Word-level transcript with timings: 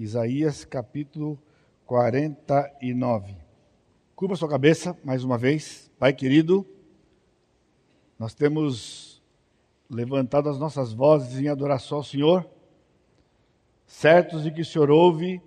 Isaías 0.00 0.64
capítulo 0.64 1.38
49. 1.84 3.36
Curva 4.16 4.34
sua 4.34 4.48
cabeça 4.48 4.96
mais 5.04 5.22
uma 5.24 5.36
vez, 5.36 5.90
Pai 5.98 6.14
querido. 6.14 6.66
Nós 8.18 8.32
temos 8.32 9.22
levantado 9.90 10.48
as 10.48 10.58
nossas 10.58 10.94
vozes 10.94 11.38
em 11.38 11.48
adoração 11.48 11.98
ao 11.98 12.02
Senhor, 12.02 12.48
certos 13.86 14.42
de 14.42 14.50
que 14.50 14.62
o 14.62 14.64
Senhor 14.64 14.90
ouve 14.90 15.38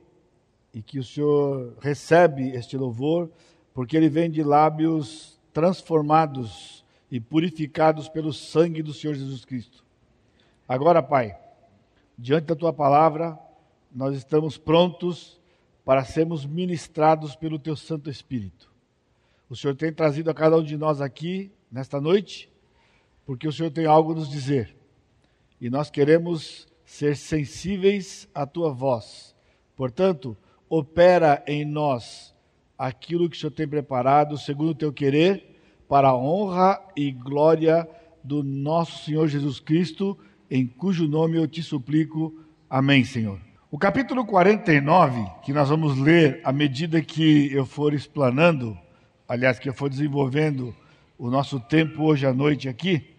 e 0.72 0.84
que 0.84 1.00
o 1.00 1.04
Senhor 1.04 1.76
recebe 1.82 2.52
este 2.52 2.78
louvor, 2.78 3.32
porque 3.74 3.98
ele 3.98 4.08
vem 4.08 4.30
de 4.30 4.44
lábios 4.44 5.42
transformados 5.52 6.86
e 7.10 7.20
purificados 7.20 8.08
pelo 8.08 8.32
sangue 8.32 8.84
do 8.84 8.94
Senhor 8.94 9.16
Jesus 9.16 9.44
Cristo. 9.46 9.84
Agora, 10.68 11.02
Pai, 11.02 11.36
diante 12.16 12.46
da 12.46 12.56
tua 12.56 12.72
palavra, 12.72 13.40
nós 13.94 14.16
estamos 14.16 14.58
prontos 14.58 15.40
para 15.86 16.04
sermos 16.04 16.46
ministrados 16.46 17.36
pelo 17.36 17.60
teu 17.60 17.76
Santo 17.76 18.10
Espírito. 18.10 18.72
O 19.50 19.56
Senhor 19.56 19.76
tem 19.76 19.94
trazido 19.94 20.30
a 20.30 20.34
cada 20.34 20.58
um 20.58 20.64
de 20.64 20.78
nós 20.78 21.02
aqui 21.02 21.52
nesta 21.72 22.02
noite, 22.02 22.50
porque 23.26 23.48
o 23.48 23.52
Senhor 23.52 23.72
tem 23.72 23.86
algo 23.86 24.12
a 24.12 24.16
nos 24.16 24.30
dizer. 24.30 24.76
E 25.60 25.70
nós 25.70 25.90
queremos 25.90 26.68
ser 26.86 27.16
sensíveis 27.16 28.28
à 28.34 28.46
tua 28.46 28.72
voz. 28.72 29.36
Portanto, 29.76 30.36
opera 30.70 31.44
em 31.48 31.66
nós 31.66 32.34
aquilo 32.78 33.30
que 33.30 33.38
o 33.38 33.40
Senhor 33.40 33.52
tem 33.52 33.68
preparado, 33.68 34.38
segundo 34.38 34.72
o 34.72 34.76
teu 34.76 34.92
querer, 34.92 35.54
para 35.88 36.10
a 36.10 36.18
honra 36.18 36.82
e 36.96 37.12
glória 37.12 37.88
do 38.24 38.42
nosso 38.42 39.06
Senhor 39.06 39.28
Jesus 39.28 39.60
Cristo, 39.60 40.18
em 40.50 40.66
cujo 40.66 41.08
nome 41.08 41.38
eu 41.38 41.48
te 41.48 41.62
suplico. 41.62 42.34
Amém, 42.70 43.04
Senhor. 43.04 43.53
O 43.74 43.80
capítulo 43.80 44.24
49, 44.24 45.26
que 45.42 45.52
nós 45.52 45.68
vamos 45.68 45.98
ler 45.98 46.40
à 46.44 46.54
medida 46.54 47.02
que 47.02 47.52
eu 47.52 47.66
for 47.66 47.92
explanando, 47.92 48.78
aliás, 49.28 49.58
que 49.58 49.68
eu 49.68 49.74
for 49.74 49.90
desenvolvendo 49.90 50.76
o 51.18 51.28
nosso 51.28 51.60
tempo 51.60 52.04
hoje 52.04 52.24
à 52.28 52.32
noite 52.32 52.70
aqui, 52.70 53.16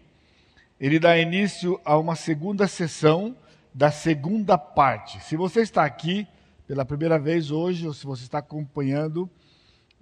ele 0.79 1.01
dá 1.01 1.19
início 1.19 1.81
a 1.85 1.99
uma 1.99 2.15
segunda 2.15 2.69
sessão 2.69 3.37
da 3.75 3.91
segunda 3.91 4.57
parte. 4.57 5.21
Se 5.25 5.37
você 5.37 5.61
está 5.61 5.85
aqui 5.85 6.25
pela 6.69 6.85
primeira 6.85 7.19
vez 7.19 7.51
hoje, 7.51 7.89
ou 7.89 7.93
se 7.93 8.07
você 8.07 8.23
está 8.23 8.39
acompanhando 8.39 9.29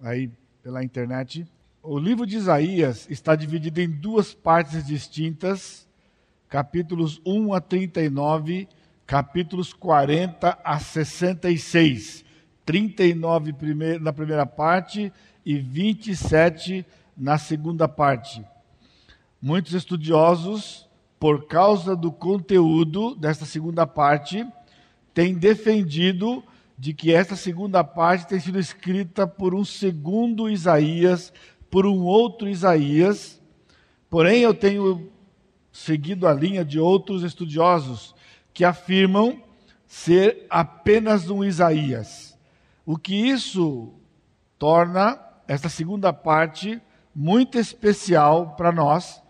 aí 0.03 0.31
pela 0.63 0.85
internet, 0.85 1.47
o 1.83 1.99
livro 1.99 2.27
de 2.27 2.37
Isaías 2.37 3.07
está 3.09 3.35
dividido 3.35 3.81
em 3.81 3.89
duas 3.89 4.35
partes 4.35 4.85
distintas, 4.85 5.89
capítulos 6.47 7.23
1 7.25 7.55
a 7.55 7.61
39, 7.63 8.69
capítulos 9.07 9.73
40 9.73 10.59
a 10.65 10.79
66. 10.79 12.25
39 12.65 13.55
na 14.01 14.13
primeira 14.13 14.47
parte 14.47 15.13
e 15.45 15.59
27 15.59 16.87
na 17.17 17.37
segunda 17.37 17.89
parte. 17.89 18.45
Muitos 19.41 19.75
estudiosos, 19.75 20.89
por 21.19 21.47
causa 21.47 21.97
do 21.97 22.13
conteúdo 22.13 23.15
desta 23.17 23.45
segunda 23.45 23.87
parte, 23.87 24.47
têm 25.13 25.35
defendido 25.35 26.43
de 26.79 26.95
que 26.95 27.13
esta 27.13 27.37
segunda 27.37 27.85
parte 27.85 28.29
tem 28.29 28.41
sido 28.41 28.59
escrita 28.59 29.27
por 29.27 29.55
um 29.55 29.65
segundo 29.65 30.49
Isaías, 30.49 31.33
por 31.71 31.87
um 31.87 32.03
outro 32.03 32.49
Isaías. 32.49 33.41
Porém, 34.09 34.41
eu 34.41 34.55
tenho 34.55 35.11
seguido 35.73 36.27
a 36.29 36.33
linha 36.33 36.65
de 36.65 36.79
outros 36.79 37.23
estudiosos 37.23 38.15
que 38.53 38.65
afirmam 38.65 39.43
ser 39.87 40.47
apenas 40.49 41.29
um 41.31 41.45
Isaías. 41.45 42.39
O 42.85 42.97
que 42.97 43.15
isso 43.15 43.93
torna 44.59 45.19
esta 45.47 45.69
segunda 45.69 46.13
parte 46.13 46.81
muito 47.15 47.59
especial 47.59 48.55
para 48.57 48.73
nós, 48.73 49.23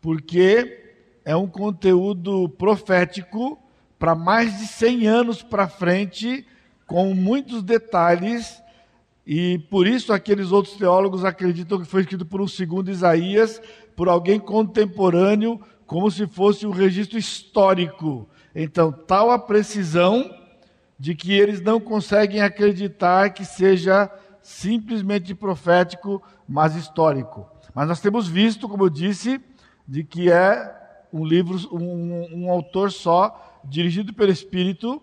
porque 0.00 0.94
é 1.24 1.36
um 1.36 1.46
conteúdo 1.46 2.48
profético 2.48 3.58
para 3.98 4.14
mais 4.14 4.58
de 4.58 4.66
100 4.66 5.06
anos 5.06 5.42
para 5.42 5.68
frente 5.68 6.46
com 6.86 7.14
muitos 7.14 7.62
detalhes, 7.62 8.62
e 9.26 9.58
por 9.70 9.86
isso 9.86 10.12
aqueles 10.12 10.52
outros 10.52 10.76
teólogos 10.76 11.24
acreditam 11.24 11.80
que 11.80 11.84
foi 11.84 12.02
escrito 12.02 12.24
por 12.24 12.40
um 12.40 12.46
segundo 12.46 12.90
Isaías, 12.90 13.60
por 13.96 14.08
alguém 14.08 14.38
contemporâneo, 14.38 15.60
como 15.84 16.10
se 16.10 16.26
fosse 16.26 16.66
um 16.66 16.70
registro 16.70 17.18
histórico. 17.18 18.28
Então, 18.58 18.90
tal 18.90 19.30
a 19.30 19.38
precisão 19.38 20.34
de 20.98 21.14
que 21.14 21.30
eles 21.30 21.60
não 21.60 21.78
conseguem 21.78 22.40
acreditar 22.40 23.34
que 23.34 23.44
seja 23.44 24.10
simplesmente 24.40 25.34
profético, 25.34 26.22
mas 26.48 26.74
histórico. 26.74 27.46
Mas 27.74 27.86
nós 27.86 28.00
temos 28.00 28.26
visto, 28.26 28.66
como 28.66 28.84
eu 28.84 28.88
disse, 28.88 29.38
de 29.86 30.02
que 30.02 30.32
é 30.32 30.74
um 31.12 31.22
livro, 31.22 31.58
um, 31.70 32.44
um 32.44 32.50
autor 32.50 32.90
só, 32.90 33.60
dirigido 33.62 34.14
pelo 34.14 34.32
Espírito, 34.32 35.02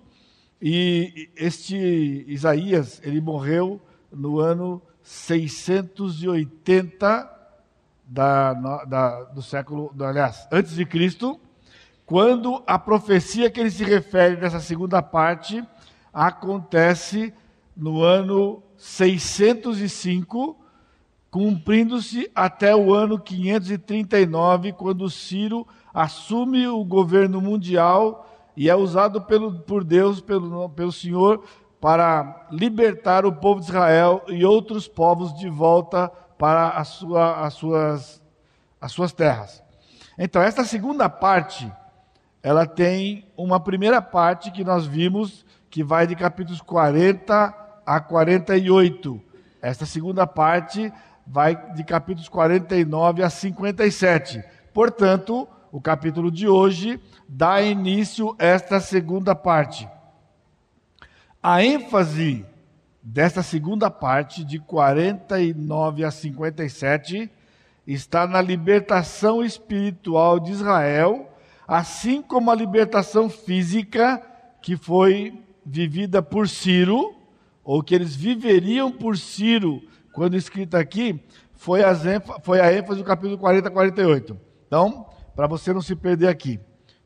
e 0.60 1.30
este 1.36 2.26
Isaías, 2.28 3.00
ele 3.04 3.22
morreu 3.22 3.80
no 4.12 4.40
ano 4.40 4.82
680 5.04 7.30
da, 8.08 8.54
da, 8.86 9.26
do 9.26 9.44
século, 9.44 9.94
aliás, 10.00 10.48
antes 10.52 10.74
de 10.74 10.88
Cristo, 10.88 11.40
quando 12.06 12.62
a 12.68 12.78
profecia 12.78 13.50
que 13.50 13.60
ele 13.60 13.72
se 13.72 13.84
refere 13.84 14.38
nessa 14.38 14.60
segunda 14.60 15.02
parte 15.02 15.64
acontece 16.14 17.34
no 17.76 18.04
ano 18.04 18.62
605, 18.78 20.58
cumprindo-se 21.32 22.30
até 22.36 22.76
o 22.76 22.94
ano 22.94 23.18
539, 23.18 24.74
quando 24.74 25.10
Ciro 25.10 25.66
assume 25.94 26.68
o 26.68 26.84
governo 26.84 27.42
mundial 27.42 28.30
e 28.56 28.70
é 28.70 28.76
usado 28.76 29.22
pelo, 29.22 29.60
por 29.62 29.84
Deus, 29.84 30.22
pelo, 30.22 30.70
pelo 30.70 30.92
Senhor, 30.92 31.44
para 31.82 32.48
libertar 32.52 33.26
o 33.26 33.34
povo 33.34 33.60
de 33.60 33.68
Israel 33.68 34.24
e 34.28 34.46
outros 34.46 34.88
povos 34.88 35.34
de 35.34 35.50
volta 35.50 36.10
para 36.38 36.70
a 36.70 36.84
sua, 36.84 37.46
as, 37.46 37.54
suas, 37.54 38.24
as 38.80 38.92
suas 38.92 39.12
terras. 39.12 39.64
Então, 40.18 40.42
esta 40.42 40.64
segunda 40.64 41.10
parte, 41.10 41.72
ela 42.44 42.66
tem 42.66 43.26
uma 43.38 43.58
primeira 43.58 44.02
parte 44.02 44.52
que 44.52 44.66
nós 44.66 44.86
vimos, 44.86 45.46
que 45.70 45.82
vai 45.82 46.06
de 46.06 46.14
capítulos 46.14 46.62
40 46.62 47.82
a 47.86 48.00
48. 48.02 49.22
Esta 49.62 49.86
segunda 49.86 50.28
parte 50.28 50.92
vai 51.26 51.56
de 51.74 51.86
capítulos 51.86 52.28
49 52.28 53.24
a 53.24 53.30
57. 53.30 54.44
Portanto, 54.74 55.48
o 55.72 55.80
capítulo 55.80 56.30
de 56.30 56.46
hoje 56.46 57.00
dá 57.30 57.62
início 57.62 58.36
a 58.38 58.46
esta 58.46 58.82
segunda 58.82 59.34
parte. 59.34 59.88
A 61.42 61.64
ênfase 61.64 62.46
desta 63.02 63.42
segunda 63.42 63.90
parte, 63.90 64.44
de 64.44 64.60
49 64.60 66.04
a 66.04 66.12
57, 66.12 67.32
está 67.88 68.28
na 68.28 68.42
libertação 68.42 69.44
espiritual 69.44 70.40
de 70.40 70.52
Israel, 70.52 71.33
assim 71.74 72.22
como 72.22 72.52
a 72.52 72.56
libertação 72.56 73.28
física 73.28 74.22
que 74.62 74.78
foi 74.78 75.44
vivida 75.66 76.22
por 76.22 76.48
Ciro, 76.48 77.16
ou 77.64 77.82
que 77.82 77.96
eles 77.96 78.16
viveriam 78.16 78.92
por 78.92 79.18
Ciro, 79.18 79.82
quando 80.14 80.38
escrito 80.38 80.78
aqui, 80.78 81.20
foi, 81.56 81.82
foi 82.44 82.62
a 82.62 82.72
ênfase 82.72 83.00
do 83.00 83.04
capítulo 83.04 83.40
40 83.40 83.70
a 83.70 83.72
48. 83.72 84.40
Então, 84.68 85.08
para 85.36 85.48
você 85.48 85.74
não 85.74 85.82
se 85.82 85.96
perder 85.96 86.28
aqui. 86.28 86.60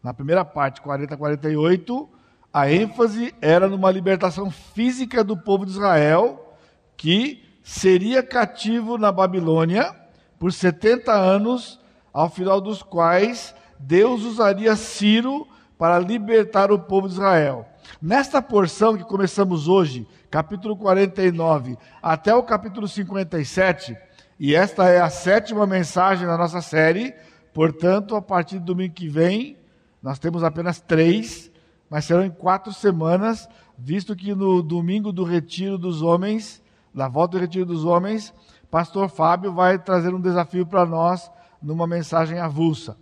Na 0.03 0.13
primeira 0.13 0.43
parte, 0.43 0.81
40 0.81 1.13
a 1.13 1.17
48, 1.17 2.09
a 2.51 2.69
ênfase 2.69 3.33
era 3.41 3.69
numa 3.69 3.89
libertação 3.89 4.51
física 4.51 5.23
do 5.23 5.37
povo 5.37 5.65
de 5.65 5.71
Israel, 5.71 6.57
que 6.97 7.41
seria 7.63 8.21
cativo 8.21 8.97
na 8.97 9.13
Babilônia 9.13 9.95
por 10.37 10.51
70 10.51 11.13
anos, 11.13 11.79
ao 12.11 12.29
final 12.29 12.59
dos 12.59 12.83
quais 12.83 13.55
Deus 13.79 14.23
usaria 14.23 14.75
Ciro 14.75 15.47
para 15.77 15.99
libertar 15.99 16.71
o 16.71 16.79
povo 16.79 17.07
de 17.07 17.13
Israel. 17.13 17.65
Nesta 18.01 18.41
porção 18.41 18.97
que 18.97 19.03
começamos 19.03 19.67
hoje, 19.67 20.07
capítulo 20.29 20.75
49 20.75 21.77
até 22.01 22.33
o 22.33 22.43
capítulo 22.43 22.87
57, 22.87 23.95
e 24.39 24.55
esta 24.55 24.87
é 24.89 24.99
a 24.99 25.09
sétima 25.09 25.65
mensagem 25.65 26.27
da 26.27 26.37
nossa 26.37 26.61
série, 26.61 27.13
Portanto, 27.57 28.15
a 28.15 28.21
partir 28.21 28.59
do 28.59 28.65
domingo 28.65 28.93
que 28.93 29.09
vem, 29.09 29.57
nós 29.99 30.19
temos 30.19 30.43
apenas 30.43 30.79
três, 30.79 31.51
mas 31.89 32.05
serão 32.05 32.23
em 32.23 32.29
quatro 32.29 32.71
semanas, 32.71 33.49
visto 33.75 34.15
que 34.15 34.35
no 34.35 34.61
domingo 34.61 35.11
do 35.11 35.23
Retiro 35.23 35.75
dos 35.75 36.03
Homens, 36.03 36.61
na 36.93 37.07
volta 37.07 37.35
do 37.35 37.41
Retiro 37.41 37.65
dos 37.65 37.83
Homens, 37.83 38.31
Pastor 38.69 39.09
Fábio 39.09 39.51
vai 39.51 39.79
trazer 39.79 40.13
um 40.13 40.21
desafio 40.21 40.67
para 40.67 40.85
nós 40.85 41.31
numa 41.59 41.87
mensagem 41.87 42.37
avulsa. 42.37 42.95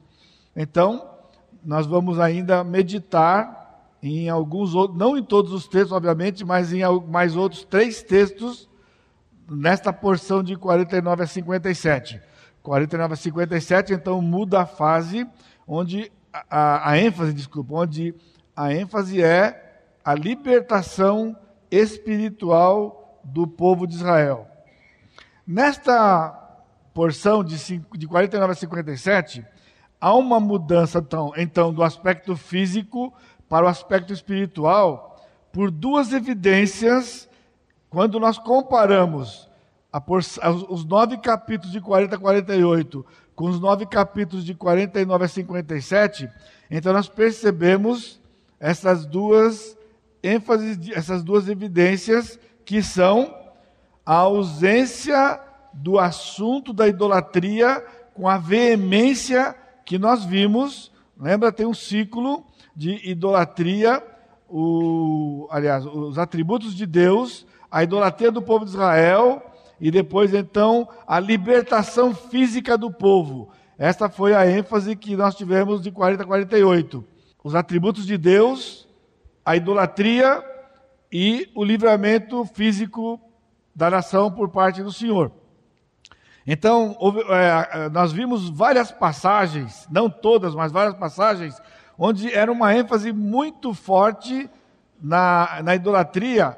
Então, 0.55 1.09
nós 1.63 1.85
vamos 1.85 2.19
ainda 2.19 2.63
meditar 2.63 3.65
em 4.01 4.29
alguns 4.29 4.75
outros, 4.75 4.97
não 4.97 5.17
em 5.17 5.23
todos 5.23 5.51
os 5.51 5.67
textos, 5.67 5.91
obviamente, 5.91 6.45
mas 6.45 6.71
em 6.71 6.81
mais 7.07 7.35
outros 7.35 7.63
três 7.63 8.03
textos 8.03 8.69
nesta 9.49 9.91
porção 9.91 10.43
de 10.43 10.55
49 10.55 11.23
a 11.23 11.27
57. 11.27 12.21
49 12.61 13.13
a 13.13 13.17
57, 13.17 13.93
então 13.93 14.21
muda 14.21 14.61
a 14.61 14.65
fase 14.65 15.27
onde 15.67 16.11
a, 16.49 16.91
a 16.91 16.97
ênfase, 16.97 17.33
desculpa, 17.33 17.73
onde 17.75 18.13
a 18.55 18.73
ênfase 18.73 19.21
é 19.21 19.83
a 20.03 20.13
libertação 20.13 21.35
espiritual 21.69 23.19
do 23.23 23.47
povo 23.47 23.87
de 23.87 23.95
Israel. 23.95 24.47
Nesta 25.45 26.29
porção 26.93 27.43
de, 27.43 27.57
5, 27.57 27.97
de 27.97 28.07
49 28.07 28.51
a 28.51 28.55
57, 28.55 29.45
há 30.05 30.13
uma 30.13 30.39
mudança 30.39 30.99
então, 30.99 31.33
então 31.35 31.73
do 31.73 31.81
aspecto 31.81 32.35
físico 32.35 33.11
para 33.49 33.65
o 33.65 33.67
aspecto 33.67 34.13
espiritual 34.13 35.19
por 35.51 35.71
duas 35.71 36.13
evidências 36.13 37.27
quando 37.89 38.19
nós 38.19 38.37
comparamos 38.37 39.49
os 40.69 40.85
nove 40.85 41.17
capítulos 41.17 41.71
de 41.71 41.81
40 41.81 42.15
a 42.17 42.19
48 42.19 43.03
com 43.33 43.45
os 43.45 43.59
nove 43.59 43.87
capítulos 43.87 44.45
de 44.45 44.53
49 44.53 45.25
a 45.25 45.27
57, 45.27 46.29
então 46.69 46.93
nós 46.93 47.09
percebemos 47.09 48.21
essas 48.59 49.07
duas 49.07 49.75
ênfases, 50.21 50.77
essas 50.91 51.23
duas 51.23 51.49
evidências 51.49 52.39
que 52.63 52.83
são 52.83 53.35
a 54.05 54.17
ausência 54.17 55.39
do 55.73 55.97
assunto 55.97 56.71
da 56.71 56.87
idolatria 56.87 57.83
com 58.13 58.29
a 58.29 58.37
veemência 58.37 59.55
que 59.85 59.99
nós 59.99 60.25
vimos. 60.25 60.91
Lembra, 61.17 61.51
tem 61.51 61.65
um 61.65 61.73
ciclo 61.73 62.45
de 62.75 63.09
idolatria, 63.09 64.03
o, 64.49 65.47
aliás, 65.49 65.85
os 65.85 66.17
atributos 66.17 66.75
de 66.75 66.85
Deus, 66.85 67.45
a 67.71 67.83
idolatria 67.83 68.31
do 68.31 68.41
povo 68.41 68.65
de 68.65 68.71
Israel 68.71 69.41
e 69.79 69.91
depois 69.91 70.33
então 70.33 70.87
a 71.07 71.19
libertação 71.19 72.13
física 72.13 72.77
do 72.77 72.91
povo. 72.91 73.49
Esta 73.77 74.09
foi 74.09 74.33
a 74.33 74.49
ênfase 74.49 74.95
que 74.95 75.15
nós 75.15 75.35
tivemos 75.35 75.81
de 75.81 75.91
40 75.91 76.23
a 76.23 76.25
48. 76.25 77.05
Os 77.43 77.55
atributos 77.55 78.05
de 78.05 78.17
Deus, 78.17 78.87
a 79.45 79.55
idolatria 79.55 80.43
e 81.11 81.49
o 81.53 81.63
livramento 81.63 82.45
físico 82.45 83.19
da 83.75 83.89
nação 83.89 84.31
por 84.31 84.49
parte 84.49 84.81
do 84.81 84.91
Senhor. 84.91 85.31
Então, 86.45 86.95
houve, 86.99 87.21
é, 87.21 87.89
nós 87.89 88.11
vimos 88.11 88.49
várias 88.49 88.91
passagens, 88.91 89.87
não 89.89 90.09
todas, 90.09 90.53
mas 90.53 90.71
várias 90.71 90.95
passagens, 90.95 91.59
onde 91.97 92.31
era 92.31 92.51
uma 92.51 92.75
ênfase 92.75 93.11
muito 93.11 93.73
forte 93.73 94.49
na, 95.01 95.61
na 95.63 95.75
idolatria 95.75 96.57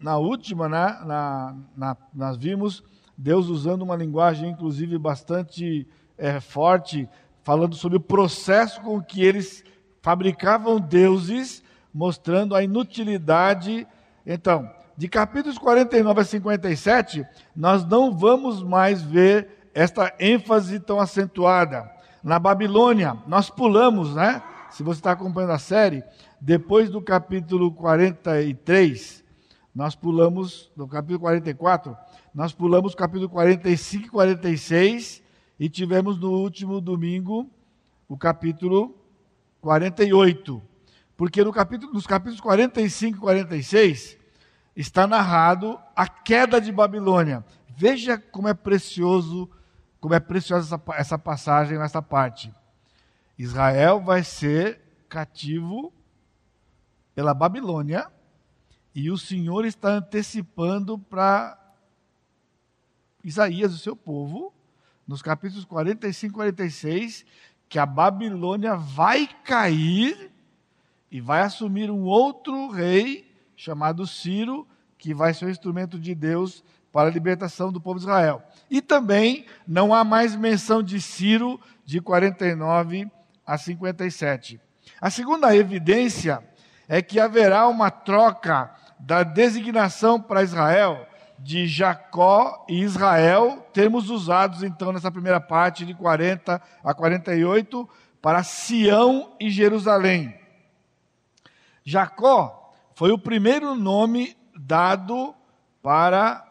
na 0.00 0.16
última, 0.16 0.68
né, 0.68 0.98
na, 1.04 1.54
na, 1.76 1.96
nós 2.14 2.36
vimos 2.36 2.82
Deus 3.16 3.48
usando 3.48 3.82
uma 3.82 3.94
linguagem, 3.94 4.50
inclusive, 4.50 4.96
bastante 4.96 5.86
é, 6.16 6.40
forte, 6.40 7.06
falando 7.42 7.74
sobre 7.76 7.98
o 7.98 8.00
processo 8.00 8.80
com 8.80 9.02
que 9.02 9.22
eles 9.22 9.62
fabricavam 10.00 10.80
deuses, 10.80 11.62
mostrando 11.92 12.54
a 12.54 12.62
inutilidade. 12.62 13.86
Então, 14.24 14.70
de 15.00 15.08
capítulos 15.08 15.56
49 15.56 16.20
a 16.20 16.24
57, 16.24 17.26
nós 17.56 17.86
não 17.86 18.14
vamos 18.14 18.62
mais 18.62 19.00
ver 19.00 19.70
esta 19.72 20.14
ênfase 20.20 20.78
tão 20.78 21.00
acentuada. 21.00 21.90
Na 22.22 22.38
Babilônia, 22.38 23.16
nós 23.26 23.48
pulamos, 23.48 24.14
né? 24.14 24.42
Se 24.70 24.82
você 24.82 25.00
está 25.00 25.12
acompanhando 25.12 25.54
a 25.54 25.58
série, 25.58 26.04
depois 26.38 26.90
do 26.90 27.00
capítulo 27.00 27.72
43, 27.72 29.24
nós 29.74 29.94
pulamos, 29.94 30.70
no 30.76 30.86
capítulo 30.86 31.20
44, 31.20 31.96
nós 32.34 32.52
pulamos 32.52 32.94
capítulo 32.94 33.30
45 33.30 34.06
e 34.06 34.10
46 34.10 35.22
e 35.58 35.70
tivemos 35.70 36.20
no 36.20 36.30
último 36.30 36.78
domingo 36.78 37.48
o 38.06 38.18
capítulo 38.18 38.94
48. 39.62 40.60
Porque 41.16 41.42
no 41.42 41.54
capítulo, 41.54 41.90
nos 41.90 42.06
capítulos 42.06 42.42
45 42.42 43.16
e 43.16 43.20
46 43.22 44.19
está 44.80 45.06
narrado 45.06 45.78
a 45.94 46.08
queda 46.08 46.58
de 46.58 46.72
Babilônia. 46.72 47.44
Veja 47.68 48.16
como 48.16 48.48
é 48.48 48.54
precioso, 48.54 49.48
como 50.00 50.14
é 50.14 50.20
preciosa 50.20 50.74
essa, 50.74 50.98
essa 50.98 51.18
passagem 51.18 51.78
nessa 51.78 52.00
parte. 52.00 52.52
Israel 53.38 54.00
vai 54.00 54.24
ser 54.24 54.80
cativo 55.08 55.92
pela 57.14 57.34
Babilônia 57.34 58.10
e 58.94 59.10
o 59.10 59.18
Senhor 59.18 59.66
está 59.66 59.90
antecipando 59.90 60.98
para 60.98 61.58
Isaías, 63.22 63.74
o 63.74 63.78
seu 63.78 63.94
povo, 63.94 64.52
nos 65.06 65.20
capítulos 65.20 65.66
45 65.66 66.32
e 66.32 66.34
46, 66.34 67.26
que 67.68 67.78
a 67.78 67.84
Babilônia 67.84 68.76
vai 68.76 69.28
cair 69.44 70.32
e 71.10 71.20
vai 71.20 71.42
assumir 71.42 71.90
um 71.90 72.04
outro 72.04 72.70
rei 72.70 73.30
chamado 73.54 74.06
Ciro, 74.06 74.66
que 75.00 75.14
vai 75.14 75.32
ser 75.34 75.46
o 75.46 75.50
instrumento 75.50 75.98
de 75.98 76.14
Deus 76.14 76.62
para 76.92 77.08
a 77.08 77.12
libertação 77.12 77.72
do 77.72 77.80
povo 77.80 77.98
de 77.98 78.04
Israel. 78.04 78.42
E 78.70 78.82
também 78.82 79.46
não 79.66 79.94
há 79.94 80.04
mais 80.04 80.36
menção 80.36 80.82
de 80.82 81.00
Ciro 81.00 81.58
de 81.84 82.00
49 82.00 83.10
a 83.46 83.56
57. 83.56 84.60
A 85.00 85.10
segunda 85.10 85.56
evidência 85.56 86.44
é 86.86 87.00
que 87.00 87.18
haverá 87.18 87.66
uma 87.66 87.90
troca 87.90 88.70
da 88.98 89.22
designação 89.22 90.20
para 90.20 90.42
Israel 90.42 91.06
de 91.38 91.66
Jacó 91.66 92.66
e 92.68 92.82
Israel, 92.82 93.66
termos 93.72 94.10
usados 94.10 94.62
então 94.62 94.92
nessa 94.92 95.10
primeira 95.10 95.40
parte 95.40 95.86
de 95.86 95.94
40 95.94 96.60
a 96.84 96.94
48 96.94 97.88
para 98.20 98.42
Sião 98.42 99.34
e 99.40 99.48
Jerusalém. 99.48 100.38
Jacó 101.82 102.74
foi 102.94 103.10
o 103.10 103.18
primeiro 103.18 103.74
nome 103.74 104.36
dado 104.60 105.34
para 105.82 106.46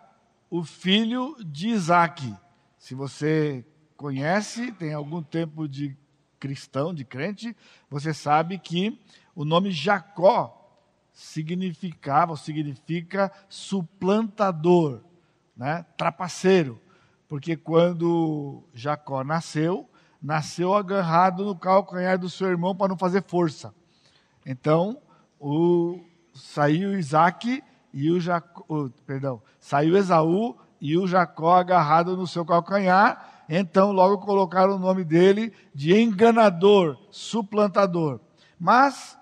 o 0.49 0.63
filho 0.63 1.35
de 1.45 1.69
Isaac. 1.69 2.35
Se 2.77 2.95
você 2.95 3.65
conhece, 3.95 4.71
tem 4.71 4.93
algum 4.93 5.21
tempo 5.21 5.67
de 5.67 5.95
cristão, 6.39 6.93
de 6.93 7.05
crente, 7.05 7.55
você 7.89 8.13
sabe 8.13 8.57
que 8.57 8.99
o 9.35 9.45
nome 9.45 9.71
Jacó 9.71 10.55
significava, 11.13 12.31
ou 12.31 12.37
significa 12.37 13.31
suplantador, 13.47 15.01
né? 15.55 15.85
trapaceiro. 15.97 16.79
Porque 17.27 17.55
quando 17.55 18.63
Jacó 18.73 19.23
nasceu, 19.23 19.87
nasceu 20.21 20.73
agarrado 20.73 21.45
no 21.45 21.55
calcanhar 21.55 22.17
do 22.17 22.29
seu 22.29 22.47
irmão 22.47 22.75
para 22.75 22.87
não 22.87 22.97
fazer 22.97 23.23
força. 23.23 23.73
Então, 24.45 24.99
o, 25.39 25.99
saiu 26.33 26.97
Isaac 26.97 27.61
e 27.93 28.11
o 28.11 28.19
Jacó, 28.19 28.89
perdão, 29.05 29.41
saiu 29.59 29.97
Esaú 29.97 30.55
e 30.79 30.97
o 30.97 31.07
Jacó 31.07 31.55
agarrado 31.55 32.15
no 32.15 32.27
seu 32.27 32.45
calcanhar. 32.45 33.43
Então, 33.49 33.91
logo 33.91 34.19
colocaram 34.19 34.75
o 34.75 34.79
nome 34.79 35.03
dele 35.03 35.51
de 35.73 35.99
enganador, 35.99 36.97
suplantador. 37.09 38.19
Mas 38.59 39.17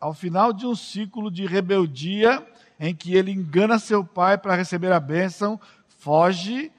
ao 0.00 0.14
final 0.14 0.52
de 0.52 0.66
um 0.66 0.74
ciclo 0.74 1.30
de 1.30 1.46
rebeldia, 1.46 2.46
em 2.78 2.94
que 2.94 3.14
ele 3.14 3.32
engana 3.32 3.78
seu 3.78 4.04
pai 4.04 4.38
para 4.38 4.54
receber 4.54 4.92
a 4.92 5.00
bênção, 5.00 5.58
foge 5.98 6.70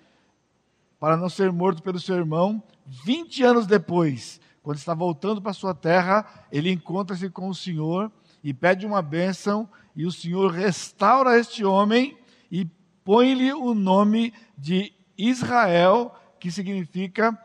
para 0.99 1.17
não 1.17 1.27
ser 1.27 1.51
morto 1.51 1.81
pelo 1.81 1.99
seu 1.99 2.15
irmão. 2.15 2.61
20 2.85 3.43
anos 3.43 3.67
depois, 3.67 4.39
quando 4.63 4.77
está 4.77 4.93
voltando 4.93 5.41
para 5.41 5.53
sua 5.53 5.73
terra, 5.73 6.25
ele 6.51 6.71
encontra-se 6.71 7.29
com 7.29 7.49
o 7.49 7.55
Senhor 7.55 8.11
e 8.47 8.53
pede 8.53 8.85
uma 8.85 9.01
bênção, 9.01 9.67
e 9.93 10.05
o 10.05 10.11
Senhor 10.11 10.49
restaura 10.49 11.37
este 11.37 11.65
homem 11.65 12.17
e 12.49 12.65
põe-lhe 13.03 13.51
o 13.51 13.73
nome 13.73 14.33
de 14.57 14.93
Israel, 15.17 16.15
que 16.39 16.49
significa 16.49 17.37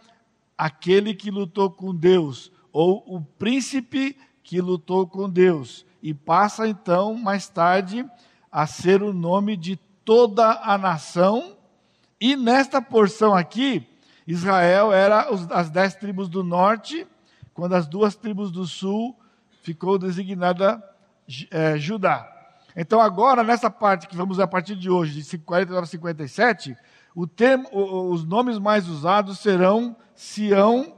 aquele 0.56 1.12
que 1.12 1.28
lutou 1.28 1.68
com 1.68 1.92
Deus, 1.92 2.52
ou 2.72 3.02
o 3.04 3.20
príncipe 3.20 4.16
que 4.44 4.60
lutou 4.60 5.04
com 5.04 5.28
Deus 5.28 5.84
e 6.00 6.14
passa 6.14 6.68
então 6.68 7.16
mais 7.16 7.48
tarde 7.48 8.08
a 8.48 8.64
ser 8.64 9.02
o 9.02 9.12
nome 9.12 9.56
de 9.56 9.74
toda 10.04 10.52
a 10.62 10.78
nação. 10.78 11.56
E 12.20 12.36
nesta 12.36 12.80
porção 12.80 13.34
aqui, 13.34 13.84
Israel 14.24 14.92
era 14.92 15.28
as 15.50 15.68
dez 15.68 15.96
tribos 15.96 16.28
do 16.28 16.44
norte, 16.44 17.04
quando 17.52 17.74
as 17.74 17.88
duas 17.88 18.14
tribos 18.14 18.52
do 18.52 18.64
sul 18.64 19.18
ficou 19.62 19.98
designada 19.98 20.91
é, 21.50 21.78
Judá. 21.78 22.28
Então 22.76 23.00
agora, 23.00 23.42
nessa 23.42 23.70
parte 23.70 24.06
que 24.06 24.16
vamos 24.16 24.40
a 24.40 24.46
partir 24.46 24.76
de 24.76 24.90
hoje, 24.90 25.22
de 25.22 25.38
49 25.38 25.84
a 25.84 25.86
57, 25.86 26.76
o 27.14 27.26
termo, 27.26 27.68
os 27.72 28.24
nomes 28.24 28.58
mais 28.58 28.88
usados 28.88 29.38
serão 29.38 29.94
Sião 30.14 30.96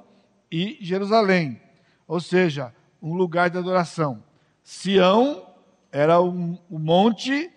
e 0.50 0.78
Jerusalém. 0.80 1.60
Ou 2.06 2.20
seja, 2.20 2.72
um 3.02 3.14
lugar 3.14 3.50
de 3.50 3.58
adoração. 3.58 4.22
Sião 4.62 5.46
era 5.90 6.20
o 6.20 6.30
um, 6.30 6.58
um 6.70 6.78
monte 6.78 7.50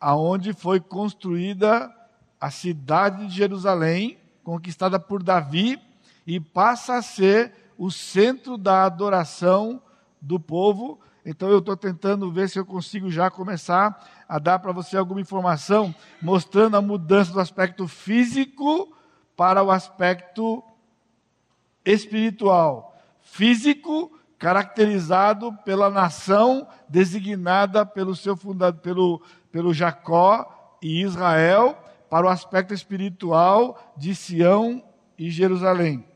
aonde 0.00 0.52
foi 0.52 0.80
construída 0.80 1.92
a 2.40 2.50
cidade 2.50 3.26
de 3.26 3.34
Jerusalém, 3.34 4.18
conquistada 4.42 5.00
por 5.00 5.22
Davi, 5.22 5.80
e 6.26 6.38
passa 6.38 6.96
a 6.96 7.02
ser 7.02 7.52
o 7.78 7.90
centro 7.90 8.56
da 8.56 8.84
adoração 8.84 9.80
do 10.20 10.38
povo. 10.38 11.00
Então 11.24 11.48
eu 11.48 11.58
estou 11.58 11.76
tentando 11.76 12.30
ver 12.30 12.48
se 12.48 12.58
eu 12.58 12.66
consigo 12.66 13.10
já 13.10 13.30
começar 13.30 14.24
a 14.28 14.38
dar 14.38 14.58
para 14.58 14.72
você 14.72 14.96
alguma 14.96 15.20
informação 15.20 15.94
mostrando 16.20 16.76
a 16.76 16.82
mudança 16.82 17.32
do 17.32 17.40
aspecto 17.40 17.88
físico 17.88 18.94
para 19.34 19.62
o 19.62 19.70
aspecto 19.70 20.62
espiritual. 21.84 22.94
Físico 23.22 24.12
caracterizado 24.38 25.52
pela 25.64 25.88
nação 25.88 26.68
designada 26.86 27.86
pelo 27.86 28.14
seu 28.14 28.36
fundador, 28.36 28.80
pelo, 28.82 29.22
pelo 29.50 29.72
Jacó 29.72 30.76
e 30.82 31.00
Israel, 31.00 31.78
para 32.10 32.26
o 32.26 32.28
aspecto 32.28 32.74
espiritual 32.74 33.94
de 33.96 34.14
Sião 34.14 34.84
e 35.18 35.30
Jerusalém. 35.30 36.06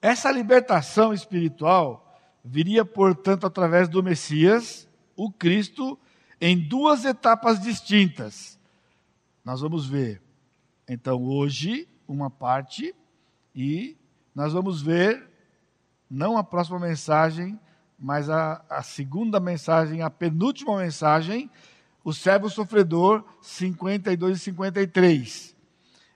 Essa 0.00 0.32
libertação 0.32 1.14
espiritual 1.14 2.01
viria, 2.44 2.84
portanto, 2.84 3.46
através 3.46 3.88
do 3.88 4.02
Messias, 4.02 4.88
o 5.16 5.30
Cristo, 5.30 5.98
em 6.40 6.58
duas 6.58 7.04
etapas 7.04 7.60
distintas. 7.60 8.58
Nós 9.44 9.60
vamos 9.60 9.86
ver, 9.86 10.22
então, 10.88 11.22
hoje, 11.22 11.88
uma 12.06 12.30
parte, 12.30 12.94
e 13.54 13.96
nós 14.34 14.52
vamos 14.52 14.82
ver, 14.82 15.30
não 16.10 16.36
a 16.36 16.44
próxima 16.44 16.78
mensagem, 16.78 17.58
mas 17.98 18.28
a, 18.28 18.64
a 18.68 18.82
segunda 18.82 19.38
mensagem, 19.38 20.02
a 20.02 20.10
penúltima 20.10 20.76
mensagem, 20.76 21.50
o 22.04 22.12
servo 22.12 22.50
sofredor 22.50 23.24
52 23.40 24.36
e 24.36 24.40
53. 24.40 25.56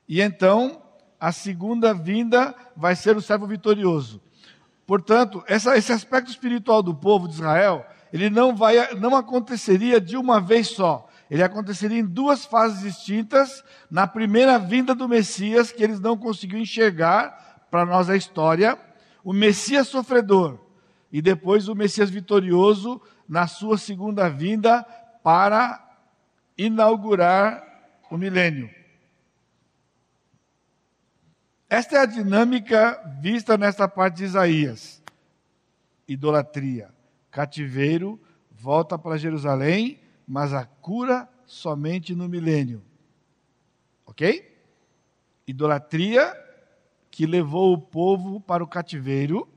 E 0.09 0.21
então, 0.21 0.83
a 1.19 1.31
segunda 1.31 1.95
vinda 1.95 2.55
vai 2.77 2.97
ser 2.97 3.17
o 3.17 3.23
servo 3.23 3.47
vitorioso. 3.47 4.21
Portanto, 4.87 5.43
essa, 5.47 5.77
esse 5.77 5.93
aspecto 5.93 6.31
espiritual 6.31 6.83
do 6.83 6.95
povo 6.95 7.27
de 7.27 7.35
Israel, 7.35 7.85
ele 8.13 8.31
não, 8.31 8.55
vai, 8.55 8.95
não 8.95 9.17
aconteceria 9.17 10.01
de 10.01 10.17
uma 10.17 10.41
vez 10.41 10.69
só. 10.69 11.09
Ele 11.29 11.43
aconteceria 11.43 11.99
em 11.99 12.05
duas 12.05 12.45
fases 12.45 12.83
distintas. 12.83 13.65
Na 13.91 14.07
primeira 14.07 14.59
vinda 14.59 14.95
do 14.95 15.09
Messias, 15.09 15.73
que 15.73 15.83
eles 15.83 15.99
não 15.99 16.17
conseguiram 16.17 16.63
enxergar, 16.63 17.67
para 17.71 17.85
nós 17.85 18.09
a 18.09 18.17
história, 18.17 18.79
o 19.25 19.33
Messias 19.33 19.89
sofredor. 19.89 20.59
E 21.13 21.21
depois 21.21 21.69
o 21.69 21.75
Messias 21.75 22.11
vitorioso 22.11 23.01
na 23.29 23.47
sua 23.49 23.77
segunda 23.77 24.29
vinda 24.29 24.85
para 25.23 25.85
inaugurar 26.57 27.63
o 28.09 28.17
milênio. 28.17 28.71
Esta 31.69 31.97
é 31.97 31.99
a 32.01 32.07
dinâmica 32.07 33.03
vista 33.21 33.59
nesta 33.59 33.89
parte 33.89 34.19
de 34.19 34.25
Isaías: 34.25 35.03
idolatria, 36.07 36.95
cativeiro, 37.31 38.21
volta 38.53 38.97
para 38.97 39.19
Jerusalém, 39.19 39.99
mas 40.27 40.53
a 40.53 40.65
cura 40.65 41.29
somente 41.45 42.15
no 42.15 42.29
milênio. 42.29 42.83
Ok? 44.07 44.57
Idolatria 45.47 46.35
que 47.11 47.27
levou 47.27 47.73
o 47.73 47.81
povo 47.81 48.41
para 48.41 48.63
o 48.63 48.69
cativeiro. 48.69 49.49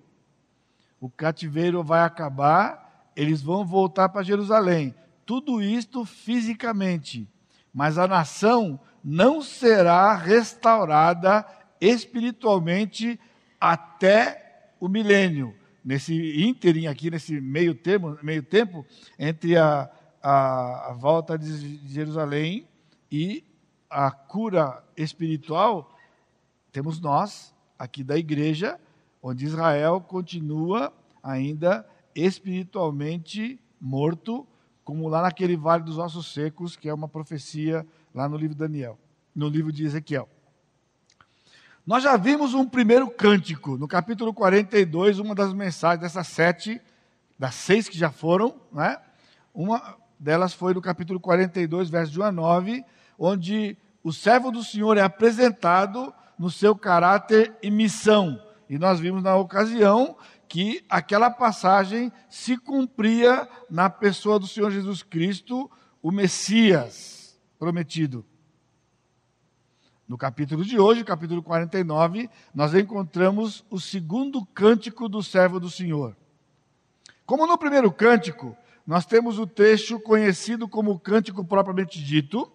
O 0.99 1.09
cativeiro 1.09 1.83
vai 1.83 2.01
acabar, 2.01 3.11
eles 3.15 3.41
vão 3.41 3.63
voltar 3.63 4.09
para 4.09 4.23
Jerusalém. 4.23 4.95
Tudo 5.25 5.61
isto 5.61 6.03
fisicamente, 6.05 7.27
mas 7.71 7.97
a 7.99 8.07
nação 8.07 8.79
não 9.03 9.41
será 9.41 10.13
restaurada 10.15 11.45
espiritualmente 11.79 13.19
até 13.59 14.74
o 14.79 14.88
milênio. 14.88 15.55
Nesse 15.83 16.13
ínterim 16.41 16.88
aqui, 16.88 17.09
nesse 17.09 17.39
meio, 17.39 17.74
termo, 17.74 18.17
meio 18.21 18.43
tempo, 18.43 18.86
entre 19.17 19.57
a, 19.57 19.89
a, 20.21 20.89
a 20.89 20.93
volta 20.93 21.38
de 21.38 21.77
Jerusalém 21.88 22.67
e 23.12 23.43
a 23.89 24.12
cura 24.12 24.83
espiritual, 24.95 25.98
temos 26.71 27.00
nós, 27.00 27.53
aqui 27.77 28.03
da 28.03 28.17
igreja, 28.17 28.79
onde 29.21 29.45
Israel 29.45 30.00
continua 30.01 30.93
ainda 31.24 31.88
espiritualmente 32.13 33.59
morto, 33.79 34.45
como 34.83 35.07
lá 35.07 35.21
naquele 35.21 35.55
vale 35.55 35.83
dos 35.83 35.98
ossos 35.98 36.33
secos, 36.33 36.75
que 36.75 36.89
é 36.89 36.93
uma 36.93 37.07
profecia 37.07 37.86
lá 38.13 38.27
no 38.27 38.38
livro 38.38 38.53
de 38.53 38.59
Daniel, 38.59 38.98
no 39.33 39.48
livro 39.48 39.71
de 39.71 39.86
Ezequiel. 39.86 40.27
Nós 41.89 42.03
já 42.03 42.15
vimos 42.15 42.53
um 42.53 42.69
primeiro 42.69 43.10
cântico, 43.10 43.75
no 43.75 43.88
capítulo 43.88 44.31
42, 44.31 45.17
uma 45.17 45.34
das 45.34 45.51
mensagens 45.55 46.00
dessas 46.00 46.27
sete, 46.27 46.79
das 47.36 47.55
seis 47.55 47.89
que 47.89 47.98
já 47.98 48.12
foram, 48.12 48.62
né? 48.72 49.00
Uma 49.51 49.98
delas 50.19 50.53
foi 50.53 50.75
no 50.75 50.84
capítulo 50.84 51.19
42, 51.19 51.89
verso 51.89 52.12
de 52.12 52.19
1 52.19 52.24
a 52.25 52.31
9, 52.31 52.86
onde 53.17 53.75
o 54.03 54.13
servo 54.13 54.51
do 54.51 54.63
Senhor 54.63 55.00
é 55.00 55.01
apresentado 55.01 56.13
no 56.38 56.51
seu 56.51 56.75
caráter 56.75 57.55
e 57.60 57.72
missão. 57.72 58.39
E 58.69 58.77
nós 58.77 59.00
vimos 59.00 59.24
na 59.24 59.36
ocasião 59.36 60.15
que 60.48 60.86
aquela 60.88 61.31
passagem 61.31 62.12
se 62.29 62.55
cumpria 62.55 63.50
na 63.67 63.89
pessoa 63.89 64.38
do 64.38 64.46
Senhor 64.46 64.69
Jesus 64.69 65.01
Cristo, 65.01 65.67
o 66.03 66.12
Messias 66.12 67.36
prometido. 67.58 68.24
No 70.09 70.17
capítulo 70.17 70.65
de 70.65 70.79
hoje, 70.79 71.03
capítulo 71.03 71.43
49, 71.43 72.27
nós 72.51 72.73
encontramos 72.73 73.63
o 73.69 73.79
segundo 73.79 74.43
cântico 74.43 75.07
do 75.07 75.21
servo 75.21 75.59
do 75.59 75.69
Senhor. 75.69 76.17
Como 77.27 77.45
no 77.45 77.55
primeiro 77.59 77.91
cântico, 77.91 78.57
nós 78.87 79.05
temos 79.05 79.37
o 79.37 79.45
trecho 79.45 79.99
conhecido 79.99 80.67
como 80.67 80.99
cântico 80.99 81.45
propriamente 81.45 82.03
dito, 82.03 82.51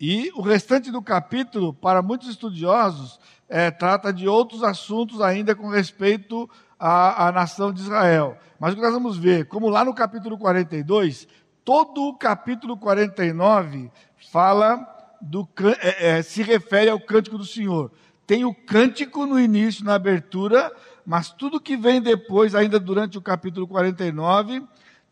e 0.00 0.32
o 0.34 0.40
restante 0.40 0.90
do 0.90 1.00
capítulo, 1.00 1.72
para 1.72 2.02
muitos 2.02 2.28
estudiosos, 2.28 3.20
é, 3.48 3.70
trata 3.70 4.12
de 4.12 4.26
outros 4.26 4.64
assuntos 4.64 5.20
ainda 5.20 5.54
com 5.54 5.68
respeito 5.68 6.50
à, 6.76 7.28
à 7.28 7.30
nação 7.30 7.72
de 7.72 7.82
Israel. 7.82 8.36
Mas 8.58 8.72
o 8.72 8.76
que 8.76 8.82
nós 8.82 8.92
vamos 8.92 9.16
ver, 9.16 9.46
como 9.46 9.68
lá 9.68 9.84
no 9.84 9.94
capítulo 9.94 10.36
42, 10.36 11.28
todo 11.64 12.02
o 12.02 12.18
capítulo 12.18 12.76
49 12.76 13.92
fala 14.32 14.98
do, 15.20 15.48
é, 15.80 16.18
é, 16.18 16.22
se 16.22 16.42
refere 16.42 16.90
ao 16.90 17.00
cântico 17.00 17.38
do 17.38 17.44
Senhor. 17.44 17.90
Tem 18.26 18.44
o 18.44 18.54
cântico 18.54 19.26
no 19.26 19.38
início, 19.38 19.84
na 19.84 19.94
abertura, 19.94 20.72
mas 21.04 21.30
tudo 21.30 21.60
que 21.60 21.76
vem 21.76 22.00
depois, 22.00 22.54
ainda 22.54 22.78
durante 22.78 23.18
o 23.18 23.22
capítulo 23.22 23.66
49, 23.66 24.62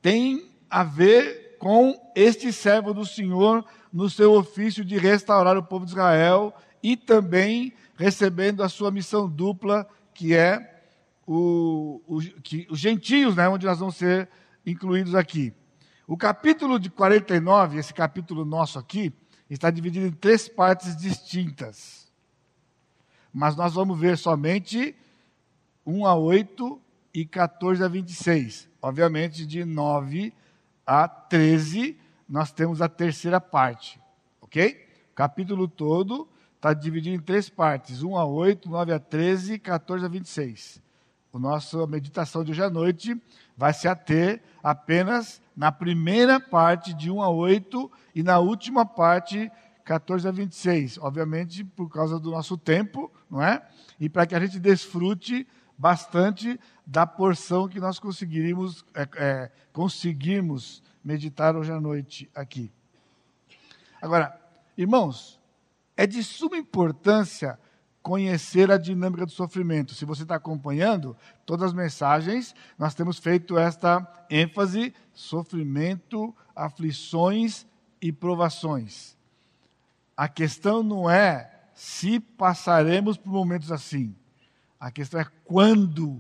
tem 0.00 0.50
a 0.71 0.85
ver 0.85 1.57
com 1.59 1.95
este 2.15 2.53
servo 2.53 2.95
do 2.95 3.05
Senhor 3.05 3.65
no 3.93 4.09
seu 4.09 4.35
ofício 4.35 4.85
de 4.85 4.97
restaurar 4.97 5.57
o 5.57 5.62
povo 5.62 5.85
de 5.85 5.93
Israel 5.93 6.55
e 6.83 6.97
também 6.97 7.73
recebendo 7.97 8.62
a 8.62 8.69
sua 8.69 8.91
missão 8.91 9.29
dupla, 9.29 9.88
que 10.15 10.35
é 10.35 10.83
o, 11.27 12.00
o, 12.07 12.21
que, 12.43 12.67
os 12.71 12.79
gentios, 12.79 13.37
né, 13.37 13.49
onde 13.49 13.67
nós 13.67 13.79
vamos 13.79 13.97
ser 13.97 14.29
incluídos 14.65 15.15
aqui. 15.15 15.53
O 16.07 16.17
capítulo 16.17 16.79
de 16.79 16.88
49, 16.88 17.79
esse 17.79 17.93
capítulo 17.93 18.45
nosso 18.45 18.79
aqui, 18.79 19.12
está 19.55 19.71
dividido 19.71 20.07
em 20.07 20.12
três 20.12 20.49
partes 20.49 20.97
distintas. 20.97 22.11
Mas 23.33 23.57
nós 23.57 23.75
vamos 23.75 23.99
ver 23.99 24.19
somente 24.19 24.95
1 25.87 26.07
a 26.07 26.14
8 26.14 26.81
e 27.14 27.25
14 27.25 27.83
a 27.83 27.88
26. 27.88 28.69
Obviamente, 28.81 29.47
de 29.47 29.64
9 29.64 30.33
a 30.87 31.09
13, 31.09 31.99
nós 32.28 32.52
temos 32.52 32.83
a 32.83 32.88
terceira 32.88 33.40
parte. 33.40 34.00
Ok? 34.40 34.87
O 35.12 35.14
capítulo 35.14 35.67
todo 35.67 36.28
está 36.57 36.75
dividido 36.75 37.17
em 37.17 37.21
três 37.21 37.49
partes: 37.49 38.02
1 38.02 38.17
a 38.17 38.25
8, 38.25 38.69
9 38.69 38.93
a 38.93 38.99
13 38.99 39.55
e 39.55 39.59
14 39.59 40.05
a 40.05 40.09
26. 40.09 40.83
A 41.33 41.38
nossa 41.38 41.87
meditação 41.87 42.43
de 42.43 42.52
hoje 42.52 42.62
à 42.62 42.71
noite 42.71 43.21
vai 43.57 43.73
se 43.73 43.87
ater 43.87 44.43
apenas 44.62 45.40
na 45.59 45.73
primeira 45.73 46.38
parte, 46.38 46.95
de 46.95 47.11
1 47.11 47.21
a 47.21 47.29
8, 47.29 47.91
e 48.15 48.23
na 48.23 48.38
última 48.38 48.87
parte, 48.87 49.50
14 49.85 50.29
a 50.29 50.31
26. 50.31 50.99
Obviamente, 50.99 51.65
por 51.65 51.91
causa 51.91 52.17
do 52.21 52.31
nosso 52.31 52.57
tempo, 52.57 53.12
não 53.29 53.43
é? 53.43 53.61
E 53.99 54.09
para 54.09 54.25
que 54.25 54.37
a 54.37 54.41
gente 54.41 54.61
desfrute 54.61 55.49
bastante 55.77 56.61
da 56.87 57.05
porção 57.05 57.67
que 57.67 57.81
nós 57.81 57.99
conseguiríamos, 57.99 58.85
é, 58.95 59.09
é, 59.17 59.50
conseguirmos 59.73 60.81
meditar 61.03 61.57
hoje 61.57 61.73
à 61.73 61.81
noite 61.81 62.31
aqui. 62.37 62.71
Agora, 64.00 64.41
irmãos, 64.77 65.41
é 65.97 66.07
de 66.07 66.23
suma 66.23 66.57
importância 66.57 67.59
conhecer 68.09 68.71
a 68.71 68.79
dinâmica 68.79 69.27
do 69.27 69.33
sofrimento. 69.33 69.95
Se 69.95 70.07
você 70.07 70.23
está 70.23 70.37
acompanhando 70.37 71.15
todas 71.45 71.67
as 71.67 71.73
mensagens, 71.75 72.55
nós 72.79 72.95
temos 72.95 73.19
feito 73.19 73.59
esta 73.59 74.00
ênfase: 74.31 74.95
sofrimento, 75.12 76.35
aflições 76.57 77.67
e 78.00 78.11
provações. 78.11 79.15
A 80.17 80.27
questão 80.27 80.83
não 80.83 81.11
é 81.11 81.53
se 81.75 82.19
passaremos 82.19 83.19
por 83.19 83.31
momentos 83.31 83.71
assim. 83.71 84.17
A 84.81 84.91
questão 84.91 85.21
é 85.21 85.27
quando 85.45 86.19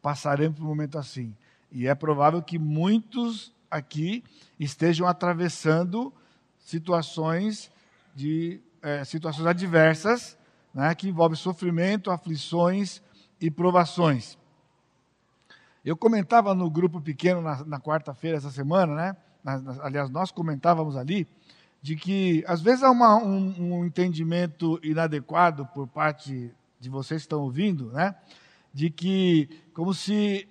passaremos 0.00 0.56
por 0.56 0.64
um 0.64 0.68
momento 0.68 0.96
assim. 0.96 1.36
E 1.70 1.86
é 1.86 1.94
provável 1.94 2.40
que 2.40 2.58
muitos 2.58 3.52
aqui 3.70 4.24
estejam 4.58 5.06
atravessando 5.06 6.10
situações 6.58 7.70
de 8.14 8.58
é, 8.80 9.04
situações 9.04 9.46
adversas, 9.46 10.38
né, 10.76 10.94
que 10.94 11.08
envolvem 11.08 11.38
sofrimento, 11.38 12.10
aflições 12.10 13.00
e 13.40 13.50
provações. 13.50 14.36
Eu 15.82 15.96
comentava 15.96 16.54
no 16.54 16.68
grupo 16.68 17.00
pequeno 17.00 17.40
na, 17.40 17.64
na 17.64 17.80
quarta-feira 17.80 18.36
essa 18.36 18.50
semana, 18.50 18.94
né? 18.94 19.16
Na, 19.42 19.58
na, 19.58 19.82
aliás, 19.82 20.10
nós 20.10 20.30
comentávamos 20.30 20.94
ali 20.94 21.26
de 21.80 21.96
que 21.96 22.44
às 22.46 22.60
vezes 22.60 22.82
há 22.82 22.90
uma, 22.90 23.16
um, 23.16 23.54
um 23.58 23.84
entendimento 23.86 24.78
inadequado 24.82 25.64
por 25.72 25.88
parte 25.88 26.52
de 26.78 26.90
vocês 26.90 27.22
que 27.22 27.26
estão 27.26 27.40
ouvindo, 27.40 27.90
né? 27.92 28.14
De 28.70 28.90
que 28.90 29.48
como 29.72 29.94
se 29.94 30.46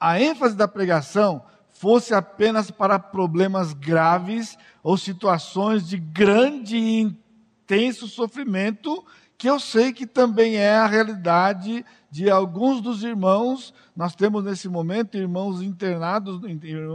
a 0.00 0.18
ênfase 0.18 0.56
da 0.56 0.66
pregação 0.66 1.44
fosse 1.68 2.14
apenas 2.14 2.70
para 2.70 2.98
problemas 2.98 3.74
graves 3.74 4.56
ou 4.82 4.96
situações 4.96 5.86
de 5.86 5.98
grande 5.98 6.78
e 6.78 7.00
intenso 7.00 8.06
sofrimento, 8.08 9.04
que 9.42 9.50
eu 9.50 9.58
sei 9.58 9.92
que 9.92 10.06
também 10.06 10.54
é 10.54 10.76
a 10.76 10.86
realidade 10.86 11.84
de 12.08 12.30
alguns 12.30 12.80
dos 12.80 13.02
irmãos. 13.02 13.74
Nós 13.96 14.14
temos 14.14 14.44
nesse 14.44 14.68
momento 14.68 15.16
irmãos 15.16 15.60
internados, 15.60 16.40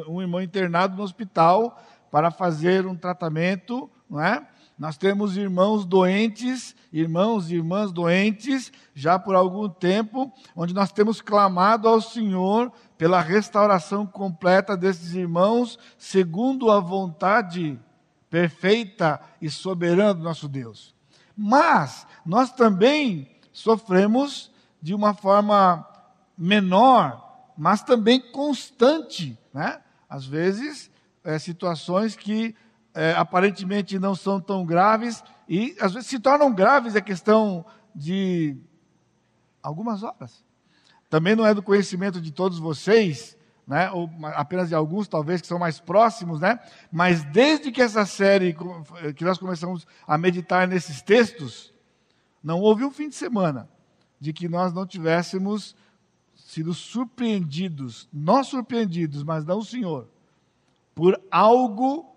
um 0.08 0.22
irmão 0.22 0.42
internado 0.42 0.96
no 0.96 1.04
hospital 1.04 1.78
para 2.10 2.32
fazer 2.32 2.88
um 2.88 2.96
tratamento, 2.96 3.90
não 4.10 4.22
é? 4.22 4.48
Nós 4.80 4.96
temos 4.96 5.36
irmãos 5.36 5.86
doentes, 5.86 6.74
irmãos 6.94 7.52
e 7.52 7.56
irmãs 7.56 7.92
doentes, 7.92 8.72
já 8.96 9.20
por 9.20 9.36
algum 9.36 9.68
tempo, 9.68 10.32
onde 10.56 10.74
nós 10.74 10.90
temos 10.90 11.20
clamado 11.20 11.86
ao 11.86 12.00
Senhor 12.00 12.72
pela 12.98 13.20
restauração 13.20 14.06
completa 14.08 14.78
desses 14.78 15.14
irmãos, 15.14 15.78
segundo 15.98 16.72
a 16.72 16.80
vontade 16.80 17.78
perfeita 18.30 19.20
e 19.42 19.50
soberana 19.50 20.14
do 20.14 20.24
nosso 20.24 20.48
Deus. 20.48 20.96
Mas 21.38 22.08
nós 22.26 22.52
também 22.52 23.30
sofremos 23.54 24.52
de 24.82 24.94
uma 24.94 25.14
forma 25.14 25.88
menor, 26.36 27.52
mas 27.56 27.84
também 27.84 28.20
constante, 28.20 29.38
né? 29.54 29.82
Às 30.10 30.26
vezes, 30.26 30.90
é, 31.24 31.38
situações 31.38 32.16
que 32.16 32.56
é, 32.94 33.14
aparentemente 33.14 34.00
não 34.00 34.16
são 34.16 34.42
tão 34.42 34.66
graves 34.66 35.24
e 35.48 35.76
às 35.80 35.94
vezes 35.94 36.10
se 36.10 36.20
tornam 36.20 36.52
graves 36.52 36.96
a 36.96 37.02
questão 37.02 37.64
de 37.94 38.58
algumas 39.62 40.02
horas. 40.02 40.44
Também 41.10 41.36
não 41.36 41.46
é 41.46 41.54
do 41.54 41.62
conhecimento 41.62 42.20
de 42.20 42.32
todos 42.32 42.58
vocês, 42.58 43.37
né, 43.68 43.92
ou 43.92 44.10
apenas 44.36 44.70
de 44.70 44.76
alguns 44.76 45.08
talvez 45.10 45.42
que 45.42 45.48
são 45.48 45.60
mais 45.60 45.80
próximos, 45.80 46.40
né? 46.40 46.58
Mas 46.90 47.24
desde 47.26 47.72
que 47.72 47.82
essa 47.82 48.06
série 48.06 48.56
que 49.16 49.26
nós 49.26 49.38
começamos 49.38 49.86
a 50.08 50.18
meditar 50.18 50.66
nesses 50.68 51.02
textos, 51.02 51.74
não 52.42 52.62
houve 52.62 52.86
um 52.86 52.92
fim 52.92 53.10
de 53.10 53.16
semana 53.16 53.70
de 54.20 54.32
que 54.32 54.48
nós 54.48 54.74
não 54.74 54.86
tivéssemos 54.86 55.76
sido 56.34 56.74
surpreendidos, 56.74 58.08
nós 58.14 58.48
surpreendidos, 58.48 59.22
mas 59.22 59.44
não 59.44 59.60
o 59.60 59.66
Senhor, 59.66 60.08
por 60.96 61.22
algo 61.30 62.16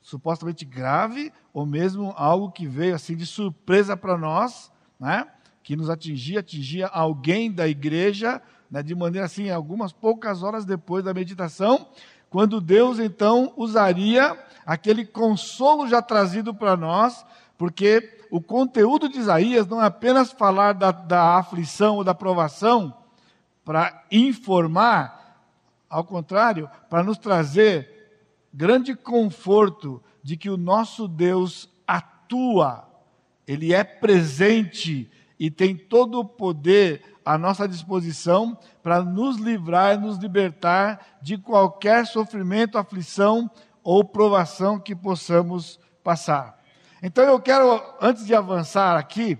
supostamente 0.00 0.64
grave, 0.64 1.32
ou 1.52 1.66
mesmo 1.66 2.14
algo 2.16 2.50
que 2.50 2.66
veio 2.66 2.94
assim 2.94 3.14
de 3.16 3.26
surpresa 3.26 3.96
para 3.96 4.16
nós, 4.16 4.72
né? 4.98 5.26
que 5.62 5.74
nos 5.74 5.88
atingia, 5.88 6.40
atingia 6.40 6.86
alguém 6.86 7.50
da 7.50 7.66
igreja, 7.66 8.40
né? 8.70 8.82
de 8.82 8.94
maneira 8.94 9.26
assim, 9.26 9.50
algumas 9.50 9.92
poucas 9.92 10.42
horas 10.42 10.64
depois 10.64 11.04
da 11.04 11.14
meditação, 11.14 11.86
quando 12.30 12.60
Deus 12.60 12.98
então 12.98 13.52
usaria 13.56 14.36
aquele 14.66 15.04
consolo 15.04 15.86
já 15.86 16.02
trazido 16.02 16.52
para 16.52 16.76
nós, 16.76 17.24
porque 17.56 18.18
o 18.30 18.40
conteúdo 18.40 19.08
de 19.08 19.18
Isaías 19.18 19.66
não 19.66 19.80
é 19.80 19.86
apenas 19.86 20.32
falar 20.32 20.72
da, 20.72 20.90
da 20.90 21.38
aflição 21.38 21.96
ou 21.96 22.04
da 22.04 22.14
provação 22.14 22.92
para 23.64 24.04
informar, 24.10 25.38
ao 25.88 26.02
contrário, 26.02 26.68
para 26.90 27.02
nos 27.02 27.16
trazer 27.16 27.88
grande 28.52 28.94
conforto 28.94 30.02
de 30.22 30.36
que 30.36 30.50
o 30.50 30.56
nosso 30.56 31.06
Deus 31.06 31.68
atua, 31.86 32.88
Ele 33.46 33.72
é 33.72 33.84
presente 33.84 35.10
e 35.38 35.50
tem 35.50 35.76
todo 35.76 36.20
o 36.20 36.24
poder 36.24 37.02
à 37.24 37.36
nossa 37.38 37.66
disposição 37.66 38.56
para 38.82 39.02
nos 39.02 39.36
livrar 39.36 39.94
e 39.94 39.98
nos 39.98 40.18
libertar 40.18 41.18
de 41.22 41.38
qualquer 41.38 42.06
sofrimento, 42.06 42.78
aflição 42.78 43.50
ou 43.82 44.04
provação 44.04 44.78
que 44.78 44.94
possamos 44.94 45.78
passar. 46.02 46.58
Então 47.02 47.24
eu 47.24 47.40
quero, 47.40 47.82
antes 48.00 48.24
de 48.26 48.34
avançar 48.34 48.96
aqui, 48.96 49.38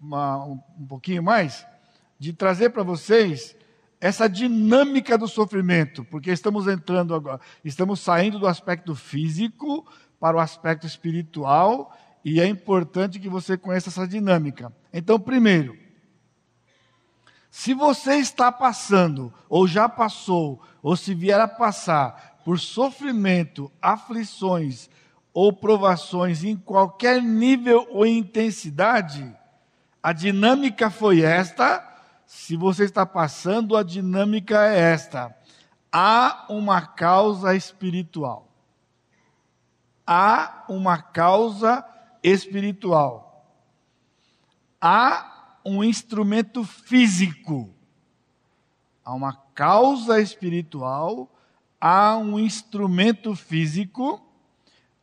uma, 0.00 0.44
um, 0.44 0.60
um 0.78 0.86
pouquinho 0.86 1.22
mais, 1.22 1.66
de 2.18 2.32
trazer 2.32 2.70
para 2.70 2.82
vocês 2.82 3.56
essa 4.00 4.28
dinâmica 4.28 5.16
do 5.16 5.28
sofrimento, 5.28 6.04
porque 6.04 6.30
estamos 6.32 6.66
entrando 6.66 7.14
agora, 7.14 7.40
estamos 7.64 8.00
saindo 8.00 8.38
do 8.38 8.48
aspecto 8.48 8.96
físico 8.96 9.86
para 10.18 10.36
o 10.36 10.40
aspecto 10.40 10.86
espiritual, 10.86 11.96
e 12.24 12.40
é 12.40 12.46
importante 12.46 13.18
que 13.18 13.28
você 13.28 13.56
conheça 13.56 13.88
essa 13.88 14.06
dinâmica. 14.06 14.72
Então, 14.92 15.18
primeiro, 15.18 15.76
se 17.50 17.74
você 17.74 18.14
está 18.14 18.50
passando, 18.50 19.32
ou 19.48 19.66
já 19.66 19.88
passou, 19.88 20.62
ou 20.82 20.96
se 20.96 21.14
vier 21.14 21.40
a 21.40 21.48
passar 21.48 22.40
por 22.44 22.58
sofrimento, 22.58 23.70
aflições 23.80 24.88
ou 25.34 25.52
provações 25.52 26.44
em 26.44 26.56
qualquer 26.56 27.22
nível 27.22 27.86
ou 27.90 28.06
intensidade, 28.06 29.34
a 30.02 30.12
dinâmica 30.12 30.90
foi 30.90 31.20
esta 31.20 31.88
se 32.26 32.56
você 32.56 32.84
está 32.84 33.04
passando, 33.04 33.76
a 33.76 33.82
dinâmica 33.82 34.66
é 34.66 34.78
esta: 34.92 35.36
há 35.92 36.46
uma 36.48 36.80
causa 36.80 37.54
espiritual. 37.54 38.48
Há 40.06 40.64
uma 40.66 40.96
causa 40.96 41.72
espiritual. 41.72 41.91
Há 44.80 45.58
um 45.64 45.82
instrumento 45.82 46.64
físico. 46.64 47.74
Há 49.04 49.12
uma 49.14 49.34
causa 49.54 50.20
espiritual, 50.20 51.28
há 51.80 52.16
um 52.16 52.38
instrumento 52.38 53.34
físico, 53.34 54.24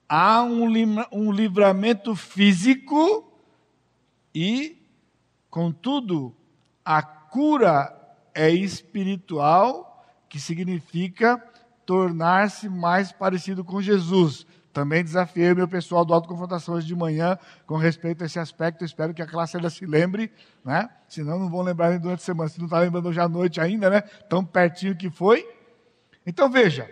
há 0.07 0.41
um, 0.41 0.65
um 1.11 1.31
livramento 1.31 2.15
físico 2.15 3.29
e, 4.33 4.81
contudo, 5.49 6.33
a 6.83 7.01
cura 7.01 7.95
é 8.33 8.49
espiritual, 8.49 10.05
que 10.29 10.39
significa 10.39 11.37
tornar-se 11.85 12.69
mais 12.69 13.11
parecido 13.11 13.63
com 13.63 13.81
Jesus. 13.81 14.45
Também 14.71 15.03
desafiei 15.03 15.51
o 15.51 15.55
meu 15.55 15.67
pessoal 15.67 16.05
do 16.05 16.13
Autoconfrontação 16.13 16.75
hoje 16.75 16.85
de 16.85 16.95
manhã 16.95 17.37
com 17.65 17.75
respeito 17.75 18.23
a 18.23 18.25
esse 18.27 18.37
aspecto. 18.37 18.85
espero 18.85 19.13
que 19.13 19.21
a 19.21 19.27
classe 19.27 19.57
ainda 19.57 19.69
se 19.69 19.85
lembre, 19.85 20.31
né? 20.63 20.89
Senão 21.07 21.39
não 21.39 21.49
vão 21.49 21.61
lembrar 21.61 21.97
durante 21.99 22.19
a 22.19 22.25
semana. 22.25 22.49
Se 22.49 22.59
não 22.59 22.65
está 22.65 22.79
lembrando 22.79 23.09
hoje 23.09 23.19
à 23.19 23.27
noite 23.27 23.59
ainda, 23.59 23.89
né? 23.89 24.01
Tão 24.01 24.45
pertinho 24.45 24.95
que 24.95 25.09
foi. 25.09 25.47
Então 26.25 26.49
veja. 26.49 26.87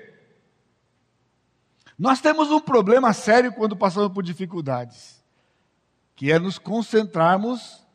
Nós 1.98 2.20
temos 2.22 2.52
um 2.52 2.60
problema 2.60 3.14
sério 3.14 3.52
quando 3.52 3.76
passamos 3.76 4.12
por 4.12 4.24
dificuldades, 4.24 5.24
que 6.16 6.32
é 6.32 6.38
nos 6.38 6.60
concentrarmos 6.60 7.86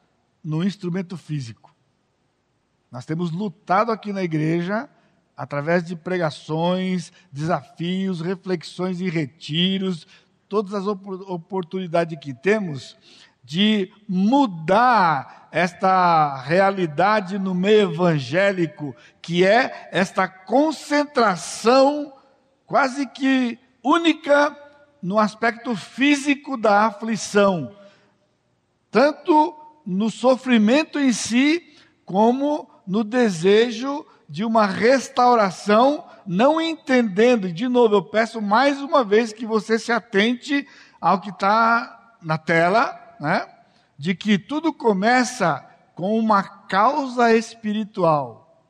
no 0.43 0.65
instrumento 0.65 1.17
físico. 1.17 1.73
Nós 2.91 3.07
temos 3.07 3.31
lutado 3.31 3.93
aqui 3.93 4.13
na 4.13 4.23
igreja, 4.23 4.89
através 5.43 5.83
de 5.83 5.97
pregações, 5.97 7.13
desafios, 7.33 8.21
reflexões 8.21 9.01
e 9.01 9.09
retiros, 9.09 10.07
todas 10.49 10.73
as 10.73 10.87
oportunidades 10.87 12.17
que 12.21 12.33
temos 12.33 12.97
de 13.43 13.91
mudar 14.09 15.49
esta 15.51 16.41
realidade 16.43 17.41
no 17.41 17.57
meio 17.57 17.91
evangélico, 17.91 18.95
que 19.21 19.45
é 19.45 19.89
esta 19.91 20.29
concentração 20.29 22.13
quase 22.65 23.05
que 23.09 23.59
única 23.83 24.57
no 25.03 25.19
aspecto 25.19 25.75
físico 25.75 26.57
da 26.57 26.87
aflição, 26.87 27.75
tanto 28.93 29.57
no 29.85 30.09
sofrimento 30.09 31.01
em 31.01 31.13
si, 31.13 31.75
como 32.05 32.71
no 32.87 33.03
desejo 33.03 34.07
de 34.33 34.45
uma 34.47 34.65
restauração, 34.65 36.07
não 36.27 36.59
entendendo, 36.59 37.49
e 37.49 37.53
de 37.53 37.69
novo, 37.69 37.97
eu 37.97 38.03
peço 38.03 38.41
mais 38.41 38.81
uma 38.81 39.05
vez 39.05 39.31
que 39.31 39.45
você 39.45 39.79
se 39.79 39.93
atente 39.93 40.67
ao 40.99 41.21
que 41.21 41.29
está 41.29 42.17
na 42.23 42.39
tela, 42.39 42.99
né? 43.21 43.47
de 43.99 44.15
que 44.15 44.39
tudo 44.39 44.73
começa 44.73 45.63
com 45.95 46.19
uma 46.19 46.43
causa 46.43 47.35
espiritual. 47.35 48.65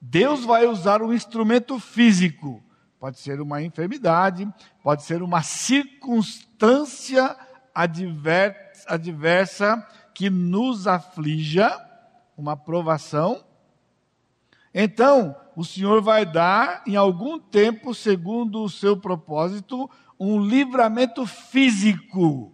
Deus 0.00 0.44
vai 0.44 0.68
usar 0.68 1.02
um 1.02 1.12
instrumento 1.12 1.80
físico, 1.80 2.62
pode 3.00 3.18
ser 3.18 3.40
uma 3.40 3.60
enfermidade, 3.60 4.48
pode 4.84 5.02
ser 5.02 5.20
uma 5.20 5.42
circunstância 5.42 7.36
adversa 7.74 9.84
que 10.14 10.30
nos 10.30 10.86
aflija, 10.86 11.76
uma 12.36 12.56
provação. 12.56 13.49
Então, 14.72 15.34
o 15.56 15.64
Senhor 15.64 16.00
vai 16.00 16.24
dar, 16.24 16.82
em 16.86 16.96
algum 16.96 17.38
tempo, 17.38 17.92
segundo 17.92 18.62
o 18.62 18.68
seu 18.68 18.96
propósito, 18.96 19.90
um 20.18 20.40
livramento 20.40 21.26
físico. 21.26 22.52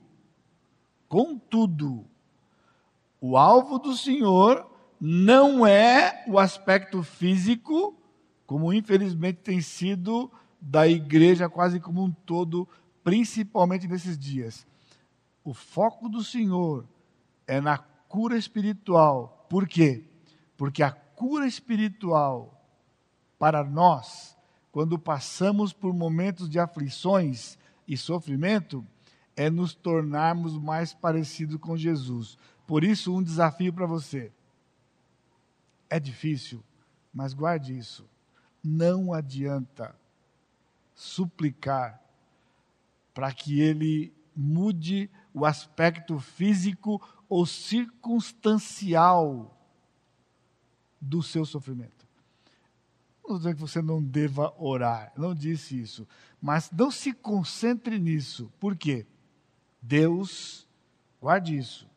Contudo, 1.08 2.06
o 3.20 3.36
alvo 3.36 3.78
do 3.78 3.94
Senhor 3.94 4.66
não 5.00 5.66
é 5.66 6.24
o 6.26 6.38
aspecto 6.38 7.02
físico, 7.02 7.96
como 8.46 8.72
infelizmente 8.72 9.40
tem 9.42 9.60
sido 9.60 10.30
da 10.60 10.88
igreja 10.88 11.48
quase 11.48 11.78
como 11.78 12.02
um 12.02 12.10
todo, 12.10 12.68
principalmente 13.04 13.86
nesses 13.86 14.18
dias. 14.18 14.66
O 15.44 15.52
foco 15.52 16.08
do 16.08 16.24
Senhor 16.24 16.86
é 17.46 17.60
na 17.60 17.78
cura 17.78 18.36
espiritual. 18.36 19.46
Por 19.48 19.68
quê? 19.68 20.04
Porque 20.56 20.82
a 20.82 20.90
cura 21.16 21.46
espiritual 21.46 22.62
para 23.38 23.64
nós, 23.64 24.36
quando 24.70 24.98
passamos 24.98 25.72
por 25.72 25.92
momentos 25.92 26.48
de 26.48 26.60
aflições 26.60 27.58
e 27.88 27.96
sofrimento, 27.96 28.86
é 29.34 29.50
nos 29.50 29.74
tornarmos 29.74 30.56
mais 30.58 30.94
parecidos 30.94 31.56
com 31.56 31.76
Jesus. 31.76 32.38
Por 32.66 32.84
isso, 32.84 33.14
um 33.14 33.22
desafio 33.22 33.72
para 33.72 33.86
você. 33.86 34.30
É 35.88 35.98
difícil, 35.98 36.62
mas 37.12 37.32
guarde 37.32 37.76
isso. 37.76 38.08
Não 38.62 39.12
adianta 39.12 39.96
suplicar 40.94 42.00
para 43.14 43.32
que 43.32 43.60
ele 43.60 44.12
mude 44.34 45.10
o 45.32 45.46
aspecto 45.46 46.18
físico 46.18 47.00
ou 47.28 47.46
circunstancial 47.46 49.55
do 51.00 51.22
seu 51.22 51.44
sofrimento. 51.44 52.06
Não 53.26 53.36
estou 53.36 53.54
que 53.54 53.60
você 53.60 53.82
não 53.82 54.02
deva 54.02 54.54
orar, 54.56 55.12
não 55.16 55.34
disse 55.34 55.80
isso. 55.80 56.06
Mas 56.40 56.70
não 56.70 56.90
se 56.90 57.12
concentre 57.12 57.98
nisso. 57.98 58.52
Por 58.60 58.76
quê? 58.76 59.04
Deus, 59.82 60.68
guarde 61.20 61.56
isso, 61.56 61.88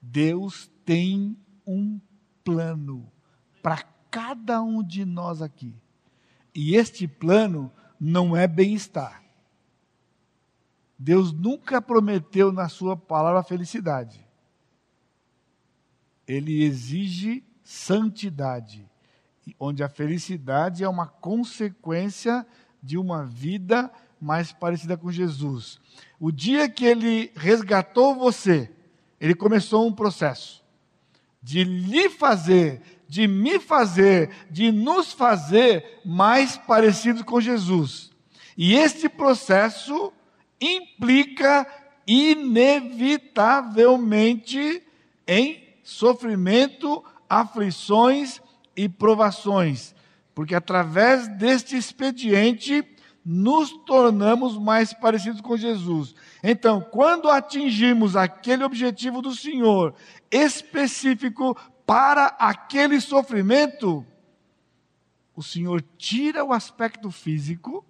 Deus 0.00 0.70
tem 0.84 1.36
um 1.66 2.00
plano 2.42 3.10
para 3.62 3.82
cada 4.10 4.60
um 4.60 4.82
de 4.82 5.04
nós 5.04 5.40
aqui. 5.40 5.74
E 6.54 6.74
este 6.74 7.06
plano 7.06 7.72
não 7.98 8.36
é 8.36 8.46
bem-estar. 8.46 9.22
Deus 10.98 11.32
nunca 11.32 11.80
prometeu 11.80 12.52
na 12.52 12.68
sua 12.68 12.96
palavra 12.96 13.42
felicidade. 13.42 14.24
Ele 16.26 16.62
exige 16.62 17.44
santidade, 17.62 18.88
onde 19.58 19.82
a 19.82 19.88
felicidade 19.88 20.84
é 20.84 20.88
uma 20.88 21.06
consequência 21.06 22.46
de 22.82 22.96
uma 22.96 23.24
vida 23.24 23.90
mais 24.20 24.52
parecida 24.52 24.96
com 24.96 25.10
Jesus. 25.10 25.80
O 26.18 26.30
dia 26.30 26.68
que 26.68 26.84
ele 26.84 27.32
resgatou 27.34 28.14
você, 28.14 28.70
ele 29.20 29.34
começou 29.34 29.86
um 29.86 29.92
processo 29.92 30.62
de 31.42 31.64
lhe 31.64 32.08
fazer 32.08 32.80
de 33.12 33.28
me 33.28 33.60
fazer, 33.60 34.30
de 34.50 34.72
nos 34.72 35.12
fazer 35.12 36.00
mais 36.02 36.56
parecidos 36.56 37.20
com 37.20 37.38
Jesus. 37.42 38.10
E 38.56 38.72
este 38.72 39.06
processo 39.06 40.10
implica 40.58 41.66
inevitavelmente 42.06 44.82
em 45.28 45.62
sofrimento, 45.82 47.04
aflições 47.32 48.42
e 48.76 48.90
provações, 48.90 49.94
porque 50.34 50.54
através 50.54 51.28
deste 51.28 51.74
expediente 51.74 52.86
nos 53.24 53.70
tornamos 53.86 54.58
mais 54.58 54.92
parecidos 54.92 55.40
com 55.40 55.56
Jesus. 55.56 56.14
Então, 56.42 56.82
quando 56.82 57.30
atingimos 57.30 58.16
aquele 58.16 58.62
objetivo 58.64 59.22
do 59.22 59.34
Senhor 59.34 59.94
específico 60.30 61.56
para 61.86 62.26
aquele 62.38 63.00
sofrimento, 63.00 64.04
o 65.34 65.42
Senhor 65.42 65.82
tira 65.96 66.44
o 66.44 66.52
aspecto 66.52 67.10
físico 67.10 67.82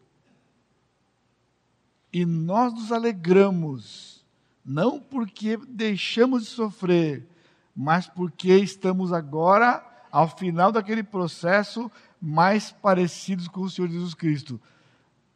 e 2.12 2.24
nós 2.24 2.72
nos 2.72 2.92
alegramos, 2.92 4.24
não 4.64 5.00
porque 5.00 5.56
deixamos 5.68 6.44
de 6.44 6.50
sofrer, 6.50 7.26
mas 7.74 8.06
porque 8.06 8.56
estamos 8.56 9.12
agora, 9.12 9.84
ao 10.10 10.28
final 10.28 10.70
daquele 10.70 11.02
processo, 11.02 11.90
mais 12.20 12.70
parecidos 12.70 13.48
com 13.48 13.62
o 13.62 13.70
Senhor 13.70 13.88
Jesus 13.88 14.14
Cristo. 14.14 14.60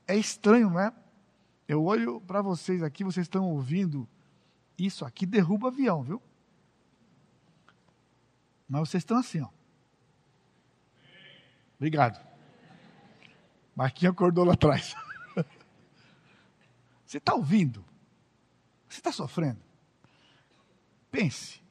É 0.07 0.17
estranho, 0.17 0.71
não 0.71 0.81
é? 0.81 0.93
Eu 1.67 1.85
olho 1.85 2.21
para 2.21 2.43
vocês 2.43 2.83
aqui, 2.83 3.03
vocês 3.03 3.25
estão 3.25 3.45
ouvindo, 3.51 4.09
isso 4.79 5.05
aqui 5.05 5.27
derruba 5.27 5.69
avião, 5.69 6.03
viu? 6.03 6.23
Mas 8.69 8.89
vocês 8.89 9.01
estão 9.01 9.19
assim, 9.19 9.41
ó. 9.41 9.49
Obrigado. 11.77 12.25
Marquinhos 13.75 14.15
acordou 14.15 14.45
lá 14.45 14.55
atrás. 14.55 14.95
Você 17.05 17.19
está 17.19 17.35
ouvindo? 17.35 17.85
Você 18.89 18.99
está 19.01 19.13
sofrendo? 19.13 19.61
Pense. 21.11 21.63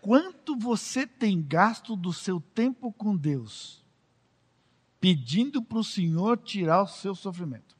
Quanto 0.00 0.56
você 0.56 1.06
tem 1.06 1.42
gasto 1.42 1.96
do 1.96 2.12
seu 2.12 2.40
tempo 2.40 2.92
com 2.92 3.16
Deus, 3.16 3.84
pedindo 5.00 5.62
para 5.62 5.78
o 5.78 5.84
Senhor 5.84 6.38
tirar 6.38 6.82
o 6.82 6.86
seu 6.86 7.14
sofrimento? 7.14 7.76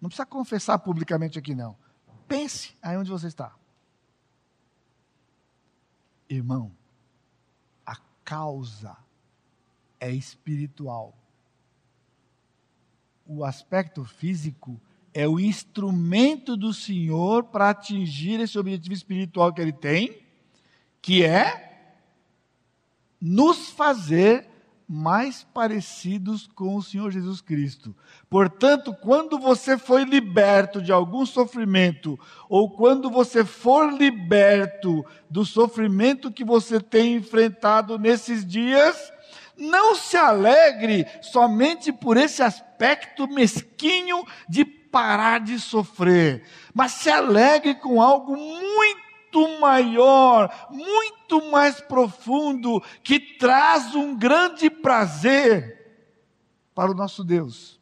Não 0.00 0.08
precisa 0.08 0.26
confessar 0.26 0.78
publicamente 0.78 1.38
aqui, 1.38 1.54
não. 1.54 1.76
Pense 2.28 2.76
aí 2.82 2.96
onde 2.96 3.10
você 3.10 3.26
está. 3.26 3.54
Irmão, 6.28 6.72
a 7.84 7.96
causa 8.24 8.96
é 9.98 10.10
espiritual. 10.10 11.16
O 13.26 13.44
aspecto 13.44 14.04
físico 14.04 14.80
é 15.12 15.26
o 15.26 15.40
instrumento 15.40 16.56
do 16.56 16.72
Senhor 16.72 17.44
para 17.44 17.70
atingir 17.70 18.38
esse 18.38 18.58
objetivo 18.58 18.94
espiritual 18.94 19.52
que 19.52 19.60
ele 19.60 19.72
tem, 19.72 20.25
que 21.06 21.24
é 21.24 21.70
nos 23.22 23.70
fazer 23.70 24.44
mais 24.88 25.46
parecidos 25.54 26.48
com 26.52 26.74
o 26.74 26.82
Senhor 26.82 27.12
Jesus 27.12 27.40
Cristo. 27.40 27.94
Portanto, 28.28 28.92
quando 28.92 29.38
você 29.38 29.78
foi 29.78 30.02
liberto 30.02 30.82
de 30.82 30.90
algum 30.90 31.24
sofrimento, 31.24 32.18
ou 32.48 32.68
quando 32.68 33.08
você 33.08 33.44
for 33.44 33.92
liberto 33.92 35.06
do 35.30 35.44
sofrimento 35.44 36.32
que 36.32 36.44
você 36.44 36.80
tem 36.80 37.14
enfrentado 37.14 38.00
nesses 38.00 38.44
dias, 38.44 38.96
não 39.56 39.94
se 39.94 40.16
alegre 40.16 41.06
somente 41.22 41.92
por 41.92 42.16
esse 42.16 42.42
aspecto 42.42 43.28
mesquinho 43.28 44.24
de 44.48 44.64
parar 44.64 45.38
de 45.38 45.60
sofrer, 45.60 46.42
mas 46.74 46.90
se 46.92 47.08
alegre 47.10 47.76
com 47.76 48.02
algo 48.02 48.36
muito 48.36 49.05
muito 49.36 49.60
maior, 49.60 50.68
muito 50.70 51.50
mais 51.50 51.80
profundo, 51.80 52.82
que 53.02 53.20
traz 53.20 53.94
um 53.94 54.16
grande 54.16 54.70
prazer 54.70 55.76
para 56.74 56.90
o 56.90 56.94
nosso 56.94 57.22
Deus. 57.22 57.78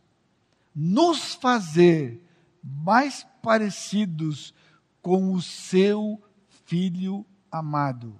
Nos 0.74 1.34
fazer 1.34 2.20
mais 2.62 3.24
parecidos 3.40 4.52
com 5.00 5.32
o 5.32 5.40
seu 5.40 6.20
Filho 6.66 7.26
amado. 7.52 8.18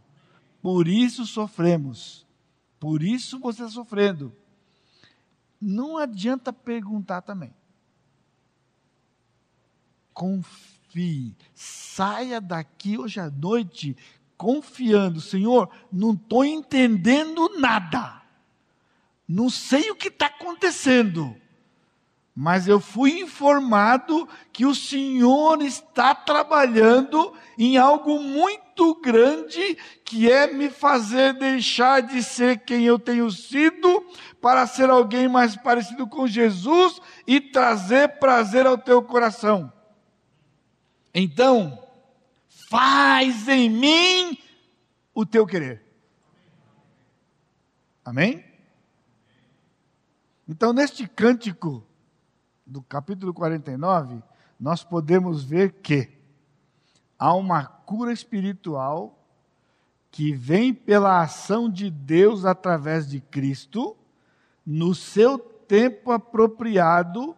Por 0.61 0.87
isso 0.87 1.25
sofremos. 1.25 2.27
Por 2.79 3.03
isso 3.03 3.41
você 3.41 3.63
está 3.63 3.73
sofrendo. 3.73 4.37
Não 5.59 5.97
adianta 5.97 6.53
perguntar 6.53 7.23
também. 7.23 7.55
Confia 10.13 10.74
confie. 10.95 11.35
Saia 11.55 12.41
daqui 12.41 12.97
hoje 12.97 13.19
à 13.19 13.29
noite 13.29 13.97
confiando, 14.37 15.21
Senhor, 15.21 15.69
não 15.93 16.13
estou 16.13 16.45
entendendo 16.45 17.59
nada. 17.59 18.23
Não 19.27 19.49
sei 19.49 19.91
o 19.91 19.97
que 19.97 20.09
está 20.09 20.27
acontecendo 20.27 21.37
mas 22.35 22.67
eu 22.67 22.81
fui 22.81 23.21
informado 23.21 24.29
que 24.53 24.67
o 24.67 24.75
Senhor 24.75 25.63
está 25.63 26.15
trabalhando 26.15 27.33
em 27.57 27.77
algo 27.77 28.19
muito 28.21 29.01
grande, 29.01 29.79
que 30.05 30.31
é 30.31 30.49
me 30.53 30.69
fazer 30.69 31.35
deixar 31.35 32.03
de 32.03 32.25
ser 32.25 32.59
quem 32.59 32.85
eu 32.85 32.99
tenho 32.99 33.31
sido, 33.31 34.05
para 34.41 34.67
ser 34.67 34.91
alguém 34.91 35.29
mais 35.29 35.57
parecido 35.57 36.09
com 36.09 36.27
Jesus 36.27 37.01
e 37.25 37.41
trazer 37.41 38.19
prazer 38.19 38.67
ao 38.67 38.77
teu 38.77 39.01
coração. 39.01 39.73
Então, 41.15 41.87
faz 42.69 43.47
em 43.47 43.71
mim 43.71 44.39
o 45.15 45.25
teu 45.25 45.47
querer. 45.47 45.83
Amém? 48.05 48.45
Então, 50.49 50.73
neste 50.73 51.07
cântico, 51.07 51.87
do 52.67 52.83
capítulo 52.83 53.33
49, 53.33 54.23
nós 54.59 54.83
podemos 54.83 55.45
ver 55.45 55.73
que 55.75 56.11
há 57.19 57.33
uma 57.35 57.65
cura 57.65 58.13
espiritual 58.13 59.19
que 60.11 60.33
vem 60.33 60.73
pela 60.73 61.23
ação 61.23 61.71
de 61.71 61.91
Deus 61.91 62.45
através 62.45 63.09
de 63.09 63.21
Cristo, 63.21 63.97
no 64.65 64.95
seu 64.95 65.39
tempo 65.39 66.13
apropriado, 66.13 67.37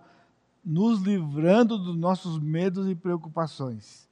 nos 0.67 1.01
livrando 1.01 1.79
dos 1.79 1.97
nossos 1.97 2.41
medos 2.41 2.91
e 2.91 2.95
preocupações. 2.97 4.09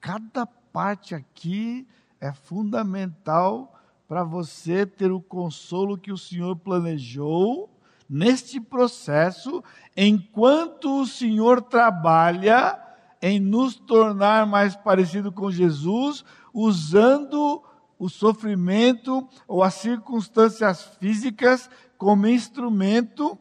Cada 0.00 0.46
parte 0.46 1.16
aqui 1.16 1.84
é 2.20 2.32
fundamental 2.32 3.74
para 4.06 4.22
você 4.22 4.86
ter 4.86 5.10
o 5.10 5.20
consolo 5.20 5.98
que 5.98 6.12
o 6.12 6.16
Senhor 6.16 6.54
planejou 6.54 7.68
neste 8.08 8.60
processo, 8.60 9.64
enquanto 9.96 11.00
o 11.00 11.06
Senhor 11.06 11.60
trabalha 11.60 12.80
em 13.20 13.40
nos 13.40 13.74
tornar 13.74 14.46
mais 14.46 14.76
parecido 14.76 15.32
com 15.32 15.50
Jesus, 15.50 16.24
usando 16.54 17.62
o 17.98 18.08
sofrimento 18.08 19.28
ou 19.46 19.62
as 19.62 19.74
circunstâncias 19.74 20.84
físicas 20.98 21.68
como 21.98 22.26
instrumento 22.26 23.38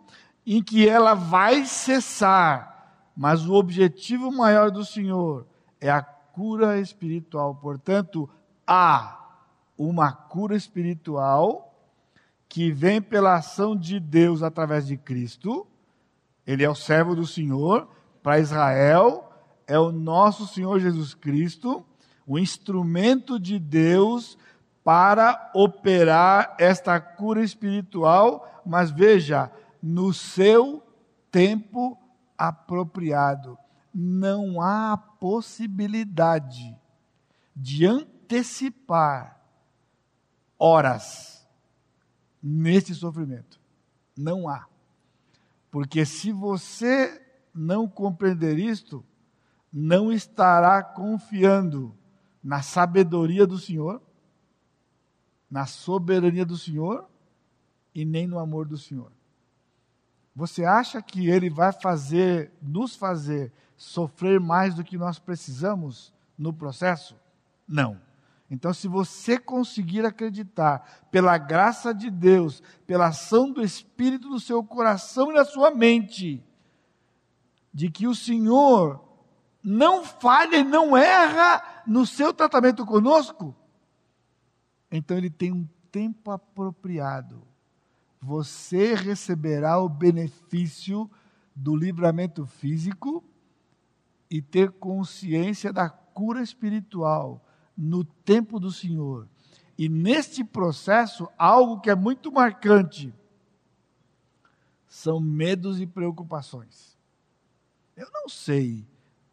em 0.55 0.63
que 0.63 0.89
ela 0.89 1.13
vai 1.13 1.63
cessar. 1.63 3.11
Mas 3.15 3.45
o 3.45 3.53
objetivo 3.53 4.31
maior 4.31 4.71
do 4.71 4.83
Senhor 4.83 5.45
é 5.79 5.91
a 5.91 6.01
cura 6.01 6.79
espiritual. 6.79 7.53
Portanto, 7.53 8.27
há 8.65 9.19
uma 9.77 10.11
cura 10.11 10.55
espiritual 10.55 11.71
que 12.47 12.71
vem 12.71 12.99
pela 12.99 13.35
ação 13.35 13.75
de 13.75 13.99
Deus 13.99 14.41
através 14.41 14.87
de 14.87 14.97
Cristo. 14.97 15.67
Ele 16.47 16.63
é 16.63 16.69
o 16.69 16.73
servo 16.73 17.15
do 17.15 17.27
Senhor 17.27 17.87
para 18.23 18.39
Israel, 18.39 19.31
é 19.67 19.77
o 19.77 19.91
nosso 19.91 20.47
Senhor 20.47 20.79
Jesus 20.79 21.13
Cristo, 21.13 21.85
o 22.25 22.39
instrumento 22.39 23.39
de 23.39 23.59
Deus 23.59 24.35
para 24.83 25.51
operar 25.53 26.55
esta 26.57 26.99
cura 26.99 27.43
espiritual, 27.43 28.63
mas 28.65 28.89
veja, 28.89 29.51
no 29.81 30.13
seu 30.13 30.83
tempo 31.31 31.97
apropriado. 32.37 33.57
Não 33.93 34.61
há 34.61 34.97
possibilidade 34.97 36.77
de 37.55 37.85
antecipar 37.85 39.41
horas 40.57 41.47
neste 42.41 42.93
sofrimento. 42.93 43.59
Não 44.15 44.47
há. 44.47 44.67
Porque 45.71 46.05
se 46.05 46.31
você 46.31 47.21
não 47.53 47.87
compreender 47.87 48.57
isto, 48.57 49.03
não 49.71 50.11
estará 50.11 50.81
confiando 50.83 51.95
na 52.43 52.61
sabedoria 52.61 53.45
do 53.45 53.57
Senhor, 53.57 54.01
na 55.49 55.65
soberania 55.65 56.45
do 56.45 56.57
Senhor 56.57 57.09
e 57.93 58.05
nem 58.05 58.27
no 58.27 58.39
amor 58.39 58.67
do 58.67 58.77
Senhor. 58.77 59.11
Você 60.39 60.63
acha 60.63 61.01
que 61.01 61.27
ele 61.27 61.49
vai 61.49 61.73
fazer, 61.73 62.53
nos 62.61 62.95
fazer 62.95 63.51
sofrer 63.75 64.39
mais 64.39 64.73
do 64.73 64.85
que 64.85 64.97
nós 64.97 65.19
precisamos 65.19 66.13
no 66.37 66.53
processo? 66.53 67.19
Não. 67.67 67.99
Então, 68.49 68.73
se 68.73 68.87
você 68.87 69.37
conseguir 69.37 70.05
acreditar, 70.05 71.07
pela 71.11 71.37
graça 71.37 71.93
de 71.93 72.09
Deus, 72.09 72.63
pela 72.87 73.07
ação 73.07 73.51
do 73.51 73.61
Espírito 73.61 74.29
no 74.29 74.39
seu 74.39 74.63
coração 74.63 75.29
e 75.29 75.35
na 75.35 75.43
sua 75.43 75.71
mente, 75.71 76.41
de 77.73 77.91
que 77.91 78.07
o 78.07 78.15
Senhor 78.15 79.03
não 79.61 80.05
falha 80.05 80.55
e 80.55 80.63
não 80.63 80.95
erra 80.95 81.83
no 81.85 82.05
seu 82.05 82.33
tratamento 82.33 82.85
conosco, 82.85 83.53
então 84.89 85.17
ele 85.17 85.29
tem 85.29 85.51
um 85.51 85.67
tempo 85.91 86.31
apropriado. 86.31 87.48
Você 88.21 88.93
receberá 88.93 89.79
o 89.79 89.87
benefício 89.87 91.09
do 91.55 91.75
livramento 91.75 92.45
físico 92.45 93.23
e 94.29 94.41
ter 94.41 94.71
consciência 94.71 95.71
da 95.71 95.89
cura 95.89 96.41
espiritual 96.41 97.43
no 97.75 98.03
tempo 98.03 98.59
do 98.59 98.71
Senhor. 98.71 99.27
E 99.77 99.87
neste 99.87 100.43
processo, 100.43 101.29
algo 101.37 101.79
que 101.79 101.89
é 101.89 101.95
muito 101.95 102.31
marcante 102.31 103.13
são 104.87 105.19
medos 105.19 105.79
e 105.79 105.87
preocupações. 105.87 106.97
Eu 107.95 108.09
não 108.11 108.27
sei 108.27 108.85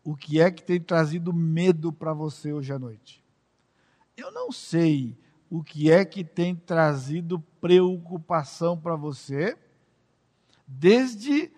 o 0.05 0.15
que 0.15 0.41
é 0.41 0.51
que 0.51 0.63
tem 0.63 0.81
trazido 0.81 1.33
medo 1.33 1.93
para 1.93 2.13
você 2.13 2.53
hoje 2.53 2.73
à 2.73 2.79
noite. 2.79 3.25
Eu 4.17 4.31
não 4.31 4.53
sei 4.53 5.17
o 5.51 5.63
que 5.63 5.91
é 5.91 6.05
que 6.05 6.25
tem 6.25 6.55
trazido 6.55 7.41
preocupação 7.61 8.79
para 8.79 8.97
você, 8.97 9.57
desde 10.67 11.51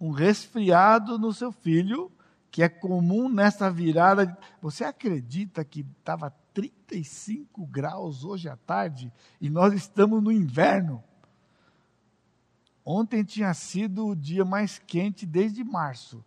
um 0.00 0.10
resfriado 0.10 1.18
no 1.18 1.32
seu 1.32 1.50
filho, 1.50 2.10
que 2.50 2.62
é 2.62 2.68
comum 2.68 3.28
nessa 3.28 3.70
virada. 3.70 4.36
Você 4.60 4.84
acredita 4.84 5.64
que 5.64 5.84
estava 5.98 6.30
35 6.54 7.66
graus 7.66 8.24
hoje 8.24 8.48
à 8.48 8.56
tarde 8.56 9.12
e 9.40 9.50
nós 9.50 9.72
estamos 9.72 10.22
no 10.22 10.30
inverno? 10.30 11.02
Ontem 12.84 13.22
tinha 13.22 13.52
sido 13.52 14.06
o 14.06 14.16
dia 14.16 14.44
mais 14.44 14.78
quente 14.78 15.26
desde 15.26 15.62
março. 15.62 16.24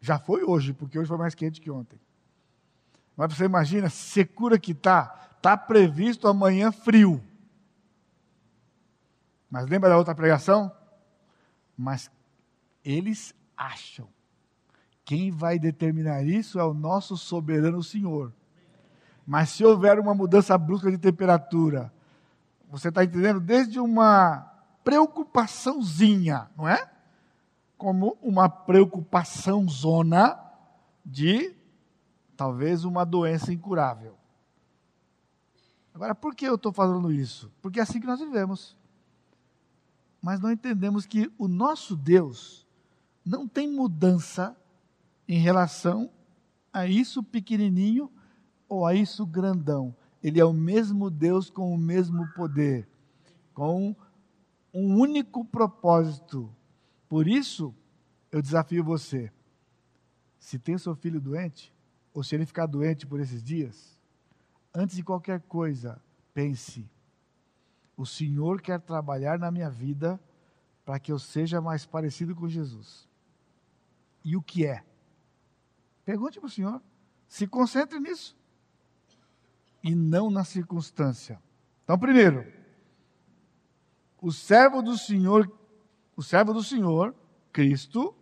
Já 0.00 0.18
foi 0.18 0.44
hoje, 0.44 0.72
porque 0.72 0.98
hoje 0.98 1.08
foi 1.08 1.18
mais 1.18 1.34
quente 1.34 1.60
que 1.60 1.70
ontem. 1.70 1.98
Mas 3.16 3.34
você 3.34 3.44
imagina, 3.44 3.90
secura 3.90 4.58
que 4.58 4.72
está. 4.72 5.29
Está 5.40 5.56
previsto 5.56 6.28
amanhã 6.28 6.70
frio. 6.70 7.24
Mas 9.50 9.66
lembra 9.66 9.88
da 9.88 9.96
outra 9.96 10.14
pregação? 10.14 10.70
Mas 11.74 12.10
eles 12.84 13.34
acham 13.56 14.06
quem 15.10 15.32
vai 15.32 15.58
determinar 15.58 16.22
isso 16.22 16.60
é 16.60 16.62
o 16.62 16.74
nosso 16.74 17.16
soberano 17.16 17.82
Senhor. 17.82 18.32
Mas 19.26 19.48
se 19.48 19.64
houver 19.64 19.98
uma 19.98 20.14
mudança 20.14 20.56
brusca 20.58 20.88
de 20.88 20.98
temperatura, 20.98 21.92
você 22.70 22.90
está 22.90 23.02
entendendo? 23.02 23.40
Desde 23.40 23.80
uma 23.80 24.48
preocupaçãozinha, 24.84 26.48
não 26.56 26.68
é? 26.68 26.88
Como 27.76 28.16
uma 28.22 28.48
preocupação 28.48 29.66
zona 29.68 30.38
de 31.04 31.56
talvez 32.36 32.84
uma 32.84 33.04
doença 33.04 33.52
incurável. 33.52 34.19
Agora, 36.00 36.14
por 36.14 36.34
que 36.34 36.46
eu 36.46 36.54
estou 36.54 36.72
falando 36.72 37.12
isso? 37.12 37.52
Porque 37.60 37.78
é 37.78 37.82
assim 37.82 38.00
que 38.00 38.06
nós 38.06 38.20
vivemos. 38.20 38.74
Mas 40.22 40.40
não 40.40 40.50
entendemos 40.50 41.04
que 41.04 41.30
o 41.36 41.46
nosso 41.46 41.94
Deus 41.94 42.66
não 43.22 43.46
tem 43.46 43.70
mudança 43.70 44.56
em 45.28 45.38
relação 45.38 46.10
a 46.72 46.86
isso 46.86 47.22
pequenininho 47.22 48.10
ou 48.66 48.86
a 48.86 48.94
isso 48.94 49.26
grandão. 49.26 49.94
Ele 50.22 50.40
é 50.40 50.44
o 50.44 50.54
mesmo 50.54 51.10
Deus 51.10 51.50
com 51.50 51.70
o 51.70 51.76
mesmo 51.76 52.26
poder, 52.32 52.88
com 53.52 53.94
um 54.72 54.98
único 54.98 55.44
propósito. 55.44 56.50
Por 57.10 57.28
isso, 57.28 57.74
eu 58.32 58.40
desafio 58.40 58.82
você: 58.82 59.30
se 60.38 60.58
tem 60.58 60.78
seu 60.78 60.96
filho 60.96 61.20
doente, 61.20 61.74
ou 62.14 62.24
se 62.24 62.34
ele 62.34 62.46
ficar 62.46 62.64
doente 62.64 63.06
por 63.06 63.20
esses 63.20 63.42
dias, 63.42 63.99
antes 64.74 64.96
de 64.96 65.02
qualquer 65.02 65.40
coisa, 65.42 66.00
pense: 66.32 66.88
o 67.96 68.06
Senhor 68.06 68.60
quer 68.60 68.80
trabalhar 68.80 69.38
na 69.38 69.50
minha 69.50 69.70
vida 69.70 70.20
para 70.84 70.98
que 70.98 71.12
eu 71.12 71.18
seja 71.18 71.60
mais 71.60 71.84
parecido 71.86 72.34
com 72.34 72.48
Jesus. 72.48 73.08
E 74.24 74.36
o 74.36 74.42
que 74.42 74.66
é? 74.66 74.84
Pergunte 76.04 76.38
para 76.38 76.46
o 76.46 76.50
Senhor. 76.50 76.82
Se 77.28 77.46
concentre 77.46 78.00
nisso. 78.00 78.36
E 79.82 79.94
não 79.94 80.30
na 80.30 80.44
circunstância. 80.44 81.40
Então, 81.84 81.98
primeiro, 81.98 82.44
o 84.20 84.32
servo 84.32 84.82
do 84.82 84.96
Senhor, 84.98 85.50
o 86.16 86.22
servo 86.22 86.52
do 86.52 86.62
Senhor, 86.62 87.14
Cristo, 87.52 88.14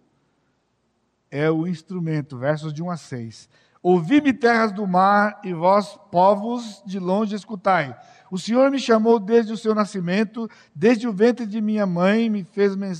é 1.31 1.51
o 1.51 1.67
instrumento, 1.67 2.39
versos 2.39 2.73
de 2.73 2.83
1 2.83 2.91
a 2.91 2.97
6. 2.97 3.49
Ouvi-me 3.83 4.33
terras 4.33 4.73
do 4.73 4.87
mar 4.87 5.41
e 5.45 5.53
vós, 5.53 5.99
povos 6.11 6.83
de 6.85 6.99
longe, 6.99 7.35
escutai. 7.35 7.97
O 8.31 8.38
Senhor 8.38 8.71
me 8.71 8.79
chamou 8.79 9.19
desde 9.19 9.53
o 9.53 9.57
seu 9.57 9.75
nascimento, 9.75 10.49
desde 10.75 11.07
o 11.09 11.12
ventre 11.12 11.47
de 11.47 11.61
minha 11.61 11.87
mãe, 11.87 12.29
me 12.29 12.45
fez, 12.45 12.77
men 12.77 12.93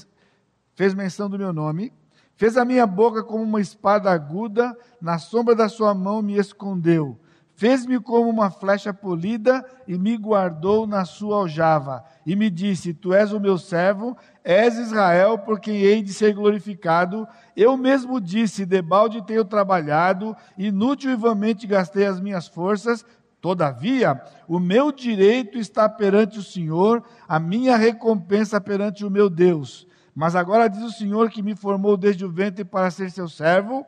fez 0.75 0.95
menção 0.95 1.29
do 1.29 1.39
meu 1.39 1.53
nome. 1.53 1.93
Fez 2.37 2.57
a 2.57 2.65
minha 2.65 2.87
boca 2.87 3.25
como 3.25 3.43
uma 3.43 3.61
espada 3.61 4.11
aguda, 4.11 4.77
na 5.01 5.19
sombra 5.19 5.57
da 5.57 5.69
sua 5.69 5.93
mão 5.93 6.23
me 6.23 6.39
escondeu. 6.39 7.19
Fez-me 7.59 7.99
como 7.99 8.31
uma 8.31 8.53
flecha 8.53 8.95
polida 8.95 9.65
e 9.89 9.99
me 9.99 10.17
guardou 10.17 10.87
na 10.87 11.05
sua 11.05 11.39
aljava. 11.39 12.05
E 12.25 12.37
me 12.37 12.49
disse: 12.49 12.95
Tu 12.95 13.13
és 13.13 13.33
o 13.33 13.41
meu 13.41 13.59
servo, 13.59 14.17
és 14.49 14.79
Israel, 14.79 15.37
por 15.37 15.61
quem 15.61 15.83
hei 15.83 16.03
de 16.03 16.15
ser 16.15 16.33
glorificado. 16.33 17.29
Eu 17.55 17.77
mesmo 17.77 18.19
disse: 18.19 18.65
Debalde 18.65 19.21
tenho 19.27 19.45
trabalhado, 19.45 20.35
inútil 20.57 21.11
e 21.11 21.17
vamente 21.17 21.67
gastei 21.67 22.07
as 22.07 22.19
minhas 22.19 22.49
forças. 22.49 23.05
Todavia, 23.43 24.19
o 24.49 24.59
meu 24.59 24.91
direito 24.91 25.59
está 25.59 25.87
perante 25.87 26.39
o 26.39 26.43
Senhor, 26.43 27.05
a 27.29 27.39
minha 27.39 27.77
recompensa 27.77 28.59
perante 28.59 29.05
o 29.05 29.11
meu 29.11 29.29
Deus. 29.29 29.87
Mas 30.15 30.35
agora 30.35 30.67
diz 30.67 30.83
o 30.83 30.93
Senhor 30.93 31.29
que 31.29 31.43
me 31.43 31.55
formou 31.55 31.95
desde 31.95 32.25
o 32.25 32.33
ventre 32.33 32.65
para 32.65 32.91
ser 32.91 33.11
seu 33.11 33.29
servo, 33.29 33.85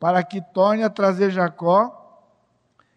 para 0.00 0.22
que 0.22 0.40
torne 0.40 0.82
a 0.82 0.88
trazer 0.88 1.30
Jacó 1.30 2.03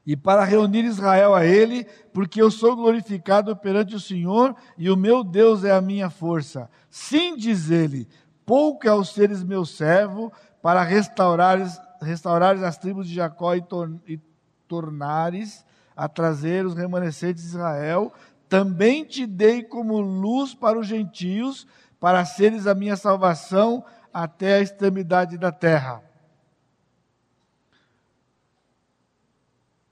e 0.08 0.16
para 0.16 0.46
reunir 0.46 0.86
Israel 0.86 1.36
a 1.36 1.46
ele, 1.46 1.86
porque 2.14 2.42
eu 2.42 2.50
sou 2.50 2.78
glorificado 2.78 3.54
perante 3.58 3.94
o 3.94 4.00
Senhor 4.00 4.56
e 4.78 4.90
o 4.90 4.96
meu 4.96 5.22
Deus 5.22 5.66
é 5.66 5.72
a 5.74 5.82
minha 5.82 6.10
força. 6.10 6.70
Sim, 6.90 7.36
diz 7.36 7.70
ele, 7.70 8.08
pouco 8.46 8.88
é 8.88 8.94
os 8.96 9.14
seres 9.14 9.44
meu 9.44 9.66
servo 9.66 10.32
para 10.62 10.82
restaurares, 10.82 11.78
restaurares 12.02 12.64
as 12.64 12.78
tribos 12.78 13.06
de 13.06 13.16
Jacó 13.16 13.54
e, 13.54 13.62
tor 13.62 13.94
e 14.08 14.18
tornares 14.66 15.66
a 15.94 16.08
trazer 16.08 16.66
os 16.66 16.74
remanescentes 16.74 17.44
de 17.44 17.50
Israel. 17.50 18.14
Também 18.48 19.04
te 19.04 19.28
dei 19.28 19.62
como 19.62 20.00
luz 20.00 20.56
para 20.56 20.80
os 20.80 20.88
gentios, 20.88 21.68
para 22.00 22.24
seres 22.24 22.66
a 22.66 22.74
minha 22.74 22.96
salvação 22.96 23.84
até 24.14 24.54
a 24.54 24.62
extremidade 24.62 25.38
da 25.38 25.52
terra. 25.52 26.07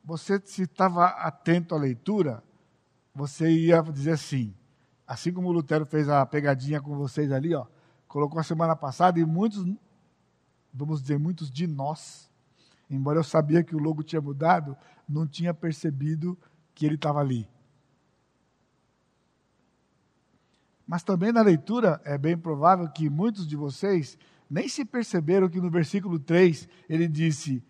Você 0.06 0.40
se 0.46 0.62
estava 0.62 1.08
atento 1.08 1.74
à 1.74 1.78
leitura, 1.80 2.44
você 3.14 3.50
ia 3.50 3.82
dizer 3.82 4.12
assim, 4.12 4.54
assim 5.08 5.34
como 5.34 5.50
o 5.50 5.52
Lutero 5.52 5.84
fez 5.84 6.08
a 6.08 6.24
pegadinha 6.28 6.80
com 6.80 6.96
vocês 6.96 7.32
ali, 7.32 7.56
ó, 7.56 7.66
colocou 8.08 8.40
a 8.40 8.44
semana 8.44 8.76
passada 8.76 9.20
e 9.20 9.26
muitos, 9.26 9.66
vamos 10.72 11.02
dizer, 11.02 11.18
muitos 11.18 11.50
de 11.50 11.66
nós, 11.66 12.30
embora 12.88 13.18
eu 13.18 13.24
sabia 13.24 13.64
que 13.64 13.76
o 13.76 13.80
logo 13.80 14.04
tinha 14.04 14.22
mudado, 14.22 14.78
não 15.10 15.26
tinha 15.26 15.56
percebido 15.56 16.38
que 16.76 16.86
ele 16.86 16.96
estava 16.96 17.20
ali. 17.20 17.50
Mas 20.86 21.02
também 21.02 21.32
na 21.32 21.42
leitura 21.42 22.00
é 22.06 22.16
bem 22.16 22.38
provável 22.38 22.88
que 22.90 23.10
muitos 23.10 23.48
de 23.48 23.56
vocês 23.56 24.20
nem 24.48 24.70
se 24.70 24.86
perceberam 24.86 25.50
que 25.50 25.60
no 25.60 25.72
versículo 25.72 26.20
3 26.20 26.70
ele 26.88 27.08
disse: 27.08 27.64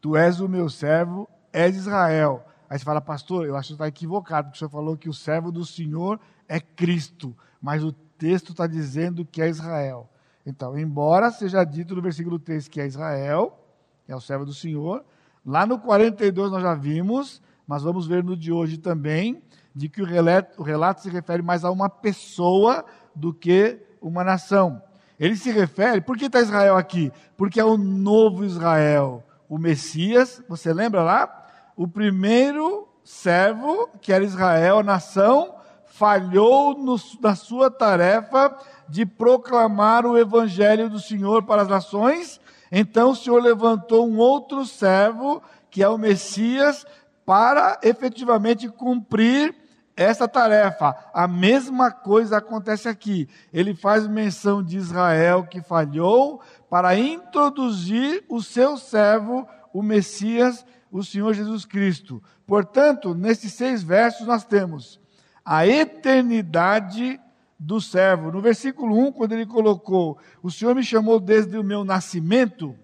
Tu 0.00 0.16
és 0.16 0.38
o 0.38 0.48
meu 0.48 0.70
servo, 0.70 1.28
és 1.52 1.76
Israel. 1.76 2.44
Aí 2.68 2.78
você 2.78 2.84
fala, 2.84 3.00
pastor, 3.00 3.46
eu 3.46 3.56
acho 3.56 3.68
que 3.68 3.74
está 3.74 3.88
equivocado, 3.88 4.48
porque 4.48 4.56
o 4.56 4.58
senhor 4.58 4.70
falou 4.70 4.96
que 4.96 5.08
o 5.08 5.14
servo 5.14 5.50
do 5.50 5.64
Senhor 5.64 6.20
é 6.46 6.60
Cristo, 6.60 7.34
mas 7.60 7.82
o 7.82 7.92
texto 7.92 8.50
está 8.52 8.66
dizendo 8.66 9.24
que 9.24 9.40
é 9.40 9.48
Israel. 9.48 10.08
Então, 10.44 10.78
embora 10.78 11.30
seja 11.30 11.64
dito 11.64 11.94
no 11.94 12.02
versículo 12.02 12.38
3 12.38 12.68
que 12.68 12.80
é 12.80 12.86
Israel, 12.86 13.58
que 14.04 14.12
é 14.12 14.16
o 14.16 14.20
servo 14.20 14.44
do 14.44 14.52
Senhor, 14.52 15.04
lá 15.44 15.66
no 15.66 15.78
42 15.78 16.50
nós 16.50 16.62
já 16.62 16.74
vimos, 16.74 17.42
mas 17.66 17.82
vamos 17.82 18.06
ver 18.06 18.24
no 18.24 18.36
de 18.36 18.52
hoje 18.52 18.78
também, 18.78 19.42
de 19.74 19.88
que 19.88 20.02
o 20.02 20.04
relato, 20.04 20.60
o 20.60 20.64
relato 20.64 21.02
se 21.02 21.10
refere 21.10 21.42
mais 21.42 21.64
a 21.64 21.70
uma 21.70 21.88
pessoa 21.88 22.84
do 23.14 23.32
que 23.32 23.78
uma 24.00 24.24
nação. 24.24 24.82
Ele 25.18 25.36
se 25.36 25.50
refere, 25.50 26.00
por 26.00 26.16
que 26.16 26.26
está 26.26 26.40
Israel 26.40 26.76
aqui? 26.76 27.12
Porque 27.36 27.60
é 27.60 27.64
o 27.64 27.76
novo 27.76 28.44
Israel, 28.44 29.22
o 29.48 29.58
Messias, 29.58 30.42
você 30.48 30.72
lembra 30.72 31.02
lá? 31.02 31.38
o 31.78 31.86
primeiro 31.86 32.88
servo, 33.04 33.88
que 34.00 34.12
era 34.12 34.24
Israel, 34.24 34.80
a 34.80 34.82
nação, 34.82 35.54
falhou 35.86 36.76
no, 36.76 36.96
na 37.20 37.36
sua 37.36 37.70
tarefa 37.70 38.52
de 38.88 39.06
proclamar 39.06 40.04
o 40.04 40.18
evangelho 40.18 40.90
do 40.90 40.98
Senhor 40.98 41.44
para 41.44 41.62
as 41.62 41.68
nações. 41.68 42.40
Então 42.72 43.12
o 43.12 43.16
Senhor 43.16 43.40
levantou 43.40 44.08
um 44.08 44.18
outro 44.18 44.66
servo, 44.66 45.40
que 45.70 45.80
é 45.80 45.88
o 45.88 45.96
Messias, 45.96 46.84
para 47.24 47.78
efetivamente 47.84 48.68
cumprir 48.68 49.54
essa 49.96 50.26
tarefa. 50.26 50.96
A 51.14 51.28
mesma 51.28 51.92
coisa 51.92 52.38
acontece 52.38 52.88
aqui. 52.88 53.28
Ele 53.52 53.72
faz 53.72 54.04
menção 54.08 54.64
de 54.64 54.76
Israel 54.76 55.44
que 55.44 55.62
falhou 55.62 56.40
para 56.68 56.98
introduzir 56.98 58.24
o 58.28 58.42
seu 58.42 58.76
servo, 58.76 59.48
o 59.72 59.82
Messias, 59.82 60.64
o 60.90 61.02
Senhor 61.02 61.32
Jesus 61.34 61.64
Cristo. 61.64 62.22
Portanto, 62.46 63.14
nesses 63.14 63.52
seis 63.52 63.82
versos 63.82 64.26
nós 64.26 64.44
temos 64.44 65.00
a 65.44 65.66
eternidade 65.66 67.20
do 67.58 67.80
servo. 67.80 68.30
No 68.30 68.40
versículo 68.40 68.96
1, 69.08 69.12
quando 69.12 69.32
ele 69.32 69.46
colocou: 69.46 70.18
O 70.42 70.50
Senhor 70.50 70.74
me 70.74 70.84
chamou 70.84 71.18
desde 71.18 71.56
o 71.56 71.64
meu 71.64 71.84
nascimento. 71.84 72.76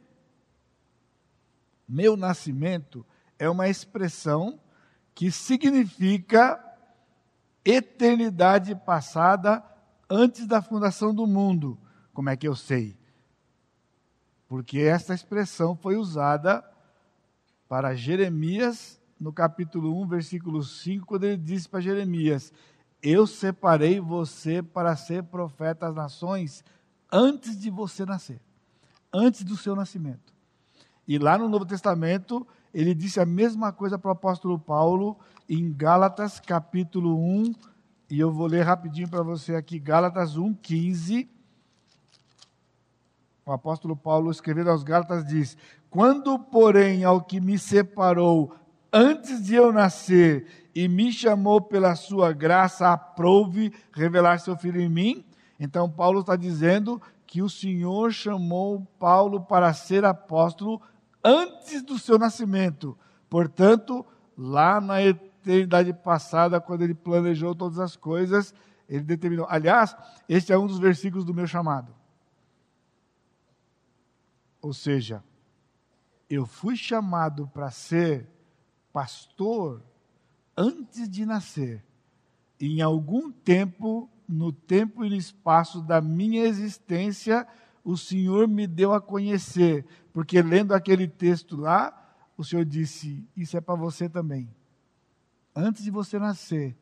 Meu 1.87 2.17
nascimento 2.17 3.05
é 3.39 3.49
uma 3.49 3.69
expressão 3.69 4.59
que 5.15 5.31
significa 5.31 6.59
eternidade 7.65 8.75
passada 8.75 9.63
antes 10.09 10.47
da 10.47 10.61
fundação 10.61 11.15
do 11.15 11.27
mundo. 11.27 11.79
Como 12.13 12.31
é 12.31 12.37
que 12.37 12.49
eu 12.49 12.57
sei? 12.57 12.97
Porque 14.55 14.79
essa 14.79 15.13
expressão 15.13 15.75
foi 15.75 15.97
usada 15.97 16.65
para 17.69 17.97
Jeremias, 17.97 19.01
no 19.19 19.33
capítulo 19.33 20.01
1, 20.03 20.07
versículo 20.07 20.63
5, 20.63 21.05
quando 21.05 21.25
ele 21.25 21.37
disse 21.37 21.69
para 21.69 21.81
Jeremias: 21.81 22.53
Eu 23.03 23.27
separei 23.27 23.99
você 23.99 24.63
para 24.63 24.95
ser 24.95 25.25
profeta 25.25 25.89
às 25.89 25.95
nações 25.97 26.63
antes 27.11 27.59
de 27.59 27.69
você 27.69 28.07
nascer, 28.07 28.41
antes 29.13 29.43
do 29.43 29.57
seu 29.57 29.75
nascimento. 29.75 30.33
E 31.05 31.19
lá 31.19 31.37
no 31.37 31.49
Novo 31.49 31.67
Testamento, 31.67 32.47
ele 32.73 32.95
disse 32.95 33.19
a 33.19 33.27
mesma 33.27 33.73
coisa 33.73 33.99
para 33.99 34.11
o 34.11 34.13
apóstolo 34.13 34.57
Paulo 34.57 35.19
em 35.49 35.73
Gálatas, 35.73 36.39
capítulo 36.39 37.19
1, 37.19 37.55
e 38.09 38.21
eu 38.21 38.31
vou 38.31 38.47
ler 38.47 38.63
rapidinho 38.63 39.09
para 39.09 39.25
você 39.25 39.57
aqui, 39.57 39.81
Gálatas 39.81 40.37
1, 40.37 40.55
15. 40.55 41.34
O 43.47 43.53
apóstolo 43.53 43.95
Paulo, 43.95 44.31
escrevendo 44.31 44.71
aos 44.71 44.83
Gálatas, 44.83 45.25
diz: 45.25 45.57
quando, 45.91 46.39
porém, 46.39 47.05
ao 47.05 47.21
que 47.21 47.41
me 47.41 47.59
separou 47.59 48.55
antes 48.93 49.45
de 49.45 49.55
eu 49.55 49.73
nascer 49.73 50.47
e 50.75 50.89
me 50.89 51.13
chamou 51.13 51.61
pela 51.61 51.95
sua 51.95 52.33
graça, 52.33 52.91
aprouve 52.91 53.73
revelar 53.93 54.39
seu 54.39 54.57
filho 54.57 54.81
em 54.81 54.89
mim. 54.89 55.25
Então, 55.61 55.91
Paulo 55.91 56.21
está 56.21 56.37
dizendo 56.37 57.01
que 57.27 57.43
o 57.43 57.51
Senhor 57.51 58.13
chamou 58.13 58.87
Paulo 58.99 59.43
para 59.43 59.73
ser 59.73 60.05
apóstolo 60.05 60.81
antes 61.23 61.83
do 61.83 61.99
seu 61.99 62.19
nascimento. 62.19 62.97
Portanto, 63.29 64.07
lá 64.37 64.81
na 64.81 65.03
eternidade 65.03 65.93
passada, 65.93 66.61
quando 66.61 66.83
ele 66.83 66.95
planejou 66.95 67.55
todas 67.55 67.79
as 67.79 67.95
coisas, 67.95 68.55
ele 68.89 69.03
determinou. 69.03 69.47
Aliás, 69.49 69.97
este 70.29 70.53
é 70.53 70.59
um 70.59 70.67
dos 70.67 70.79
versículos 70.79 71.25
do 71.25 71.35
meu 71.35 71.47
chamado. 71.47 71.93
Ou 74.65 74.73
seja, 74.73 75.23
eu 76.27 76.47
fui 76.47 76.75
chamado 76.75 77.47
para 77.49 77.71
ser 77.71 78.27
pastor 78.95 79.83
antes 80.57 81.07
de 81.07 81.27
nascer. 81.27 81.85
Em 82.59 82.81
algum 82.81 83.31
tempo, 83.31 84.09
no 84.27 84.51
tempo 84.51 85.05
e 85.05 85.11
no 85.11 85.17
espaço 85.17 85.83
da 85.83 86.01
minha 86.01 86.47
existência, 86.47 87.47
o 87.85 87.95
Senhor 87.95 88.49
me 88.49 88.67
deu 88.67 88.95
a 88.95 89.03
conhecer, 89.03 89.85
porque 90.15 90.41
lendo 90.41 90.73
aquele 90.73 91.07
texto 91.07 91.59
lá, 91.59 92.17
o 92.35 92.43
Senhor 92.43 92.65
disse: 92.65 93.23
Isso 93.37 93.59
é 93.59 93.61
para 93.61 93.75
você 93.75 94.09
também. 94.09 94.49
Antes 95.55 95.85
de 95.85 95.91
você 95.91 96.19
nascer, 96.19 96.75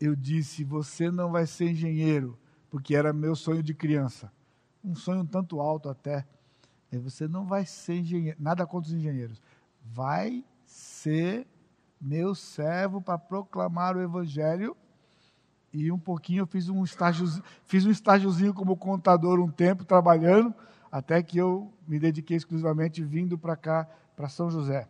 eu 0.00 0.16
disse: 0.16 0.64
Você 0.64 1.08
não 1.08 1.30
vai 1.30 1.46
ser 1.46 1.70
engenheiro, 1.70 2.36
porque 2.68 2.96
era 2.96 3.12
meu 3.12 3.36
sonho 3.36 3.62
de 3.62 3.74
criança. 3.74 4.32
Um 4.82 4.96
sonho 4.96 5.20
um 5.20 5.26
tanto 5.26 5.60
alto 5.60 5.88
até 5.88 6.26
Você 6.98 7.26
não 7.26 7.46
vai 7.46 7.64
ser 7.64 8.00
engenheiro, 8.00 8.36
nada 8.40 8.66
contra 8.66 8.88
os 8.88 8.94
engenheiros. 8.94 9.40
Vai 9.84 10.44
ser 10.64 11.46
meu 12.00 12.34
servo 12.34 13.00
para 13.00 13.16
proclamar 13.18 13.96
o 13.96 14.02
evangelho. 14.02 14.76
E 15.72 15.90
um 15.90 15.98
pouquinho 15.98 16.42
eu 16.42 16.46
fiz 16.46 16.68
um 16.68 16.84
estágio, 16.84 17.26
fiz 17.64 17.86
um 17.86 17.90
estágiozinho 17.90 18.52
como 18.52 18.76
contador 18.76 19.40
um 19.40 19.50
tempo 19.50 19.84
trabalhando, 19.84 20.54
até 20.90 21.22
que 21.22 21.38
eu 21.38 21.72
me 21.88 21.98
dediquei 21.98 22.36
exclusivamente 22.36 23.02
vindo 23.02 23.38
para 23.38 23.56
cá, 23.56 23.88
para 24.14 24.28
São 24.28 24.50
José. 24.50 24.86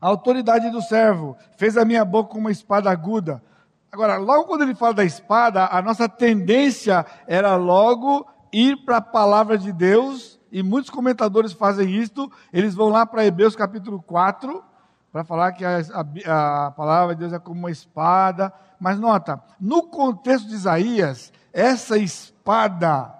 A 0.00 0.08
autoridade 0.08 0.70
do 0.70 0.80
servo 0.80 1.36
fez 1.56 1.76
a 1.76 1.84
minha 1.84 2.04
boca 2.04 2.38
uma 2.38 2.50
espada 2.50 2.90
aguda. 2.90 3.42
Agora, 3.90 4.16
logo 4.16 4.46
quando 4.46 4.62
ele 4.62 4.74
fala 4.74 4.94
da 4.94 5.04
espada, 5.04 5.66
a 5.66 5.82
nossa 5.82 6.08
tendência 6.08 7.04
era 7.26 7.56
logo 7.56 8.26
ir 8.50 8.84
para 8.84 8.96
a 8.96 9.02
palavra 9.02 9.58
de 9.58 9.70
Deus, 9.70 10.31
e 10.52 10.62
muitos 10.62 10.90
comentadores 10.90 11.52
fazem 11.52 11.90
isto, 11.96 12.30
eles 12.52 12.74
vão 12.74 12.90
lá 12.90 13.06
para 13.06 13.24
Hebreus 13.24 13.56
capítulo 13.56 14.02
4, 14.02 14.62
para 15.10 15.24
falar 15.24 15.52
que 15.52 15.64
a, 15.64 15.78
a, 16.26 16.66
a, 16.66 16.70
palavra 16.70 17.14
de 17.14 17.20
Deus 17.20 17.32
é 17.32 17.38
como 17.38 17.58
uma 17.58 17.70
espada. 17.70 18.52
Mas 18.78 18.98
nota, 19.00 19.42
no 19.58 19.84
contexto 19.84 20.46
de 20.46 20.54
Isaías, 20.54 21.32
essa 21.52 21.96
espada 21.96 23.14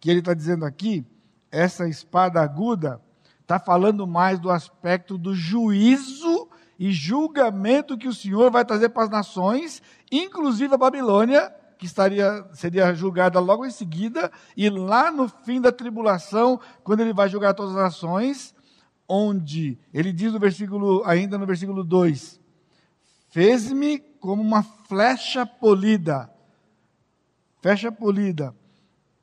que 0.00 0.10
ele 0.10 0.20
está 0.20 0.32
dizendo 0.32 0.64
aqui, 0.64 1.06
essa 1.52 1.86
espada 1.86 2.40
aguda, 2.40 3.00
está 3.42 3.58
falando 3.58 4.06
mais 4.06 4.38
do 4.38 4.50
aspecto 4.50 5.18
do 5.18 5.34
juízo 5.34 6.48
e 6.78 6.90
julgamento 6.90 7.98
que 7.98 8.08
o 8.08 8.14
Senhor 8.14 8.50
vai 8.50 8.64
trazer 8.64 8.88
para 8.88 9.04
as 9.04 9.10
nações, 9.10 9.82
inclusive 10.10 10.74
a 10.74 10.78
Babilônia, 10.78 11.54
que 11.80 11.86
estaria, 11.86 12.44
seria 12.52 12.92
julgada 12.92 13.40
logo 13.40 13.64
em 13.64 13.70
seguida, 13.70 14.30
e 14.54 14.68
lá 14.68 15.10
no 15.10 15.30
fim 15.30 15.62
da 15.62 15.72
tribulação, 15.72 16.60
quando 16.84 17.00
ele 17.00 17.14
vai 17.14 17.26
julgar 17.26 17.54
todas 17.54 17.74
as 17.74 17.82
nações, 17.82 18.54
onde 19.08 19.78
ele 19.92 20.12
diz 20.12 20.30
no 20.30 20.38
versículo, 20.38 21.02
ainda 21.06 21.38
no 21.38 21.46
versículo 21.46 21.82
2: 21.82 22.38
Fez-me 23.30 23.98
como 23.98 24.42
uma 24.42 24.62
flecha 24.62 25.46
polida. 25.46 26.30
Flecha 27.62 27.90
polida. 27.90 28.54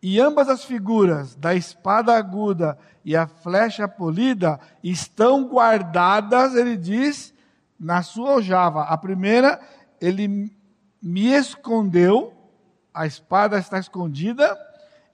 E 0.01 0.19
ambas 0.19 0.49
as 0.49 0.63
figuras, 0.63 1.35
da 1.35 1.53
espada 1.53 2.17
aguda 2.17 2.75
e 3.05 3.15
a 3.15 3.27
flecha 3.27 3.87
polida, 3.87 4.59
estão 4.83 5.47
guardadas, 5.47 6.55
ele 6.55 6.75
diz, 6.75 7.35
na 7.79 8.01
sua 8.01 8.31
aljava. 8.31 8.81
A 8.81 8.97
primeira, 8.97 9.59
ele 10.01 10.51
me 10.99 11.27
escondeu 11.27 12.36
a 12.97 13.05
espada 13.05 13.59
está 13.59 13.77
escondida 13.77 14.57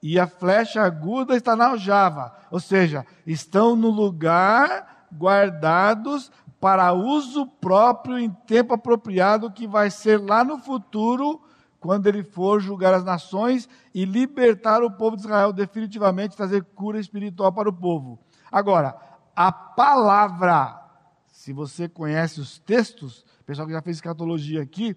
e 0.01 0.17
a 0.17 0.25
flecha 0.25 0.81
aguda 0.81 1.35
está 1.35 1.53
na 1.53 1.67
aljava. 1.67 2.33
Ou 2.49 2.59
seja, 2.59 3.05
estão 3.27 3.75
no 3.75 3.89
lugar 3.89 5.07
guardados 5.13 6.31
para 6.61 6.93
uso 6.93 7.45
próprio 7.45 8.17
em 8.17 8.29
tempo 8.29 8.73
apropriado, 8.73 9.51
que 9.51 9.67
vai 9.67 9.91
ser 9.91 10.17
lá 10.17 10.45
no 10.45 10.57
futuro, 10.57 11.41
quando 11.77 12.07
ele 12.07 12.23
for 12.23 12.61
julgar 12.61 12.93
as 12.93 13.03
nações 13.03 13.67
e 13.93 14.05
libertar 14.05 14.81
o 14.81 14.89
povo 14.89 15.17
de 15.17 15.23
Israel 15.23 15.51
definitivamente, 15.51 16.37
trazer 16.37 16.63
cura 16.63 16.97
espiritual 16.97 17.51
para 17.51 17.67
o 17.67 17.73
povo. 17.73 18.17
Agora, 18.49 18.95
a 19.35 19.51
palavra, 19.51 20.81
se 21.27 21.51
você 21.51 21.89
conhece 21.89 22.39
os 22.39 22.57
textos, 22.59 23.25
pessoal 23.45 23.67
que 23.67 23.73
já 23.73 23.81
fez 23.81 23.97
escatologia 23.97 24.61
aqui, 24.61 24.95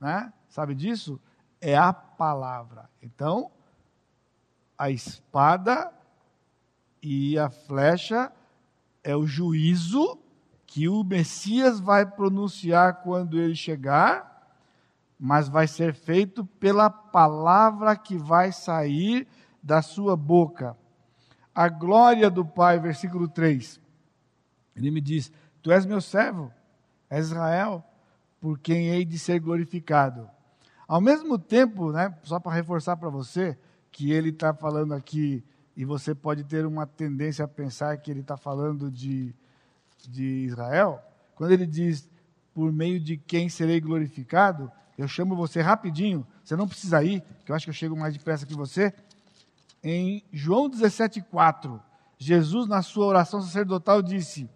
né, 0.00 0.32
sabe 0.48 0.74
disso? 0.74 1.20
É 1.66 1.76
a 1.76 1.92
palavra. 1.92 2.88
Então, 3.02 3.50
a 4.78 4.88
espada 4.88 5.92
e 7.02 7.36
a 7.36 7.50
flecha 7.50 8.30
é 9.02 9.16
o 9.16 9.26
juízo 9.26 10.16
que 10.64 10.88
o 10.88 11.02
Messias 11.02 11.80
vai 11.80 12.06
pronunciar 12.06 13.02
quando 13.02 13.36
ele 13.40 13.56
chegar, 13.56 14.48
mas 15.18 15.48
vai 15.48 15.66
ser 15.66 15.92
feito 15.92 16.44
pela 16.44 16.88
palavra 16.88 17.96
que 17.96 18.16
vai 18.16 18.52
sair 18.52 19.26
da 19.60 19.82
sua 19.82 20.16
boca. 20.16 20.76
A 21.52 21.68
glória 21.68 22.30
do 22.30 22.44
Pai, 22.46 22.78
versículo 22.78 23.26
3. 23.26 23.80
Ele 24.76 24.92
me 24.92 25.00
diz: 25.00 25.32
Tu 25.60 25.72
és 25.72 25.84
meu 25.84 26.00
servo, 26.00 26.52
és 27.10 27.26
Israel, 27.26 27.82
por 28.40 28.56
quem 28.56 28.90
hei 28.90 29.04
de 29.04 29.18
ser 29.18 29.40
glorificado. 29.40 30.35
Ao 30.86 31.00
mesmo 31.00 31.38
tempo, 31.38 31.90
né, 31.90 32.14
só 32.22 32.38
para 32.38 32.52
reforçar 32.52 32.96
para 32.96 33.08
você, 33.08 33.58
que 33.90 34.12
ele 34.12 34.30
está 34.30 34.54
falando 34.54 34.94
aqui, 34.94 35.42
e 35.76 35.84
você 35.84 36.14
pode 36.14 36.44
ter 36.44 36.64
uma 36.64 36.86
tendência 36.86 37.44
a 37.44 37.48
pensar 37.48 37.96
que 37.98 38.10
ele 38.10 38.20
está 38.20 38.36
falando 38.36 38.90
de, 38.90 39.34
de 40.08 40.46
Israel, 40.46 41.00
quando 41.34 41.52
ele 41.52 41.66
diz, 41.66 42.08
por 42.54 42.72
meio 42.72 43.00
de 43.00 43.16
quem 43.16 43.48
serei 43.48 43.80
glorificado, 43.80 44.70
eu 44.96 45.06
chamo 45.06 45.36
você 45.36 45.60
rapidinho, 45.60 46.26
você 46.42 46.56
não 46.56 46.66
precisa 46.66 47.02
ir, 47.02 47.22
que 47.44 47.52
eu 47.52 47.56
acho 47.56 47.66
que 47.66 47.70
eu 47.70 47.74
chego 47.74 47.96
mais 47.96 48.14
depressa 48.14 48.46
que 48.46 48.54
você. 48.54 48.94
Em 49.84 50.24
João 50.32 50.70
17,4, 50.70 51.80
Jesus, 52.18 52.66
na 52.66 52.80
sua 52.80 53.06
oração 53.06 53.42
sacerdotal, 53.42 54.00
disse: 54.00 54.48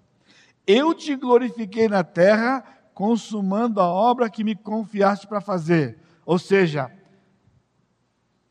Eu 0.67 0.95
te 0.95 1.15
glorifiquei 1.15 1.89
na 1.89 2.03
terra, 2.03 2.65
consumando 2.95 3.81
a 3.81 3.87
obra 3.87 4.31
que 4.31 4.43
me 4.43 4.55
confiaste 4.55 5.27
para 5.27 5.41
fazer. 5.41 5.99
Ou 6.31 6.39
seja, 6.39 6.89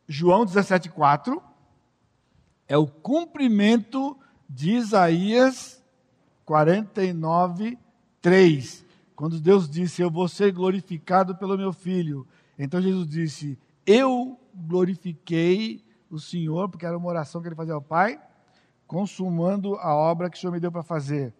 João 0.05 0.45
17,4 0.45 1.41
é 2.67 2.77
o 2.77 2.85
cumprimento 2.85 4.19
de 4.49 4.71
Isaías 4.71 5.81
49, 6.43 7.79
3. 8.21 8.85
Quando 9.15 9.39
Deus 9.39 9.69
disse: 9.69 10.01
Eu 10.01 10.11
vou 10.11 10.27
ser 10.27 10.51
glorificado 10.51 11.37
pelo 11.37 11.57
meu 11.57 11.71
filho. 11.71 12.27
Então 12.57 12.81
Jesus 12.81 13.07
disse: 13.07 13.57
Eu 13.85 14.37
glorifiquei 14.53 15.81
o 16.09 16.19
Senhor, 16.19 16.67
porque 16.67 16.85
era 16.85 16.97
uma 16.97 17.07
oração 17.07 17.41
que 17.41 17.47
ele 17.47 17.55
fazia 17.55 17.75
ao 17.75 17.81
Pai, 17.81 18.19
consumando 18.85 19.75
a 19.75 19.95
obra 19.95 20.29
que 20.29 20.37
o 20.37 20.41
Senhor 20.41 20.51
me 20.51 20.59
deu 20.59 20.69
para 20.69 20.83
fazer. 20.83 21.33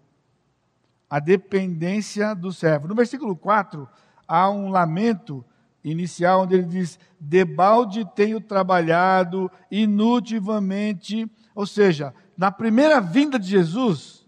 A 1.10 1.20
dependência 1.20 2.34
do 2.34 2.54
servo. 2.54 2.88
No 2.88 2.96
versículo 2.96 3.36
4, 3.36 3.90
há 4.26 4.50
um 4.50 4.70
lamento 4.70 5.44
inicial, 5.84 6.44
onde 6.44 6.56
ele 6.56 6.64
diz: 6.64 7.00
debalde 7.20 8.06
tenho 8.16 8.40
trabalhado 8.42 9.52
inutilmente. 9.72 11.30
Ou 11.56 11.66
seja, 11.66 12.14
na 12.38 12.52
primeira 12.52 13.00
vinda 13.00 13.38
de 13.38 13.48
Jesus, 13.48 14.26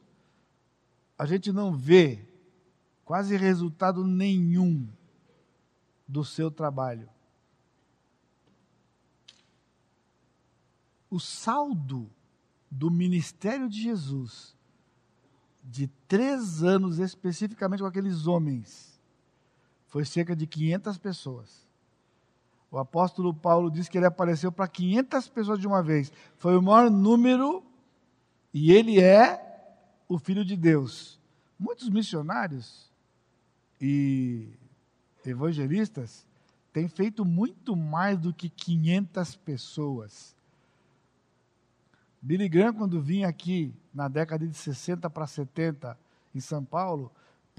a 1.17 1.25
gente 1.25 1.51
não 1.51 1.73
vê 1.73 2.27
quase 3.05 3.35
resultado 3.35 4.05
nenhum 4.05 4.87
do 6.07 6.25
seu 6.25 6.51
trabalho. 6.51 7.09
O 11.09 11.19
saldo 11.19 12.09
do 12.69 12.89
ministério 12.89 13.67
de 13.67 13.81
Jesus, 13.81 14.55
de 15.63 15.87
três 16.07 16.63
anos 16.63 16.99
especificamente 16.99 17.81
com 17.81 17.85
aqueles 17.85 18.27
homens, 18.27 18.90
foi 19.91 20.05
cerca 20.05 20.33
de 20.33 20.47
500 20.47 20.97
pessoas. 20.97 21.67
O 22.71 22.77
apóstolo 22.77 23.33
Paulo 23.33 23.69
diz 23.69 23.89
que 23.89 23.97
ele 23.97 24.05
apareceu 24.05 24.49
para 24.49 24.65
500 24.65 25.27
pessoas 25.27 25.59
de 25.59 25.67
uma 25.67 25.83
vez. 25.83 26.11
Foi 26.37 26.57
o 26.57 26.61
maior 26.61 26.89
número 26.89 27.61
e 28.53 28.71
ele 28.71 29.01
é 29.01 29.75
o 30.07 30.17
Filho 30.17 30.45
de 30.45 30.55
Deus. 30.55 31.19
Muitos 31.59 31.89
missionários 31.89 32.89
e 33.81 34.47
evangelistas 35.25 36.25
têm 36.71 36.87
feito 36.87 37.25
muito 37.25 37.75
mais 37.75 38.17
do 38.17 38.33
que 38.33 38.47
500 38.47 39.35
pessoas. 39.35 40.33
Billy 42.21 42.47
Graham, 42.47 42.73
quando 42.75 43.01
vinha 43.01 43.27
aqui 43.27 43.73
na 43.93 44.07
década 44.07 44.47
de 44.47 44.55
60 44.55 45.09
para 45.09 45.27
70 45.27 45.99
em 46.33 46.39
São 46.39 46.63
Paulo, 46.63 47.11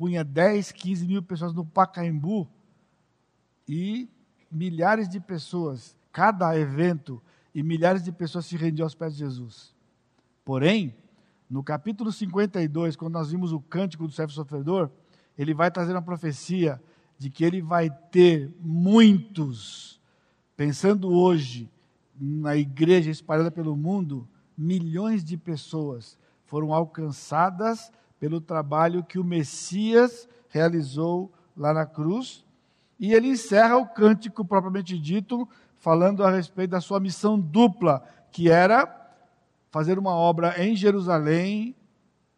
punha 0.02 0.24
10, 0.24 0.72
15 0.72 1.06
mil 1.06 1.22
pessoas 1.22 1.52
no 1.54 1.64
Pacaembu 1.64 2.48
e 3.68 4.10
milhares 4.50 5.08
de 5.08 5.20
pessoas, 5.20 5.96
cada 6.10 6.58
evento, 6.58 7.22
e 7.54 7.62
milhares 7.62 8.02
de 8.02 8.10
pessoas 8.10 8.46
se 8.46 8.56
rendiam 8.56 8.84
aos 8.84 8.96
pés 8.96 9.12
de 9.12 9.20
Jesus. 9.20 9.72
Porém, 10.44 10.92
no 11.48 11.62
capítulo 11.62 12.10
52, 12.10 12.96
quando 12.96 13.12
nós 13.12 13.30
vimos 13.30 13.52
o 13.52 13.60
cântico 13.60 14.04
do 14.04 14.12
servo 14.12 14.32
sofredor, 14.32 14.90
ele 15.38 15.54
vai 15.54 15.70
trazer 15.70 15.92
uma 15.92 16.02
profecia 16.02 16.82
de 17.16 17.30
que 17.30 17.44
ele 17.44 17.62
vai 17.62 17.88
ter 17.88 18.52
muitos, 18.58 20.00
pensando 20.56 21.12
hoje 21.12 21.70
na 22.20 22.56
igreja 22.56 23.08
espalhada 23.08 23.52
pelo 23.52 23.76
mundo, 23.76 24.28
milhões 24.58 25.22
de 25.22 25.36
pessoas 25.36 26.18
foram 26.44 26.74
alcançadas 26.74 27.92
pelo 28.22 28.40
trabalho 28.40 29.02
que 29.02 29.18
o 29.18 29.24
Messias 29.24 30.28
realizou 30.48 31.32
lá 31.56 31.74
na 31.74 31.84
cruz. 31.84 32.44
E 32.96 33.12
ele 33.12 33.26
encerra 33.26 33.76
o 33.76 33.88
cântico 33.88 34.44
propriamente 34.44 34.96
dito, 34.96 35.48
falando 35.76 36.22
a 36.22 36.30
respeito 36.30 36.70
da 36.70 36.80
sua 36.80 37.00
missão 37.00 37.36
dupla, 37.36 38.00
que 38.30 38.48
era 38.48 38.86
fazer 39.72 39.98
uma 39.98 40.14
obra 40.14 40.64
em 40.64 40.76
Jerusalém, 40.76 41.74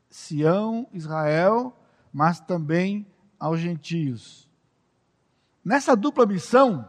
Sião, 0.08 0.88
Israel, 0.90 1.78
mas 2.10 2.40
também 2.40 3.06
aos 3.38 3.60
gentios. 3.60 4.48
Nessa 5.62 5.94
dupla 5.94 6.24
missão, 6.24 6.88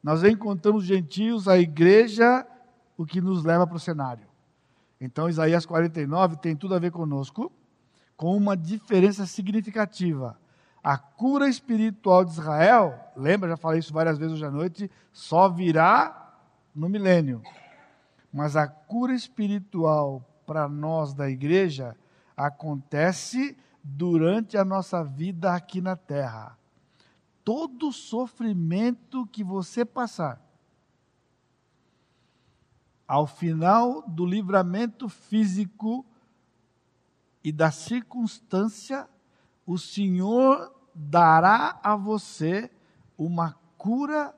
nós 0.00 0.22
encontramos 0.22 0.84
gentios, 0.84 1.48
a 1.48 1.58
igreja, 1.58 2.46
o 2.96 3.04
que 3.04 3.20
nos 3.20 3.42
leva 3.42 3.66
para 3.66 3.76
o 3.76 3.80
cenário. 3.80 4.28
Então, 5.00 5.28
Isaías 5.28 5.66
49 5.66 6.36
tem 6.36 6.54
tudo 6.54 6.76
a 6.76 6.78
ver 6.78 6.92
conosco, 6.92 7.50
com 8.20 8.36
uma 8.36 8.54
diferença 8.54 9.24
significativa. 9.24 10.38
A 10.84 10.98
cura 10.98 11.48
espiritual 11.48 12.22
de 12.22 12.32
Israel, 12.32 13.00
lembra, 13.16 13.48
já 13.48 13.56
falei 13.56 13.78
isso 13.78 13.94
várias 13.94 14.18
vezes 14.18 14.34
hoje 14.34 14.44
à 14.44 14.50
noite, 14.50 14.90
só 15.10 15.48
virá 15.48 16.34
no 16.74 16.86
milênio. 16.86 17.40
Mas 18.30 18.56
a 18.56 18.68
cura 18.68 19.14
espiritual 19.14 20.22
para 20.44 20.68
nós 20.68 21.14
da 21.14 21.30
igreja 21.30 21.96
acontece 22.36 23.56
durante 23.82 24.58
a 24.58 24.66
nossa 24.66 25.02
vida 25.02 25.54
aqui 25.54 25.80
na 25.80 25.96
terra. 25.96 26.58
Todo 27.42 27.90
sofrimento 27.90 29.26
que 29.28 29.42
você 29.42 29.82
passar, 29.82 30.38
ao 33.08 33.26
final 33.26 34.02
do 34.06 34.26
livramento 34.26 35.08
físico 35.08 36.04
e 37.42 37.50
da 37.50 37.70
circunstância, 37.70 39.08
o 39.66 39.78
Senhor 39.78 40.74
dará 40.94 41.78
a 41.82 41.96
você 41.96 42.70
uma 43.16 43.56
cura 43.78 44.34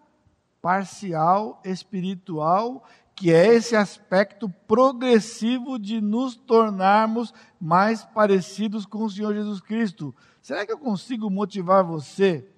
parcial 0.60 1.60
espiritual, 1.64 2.84
que 3.14 3.32
é 3.32 3.54
esse 3.54 3.74
aspecto 3.74 4.48
progressivo 4.68 5.78
de 5.78 6.00
nos 6.00 6.36
tornarmos 6.36 7.34
mais 7.60 8.04
parecidos 8.04 8.86
com 8.86 9.04
o 9.04 9.10
Senhor 9.10 9.34
Jesus 9.34 9.60
Cristo. 9.60 10.14
Será 10.40 10.64
que 10.64 10.72
eu 10.72 10.78
consigo 10.78 11.28
motivar 11.28 11.84
você 11.84 12.48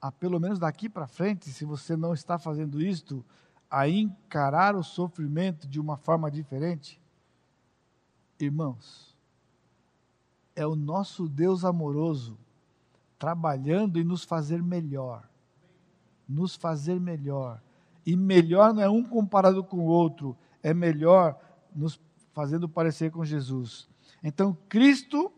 a, 0.00 0.10
pelo 0.10 0.40
menos 0.40 0.58
daqui 0.58 0.88
para 0.88 1.06
frente, 1.06 1.50
se 1.50 1.64
você 1.64 1.96
não 1.96 2.14
está 2.14 2.38
fazendo 2.38 2.80
isto, 2.80 3.24
a 3.70 3.88
encarar 3.88 4.74
o 4.74 4.82
sofrimento 4.82 5.68
de 5.68 5.78
uma 5.78 5.96
forma 5.96 6.30
diferente? 6.30 6.99
Irmãos, 8.40 9.14
é 10.56 10.66
o 10.66 10.74
nosso 10.74 11.28
Deus 11.28 11.64
amoroso 11.64 12.38
trabalhando 13.18 14.00
em 14.00 14.04
nos 14.04 14.24
fazer 14.24 14.62
melhor. 14.62 15.28
Nos 16.26 16.56
fazer 16.56 16.98
melhor. 16.98 17.60
E 18.06 18.16
melhor 18.16 18.72
não 18.72 18.82
é 18.82 18.88
um 18.88 19.04
comparado 19.04 19.62
com 19.62 19.78
o 19.78 19.84
outro, 19.84 20.36
é 20.62 20.72
melhor 20.72 21.38
nos 21.74 22.00
fazendo 22.32 22.68
parecer 22.68 23.10
com 23.10 23.24
Jesus. 23.24 23.88
Então, 24.22 24.56
Cristo, 24.68 25.30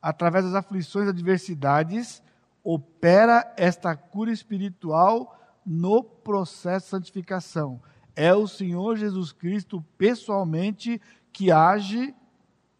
através 0.00 0.46
das 0.46 0.54
aflições 0.54 1.06
e 1.06 1.10
adversidades, 1.10 2.22
opera 2.64 3.52
esta 3.56 3.94
cura 3.94 4.32
espiritual 4.32 5.38
no 5.64 6.02
processo 6.02 6.86
de 6.86 6.90
santificação. 6.90 7.80
É 8.14 8.34
o 8.34 8.48
Senhor 8.48 8.96
Jesus 8.96 9.30
Cristo 9.30 9.84
pessoalmente 9.98 11.00
que 11.32 11.52
age 11.52 12.14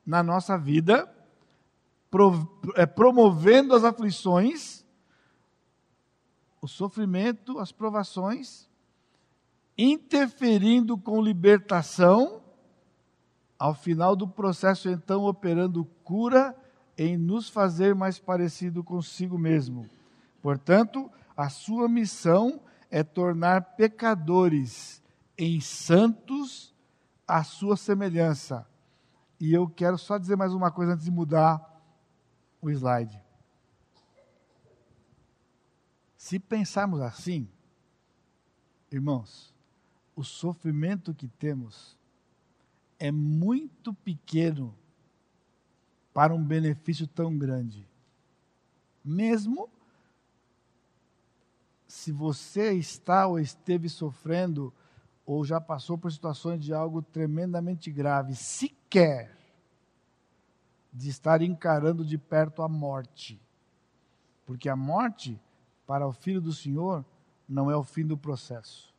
na 0.06 0.22
nossa 0.22 0.56
vida, 0.56 1.12
é, 2.76 2.86
promovendo 2.86 3.74
as 3.74 3.84
aflições, 3.84 4.84
o 6.62 6.68
sofrimento, 6.68 7.58
as 7.58 7.72
provações, 7.72 8.68
interferindo 9.76 10.96
com 10.96 11.20
libertação, 11.20 12.42
ao 13.58 13.74
final 13.74 14.14
do 14.14 14.28
processo, 14.28 14.88
então, 14.88 15.24
operando 15.24 15.84
cura 16.04 16.54
em 16.96 17.16
nos 17.16 17.48
fazer 17.48 17.94
mais 17.94 18.18
parecido 18.18 18.84
consigo 18.84 19.38
mesmo. 19.38 19.88
Portanto, 20.42 21.10
a 21.36 21.48
sua 21.48 21.88
missão 21.88 22.60
é 22.90 23.02
tornar 23.02 23.76
pecadores 23.76 25.02
em 25.36 25.60
santos 25.60 26.74
à 27.26 27.42
sua 27.42 27.76
semelhança. 27.76 28.66
E 29.38 29.52
eu 29.52 29.68
quero 29.68 29.98
só 29.98 30.16
dizer 30.16 30.36
mais 30.36 30.52
uma 30.54 30.70
coisa 30.70 30.92
antes 30.92 31.04
de 31.04 31.10
mudar 31.10 31.62
o 32.60 32.70
slide. 32.70 33.20
Se 36.16 36.38
pensarmos 36.38 37.00
assim, 37.00 37.48
irmãos, 38.90 39.54
o 40.14 40.24
sofrimento 40.24 41.14
que 41.14 41.28
temos 41.28 41.96
é 42.98 43.12
muito 43.12 43.92
pequeno 43.92 44.74
para 46.14 46.34
um 46.34 46.42
benefício 46.42 47.06
tão 47.06 47.36
grande. 47.36 47.86
Mesmo 49.04 49.68
se 51.86 52.10
você 52.10 52.72
está 52.72 53.26
ou 53.26 53.38
esteve 53.38 53.88
sofrendo 53.88 54.72
ou 55.26 55.44
já 55.44 55.60
passou 55.60 55.98
por 55.98 56.12
situações 56.12 56.64
de 56.64 56.72
algo 56.72 57.02
tremendamente 57.02 57.90
grave, 57.90 58.36
sequer 58.36 59.36
de 60.92 61.10
estar 61.10 61.42
encarando 61.42 62.04
de 62.04 62.16
perto 62.16 62.62
a 62.62 62.68
morte. 62.68 63.38
Porque 64.46 64.68
a 64.68 64.76
morte, 64.76 65.38
para 65.84 66.06
o 66.06 66.12
filho 66.12 66.40
do 66.40 66.52
Senhor, 66.52 67.04
não 67.48 67.68
é 67.68 67.76
o 67.76 67.82
fim 67.82 68.06
do 68.06 68.16
processo. 68.16 68.94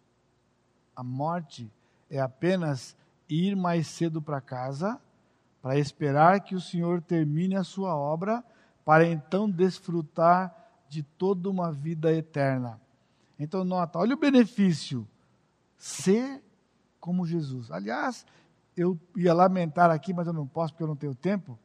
A 0.93 1.01
morte 1.01 1.71
é 2.09 2.19
apenas 2.19 2.95
ir 3.29 3.55
mais 3.55 3.87
cedo 3.87 4.21
para 4.21 4.41
casa, 4.41 4.99
para 5.61 5.79
esperar 5.79 6.41
que 6.41 6.55
o 6.55 6.61
Senhor 6.61 7.01
termine 7.01 7.55
a 7.55 7.63
sua 7.63 7.95
obra, 7.95 8.43
para 8.83 9.07
então 9.07 9.49
desfrutar 9.49 10.53
de 10.89 11.03
toda 11.03 11.49
uma 11.49 11.71
vida 11.71 12.11
eterna. 12.13 12.79
Então, 13.39 13.63
nota, 13.63 13.99
olha 13.99 14.13
o 14.13 14.19
benefício 14.19 15.07
ser 15.77 16.43
como 16.99 17.25
Jesus. 17.25 17.71
Aliás, 17.71 18.25
eu 18.75 18.99
ia 19.15 19.33
lamentar 19.33 19.89
aqui, 19.89 20.13
mas 20.13 20.27
eu 20.27 20.33
não 20.33 20.47
posso 20.47 20.73
porque 20.73 20.83
eu 20.83 20.87
não 20.87 20.95
tenho 20.95 21.15
tempo. 21.15 21.57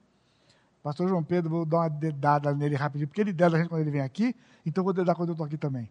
Pastor 0.82 1.08
João 1.08 1.22
Pedro, 1.22 1.50
vou 1.50 1.64
dar 1.64 1.78
uma 1.78 1.88
dedada 1.88 2.52
nele 2.54 2.74
rapidinho, 2.74 3.06
porque 3.06 3.20
ele 3.20 3.32
deda 3.32 3.56
a 3.56 3.60
gente 3.60 3.68
quando 3.68 3.82
ele 3.82 3.90
vem 3.90 4.00
aqui, 4.00 4.34
então 4.66 4.82
vou 4.82 4.92
dedar 4.92 5.14
quando 5.14 5.28
eu 5.28 5.34
estou 5.34 5.46
aqui 5.46 5.56
também. 5.56 5.88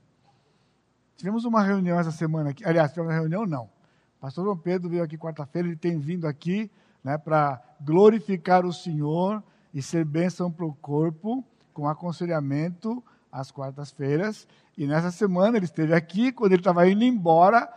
Tivemos 1.15 1.45
uma 1.45 1.61
reunião 1.61 1.99
essa 1.99 2.11
semana 2.11 2.49
aqui, 2.49 2.65
aliás, 2.65 2.91
tivemos 2.91 3.13
uma 3.13 3.19
reunião 3.19 3.45
não. 3.45 3.69
Pastor 4.19 4.43
João 4.43 4.57
Pedro 4.57 4.89
veio 4.89 5.03
aqui 5.03 5.17
quarta-feira, 5.17 5.67
ele 5.67 5.77
tem 5.77 5.97
vindo 5.97 6.27
aqui 6.27 6.69
né, 7.03 7.17
para 7.17 7.61
glorificar 7.79 8.65
o 8.65 8.73
Senhor 8.73 9.41
e 9.73 9.81
ser 9.81 10.03
bênção 10.03 10.51
para 10.51 10.65
o 10.65 10.73
corpo, 10.73 11.43
com 11.73 11.87
aconselhamento 11.87 13.03
às 13.31 13.49
quartas-feiras. 13.49 14.47
E 14.77 14.85
nessa 14.85 15.09
semana 15.09 15.57
ele 15.57 15.65
esteve 15.65 15.93
aqui, 15.93 16.31
quando 16.31 16.51
ele 16.51 16.61
estava 16.61 16.87
indo 16.87 17.03
embora, 17.03 17.71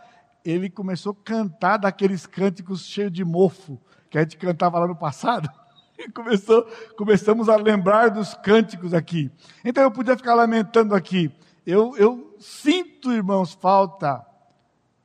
ele 0.45 0.69
começou 0.69 1.11
a 1.11 1.23
cantar 1.25 1.77
daqueles 1.77 2.27
cânticos 2.27 2.85
cheios 2.85 3.11
de 3.11 3.25
mofo 3.25 3.81
que 4.09 4.17
a 4.17 4.21
gente 4.21 4.37
cantava 4.37 4.77
lá 4.77 4.87
no 4.87 4.95
passado. 4.95 5.49
E 5.97 6.09
começou, 6.13 6.63
começamos 6.95 7.49
a 7.49 7.55
lembrar 7.55 8.09
dos 8.09 8.35
cânticos 8.35 8.93
aqui. 8.93 9.31
Então 9.63 9.83
eu 9.83 9.91
podia 9.91 10.15
ficar 10.15 10.35
lamentando 10.35 10.93
aqui. 10.93 11.33
Eu, 11.65 11.97
eu 11.97 12.37
sinto, 12.39 13.11
irmãos, 13.11 13.53
falta. 13.53 14.23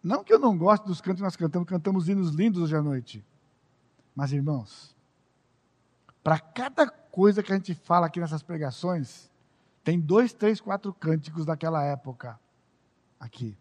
Não 0.03 0.23
que 0.23 0.33
eu 0.33 0.39
não 0.39 0.57
goste 0.57 0.87
dos 0.87 1.01
cânticos 1.01 1.21
que 1.21 1.25
nós 1.25 1.37
cantamos, 1.37 1.69
cantamos 1.69 2.09
hinos 2.09 2.31
lindos 2.35 2.63
hoje 2.63 2.77
à 2.77 2.83
noite. 2.83 3.25
Mas, 4.15 4.33
irmãos, 4.33 4.95
para 6.23 6.39
cada 6.39 6.87
coisa 6.87 7.43
que 7.43 7.53
a 7.53 7.57
gente 7.57 7.75
fala 7.75 8.07
aqui 8.07 8.21
nessas 8.21 8.43
pregações, 8.43 9.31
tem 9.83 9.99
dois, 9.99 10.33
três, 10.33 10.61
quatro 10.61 10.93
cânticos 10.93 11.47
daquela 11.47 11.83
época 11.83 12.39
aqui. 13.19 13.57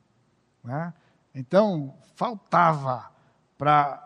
Né? 0.64 0.94
Então, 1.34 1.96
faltava 2.16 3.12
para 3.58 4.06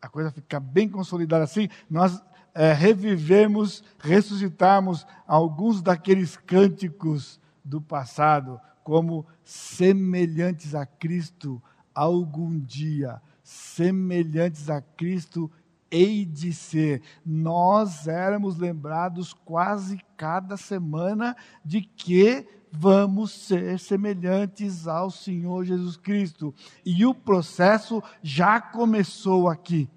a 0.00 0.08
coisa 0.08 0.30
ficar 0.30 0.60
bem 0.60 0.88
consolidada 0.88 1.44
assim, 1.44 1.68
nós 1.88 2.22
é, 2.54 2.72
revivemos, 2.72 3.84
ressuscitarmos 3.98 5.06
alguns 5.26 5.82
daqueles 5.82 6.36
cânticos 6.36 7.40
do 7.64 7.80
passado, 7.80 8.60
como 8.82 9.26
semelhantes 9.44 10.74
a 10.74 10.84
Cristo 10.86 11.62
algum 11.94 12.58
dia, 12.58 13.20
semelhantes 13.42 14.70
a 14.70 14.80
Cristo 14.80 15.50
hei 15.90 16.24
de 16.24 16.52
ser. 16.52 17.02
Nós 17.24 18.06
éramos 18.06 18.56
lembrados 18.56 19.32
quase 19.32 19.98
cada 20.16 20.56
semana 20.56 21.36
de 21.64 21.80
que 21.82 22.46
vamos 22.72 23.32
ser 23.32 23.78
semelhantes 23.78 24.86
ao 24.86 25.10
Senhor 25.10 25.64
Jesus 25.64 25.96
Cristo. 25.96 26.54
E 26.84 27.04
o 27.04 27.14
processo 27.14 28.02
já 28.22 28.60
começou 28.60 29.48
aqui. 29.48 29.88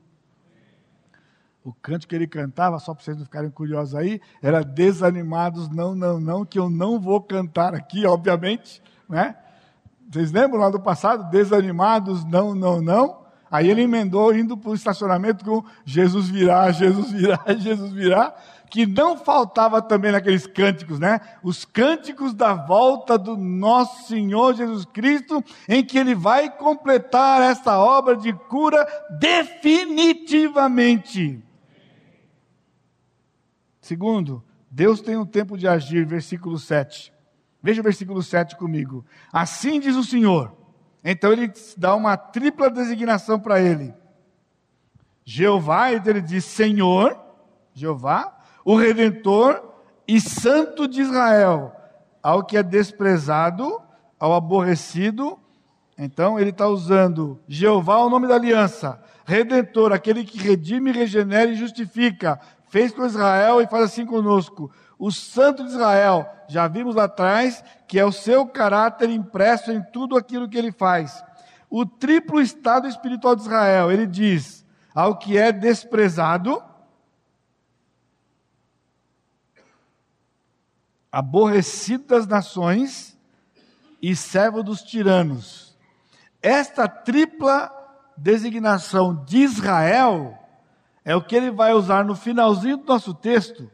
O 1.63 1.71
canto 1.71 2.07
que 2.07 2.15
ele 2.15 2.27
cantava, 2.27 2.77
só 2.77 2.93
para 2.93 3.03
vocês 3.03 3.15
não 3.15 3.23
ficarem 3.23 3.49
curiosos 3.49 3.95
aí, 3.95 4.19
era 4.41 4.63
desanimados, 4.63 5.69
não, 5.69 5.95
não, 5.95 6.19
não, 6.19 6.45
que 6.45 6.59
eu 6.59 6.69
não 6.69 6.99
vou 6.99 7.21
cantar 7.21 7.73
aqui, 7.73 8.05
obviamente, 8.05 8.81
né? 9.07 9.37
Vocês 10.11 10.31
lembram 10.31 10.59
lá 10.59 10.69
do 10.69 10.79
passado? 10.79 11.29
Desanimados, 11.31 12.25
não, 12.25 12.53
não, 12.53 12.81
não. 12.81 13.22
Aí 13.53 13.69
ele 13.69 13.83
emendou 13.83 14.35
indo 14.35 14.57
para 14.57 14.71
o 14.71 14.73
estacionamento 14.73 15.45
com 15.45 15.63
Jesus 15.85 16.27
virá, 16.27 16.71
Jesus 16.71 17.11
virá, 17.11 17.39
Jesus 17.55 17.91
virá, 17.91 18.35
que 18.67 18.87
não 18.87 19.15
faltava 19.15 19.79
também 19.79 20.11
naqueles 20.11 20.47
cânticos, 20.47 20.97
né? 20.97 21.21
Os 21.43 21.63
cânticos 21.63 22.33
da 22.33 22.55
volta 22.55 23.15
do 23.15 23.37
nosso 23.37 24.07
Senhor 24.07 24.55
Jesus 24.55 24.85
Cristo, 24.85 25.43
em 25.69 25.85
que 25.85 25.99
ele 25.99 26.15
vai 26.15 26.49
completar 26.49 27.43
essa 27.43 27.77
obra 27.77 28.17
de 28.17 28.33
cura 28.33 28.87
definitivamente. 29.19 31.39
Segundo, 33.79 34.43
Deus 34.71 34.99
tem 34.99 35.15
um 35.15 35.27
tempo 35.27 35.59
de 35.59 35.67
agir, 35.67 36.07
versículo 36.07 36.57
7. 36.57 37.13
Veja 37.61 37.81
o 37.81 37.83
versículo 37.83 38.23
7 38.23 38.55
comigo. 38.55 39.05
Assim 39.31 39.79
diz 39.79 39.95
o 39.95 40.03
Senhor. 40.03 40.62
Então 41.03 41.31
ele 41.31 41.51
dá 41.77 41.95
uma 41.95 42.15
tripla 42.15 42.69
designação 42.69 43.39
para 43.39 43.59
ele. 43.59 43.93
Jeová, 45.25 45.91
ele 45.91 46.21
diz 46.21 46.45
Senhor, 46.45 47.17
Jeová, 47.73 48.37
o 48.63 48.75
Redentor 48.75 49.61
e 50.07 50.19
Santo 50.19 50.87
de 50.87 51.01
Israel, 51.01 51.73
ao 52.21 52.43
que 52.43 52.57
é 52.57 52.63
desprezado, 52.63 53.81
ao 54.19 54.33
aborrecido. 54.33 55.37
Então 55.97 56.39
ele 56.39 56.49
está 56.49 56.67
usando 56.67 57.39
Jeová, 57.47 57.97
o 57.97 58.09
nome 58.09 58.27
da 58.27 58.35
aliança, 58.35 59.01
Redentor, 59.25 59.93
aquele 59.93 60.23
que 60.23 60.37
redime, 60.37 60.91
regenera 60.91 61.49
e 61.49 61.55
justifica, 61.55 62.39
fez 62.69 62.91
com 62.91 63.05
Israel 63.05 63.61
e 63.61 63.67
faz 63.67 63.85
assim 63.85 64.05
conosco. 64.05 64.71
O 65.05 65.11
Santo 65.11 65.65
de 65.65 65.71
Israel, 65.71 66.33
já 66.47 66.65
vimos 66.65 66.95
lá 66.95 67.03
atrás, 67.03 67.61
que 67.89 67.99
é 67.99 68.05
o 68.05 68.11
seu 68.13 68.47
caráter 68.47 69.09
impresso 69.09 69.69
em 69.69 69.83
tudo 69.83 70.15
aquilo 70.15 70.47
que 70.47 70.57
ele 70.57 70.71
faz. 70.71 71.21
O 71.69 71.85
triplo 71.85 72.39
estado 72.39 72.87
espiritual 72.87 73.35
de 73.35 73.41
Israel, 73.41 73.91
ele 73.91 74.07
diz: 74.07 74.65
ao 74.95 75.17
que 75.17 75.37
é 75.37 75.51
desprezado, 75.51 76.63
aborrecido 81.11 82.05
das 82.05 82.25
nações 82.25 83.19
e 84.01 84.15
servo 84.15 84.63
dos 84.63 84.81
tiranos. 84.83 85.77
Esta 86.41 86.87
tripla 86.87 87.69
designação 88.15 89.21
de 89.25 89.39
Israel 89.39 90.39
é 91.03 91.13
o 91.13 91.21
que 91.21 91.35
ele 91.35 91.51
vai 91.51 91.73
usar 91.73 92.05
no 92.05 92.15
finalzinho 92.15 92.77
do 92.77 92.85
nosso 92.85 93.13
texto, 93.13 93.69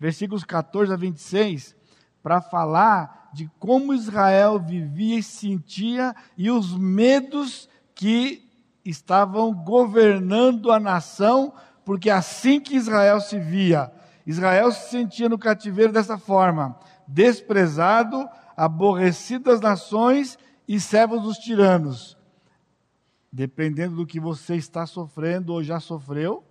versículos 0.00 0.42
14 0.44 0.92
a 0.94 0.96
26, 0.96 1.76
para 2.22 2.40
falar 2.40 3.30
de 3.34 3.48
como 3.58 3.94
Israel 3.94 4.58
vivia 4.58 5.18
e 5.18 5.22
sentia 5.22 6.16
e 6.36 6.50
os 6.50 6.76
medos 6.76 7.68
que 7.94 8.48
estavam 8.82 9.52
governando 9.52 10.72
a 10.72 10.80
nação, 10.80 11.52
porque 11.84 12.08
é 12.08 12.14
assim 12.14 12.58
que 12.58 12.74
Israel 12.74 13.20
se 13.20 13.38
via, 13.38 13.92
Israel 14.26 14.72
se 14.72 14.90
sentia 14.90 15.28
no 15.28 15.38
cativeiro 15.38 15.92
dessa 15.92 16.16
forma: 16.16 16.78
desprezado, 17.06 18.26
aborrecido 18.56 19.44
das 19.44 19.60
nações 19.60 20.38
e 20.66 20.80
servo 20.80 21.20
dos 21.20 21.36
tiranos. 21.36 22.16
Dependendo 23.32 23.96
do 23.96 24.06
que 24.06 24.18
você 24.18 24.56
está 24.56 24.86
sofrendo 24.86 25.52
ou 25.52 25.62
já 25.62 25.78
sofreu, 25.78 26.44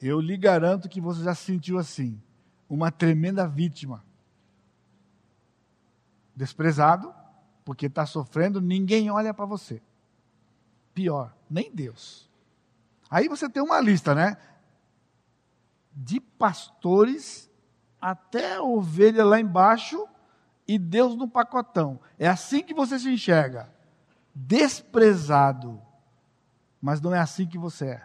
eu 0.00 0.20
lhe 0.20 0.36
garanto 0.36 0.88
que 0.88 1.00
você 1.00 1.22
já 1.22 1.34
se 1.34 1.44
sentiu 1.44 1.78
assim, 1.78 2.20
uma 2.68 2.90
tremenda 2.90 3.46
vítima. 3.46 4.04
Desprezado, 6.34 7.14
porque 7.64 7.86
está 7.86 8.04
sofrendo, 8.04 8.60
ninguém 8.60 9.10
olha 9.10 9.32
para 9.32 9.46
você. 9.46 9.82
Pior, 10.94 11.34
nem 11.48 11.74
Deus. 11.74 12.30
Aí 13.10 13.28
você 13.28 13.48
tem 13.48 13.62
uma 13.62 13.80
lista, 13.80 14.14
né? 14.14 14.36
de 15.96 16.20
pastores 16.20 17.50
até 17.98 18.60
ovelha 18.60 19.24
lá 19.24 19.40
embaixo 19.40 20.06
e 20.68 20.78
Deus 20.78 21.16
no 21.16 21.26
pacotão. 21.26 21.98
É 22.18 22.28
assim 22.28 22.62
que 22.62 22.74
você 22.74 22.98
se 22.98 23.08
enxerga. 23.08 23.72
Desprezado. 24.34 25.80
Mas 26.80 27.00
não 27.00 27.14
é 27.14 27.18
assim 27.18 27.46
que 27.46 27.56
você 27.56 27.86
é. 27.86 28.02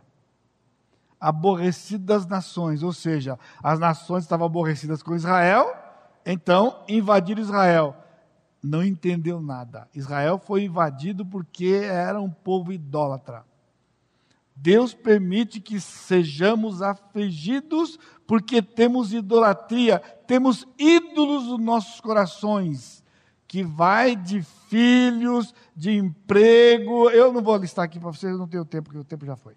Aborrecido 1.22 2.04
das 2.04 2.26
nações, 2.26 2.82
ou 2.82 2.92
seja, 2.92 3.38
as 3.62 3.80
nações 3.80 4.24
estavam 4.24 4.48
aborrecidas 4.48 5.04
com 5.04 5.16
Israel, 5.16 5.72
então 6.26 6.84
invadiram 6.90 7.42
Israel. 7.42 7.96
Não 8.64 8.84
entendeu 8.84 9.40
nada. 9.40 9.88
Israel 9.94 10.40
foi 10.40 10.64
invadido 10.64 11.24
porque 11.24 11.82
era 11.84 12.20
um 12.20 12.30
povo 12.30 12.74
idólatra. 12.74 13.46
Deus 14.56 14.94
permite 14.94 15.60
que 15.60 15.80
sejamos 15.80 16.82
afligidos 16.82 17.98
porque 18.28 18.62
temos 18.62 19.12
idolatria, 19.12 20.00
temos 20.28 20.68
ídolos 20.78 21.48
nos 21.48 21.60
nossos 21.60 22.00
corações, 22.00 23.04
que 23.48 23.64
vai 23.64 24.16
de 24.16 24.44
filhos, 24.70 25.54
de 25.76 25.98
emprego. 25.98 27.10
Eu 27.10 27.34
não 27.34 27.42
vou 27.42 27.58
listar 27.58 27.86
aqui 27.86 28.00
para 28.00 28.12
vocês, 28.12 28.32
eu 28.32 28.38
não 28.38 28.48
tenho 28.48 28.64
tempo, 28.64 28.86
porque 28.86 29.00
o 29.00 29.04
tempo 29.04 29.26
já 29.26 29.36
foi. 29.36 29.56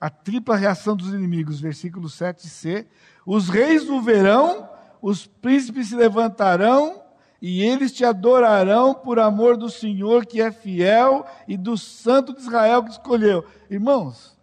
A 0.00 0.08
tripla 0.08 0.56
reação 0.56 0.96
dos 0.96 1.12
inimigos, 1.12 1.60
versículo 1.60 2.08
7c. 2.08 2.86
Os 3.26 3.48
reis 3.48 3.88
o 3.88 4.00
verão, 4.00 4.68
os 5.02 5.26
príncipes 5.26 5.88
se 5.88 5.96
levantarão, 5.96 7.02
e 7.40 7.62
eles 7.62 7.92
te 7.92 8.04
adorarão 8.04 8.94
por 8.94 9.18
amor 9.18 9.56
do 9.56 9.70
Senhor 9.70 10.26
que 10.26 10.40
é 10.40 10.50
fiel 10.50 11.24
e 11.46 11.56
do 11.56 11.76
Santo 11.76 12.34
de 12.34 12.40
Israel 12.40 12.82
que 12.82 12.90
escolheu. 12.90 13.44
Irmãos, 13.70 14.36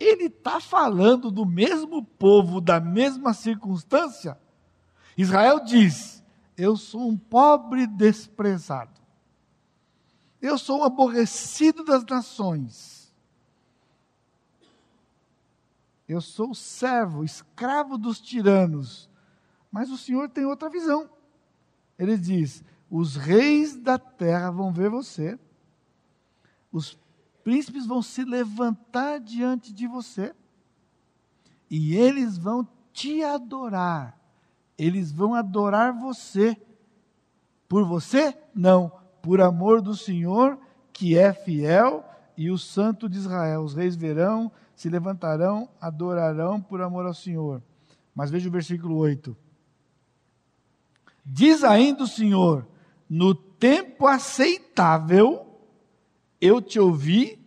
ele 0.00 0.24
está 0.24 0.60
falando 0.60 1.30
do 1.30 1.44
mesmo 1.44 2.02
povo, 2.02 2.60
da 2.60 2.80
mesma 2.80 3.34
circunstância. 3.34 4.38
Israel 5.16 5.60
diz: 5.60 6.22
Eu 6.56 6.76
sou 6.76 7.08
um 7.08 7.16
pobre 7.16 7.86
desprezado. 7.86 8.98
Eu 10.40 10.56
sou 10.56 10.80
um 10.80 10.84
aborrecido 10.84 11.84
das 11.84 12.04
nações. 12.04 12.97
Eu 16.08 16.20
sou 16.22 16.54
servo, 16.54 17.22
escravo 17.22 17.98
dos 17.98 18.18
tiranos. 18.18 19.10
Mas 19.70 19.90
o 19.90 19.98
Senhor 19.98 20.30
tem 20.30 20.46
outra 20.46 20.70
visão. 20.70 21.10
Ele 21.98 22.16
diz: 22.16 22.64
os 22.90 23.16
reis 23.16 23.76
da 23.76 23.98
terra 23.98 24.50
vão 24.50 24.72
ver 24.72 24.88
você, 24.88 25.38
os 26.72 26.98
príncipes 27.44 27.86
vão 27.86 28.00
se 28.00 28.24
levantar 28.24 29.20
diante 29.20 29.72
de 29.72 29.86
você, 29.86 30.34
e 31.70 31.94
eles 31.94 32.38
vão 32.38 32.66
te 32.92 33.22
adorar. 33.22 34.18
Eles 34.76 35.12
vão 35.12 35.34
adorar 35.34 35.92
você. 35.92 36.56
Por 37.68 37.84
você? 37.84 38.36
Não, 38.54 38.90
por 39.20 39.40
amor 39.40 39.82
do 39.82 39.94
Senhor, 39.94 40.58
que 40.92 41.18
é 41.18 41.32
fiel, 41.32 42.08
e 42.36 42.50
o 42.50 42.56
Santo 42.56 43.08
de 43.08 43.18
Israel. 43.18 43.62
Os 43.62 43.74
reis 43.74 43.96
verão, 43.96 44.50
se 44.78 44.88
levantarão, 44.88 45.68
adorarão 45.80 46.60
por 46.62 46.80
amor 46.80 47.04
ao 47.04 47.12
Senhor. 47.12 47.60
Mas 48.14 48.30
veja 48.30 48.48
o 48.48 48.52
versículo 48.52 48.96
8. 48.96 49.36
Diz 51.26 51.64
ainda 51.64 52.04
o 52.04 52.06
Senhor: 52.06 52.64
no 53.10 53.34
tempo 53.34 54.06
aceitável 54.06 55.44
eu 56.40 56.62
te 56.62 56.78
ouvi 56.78 57.44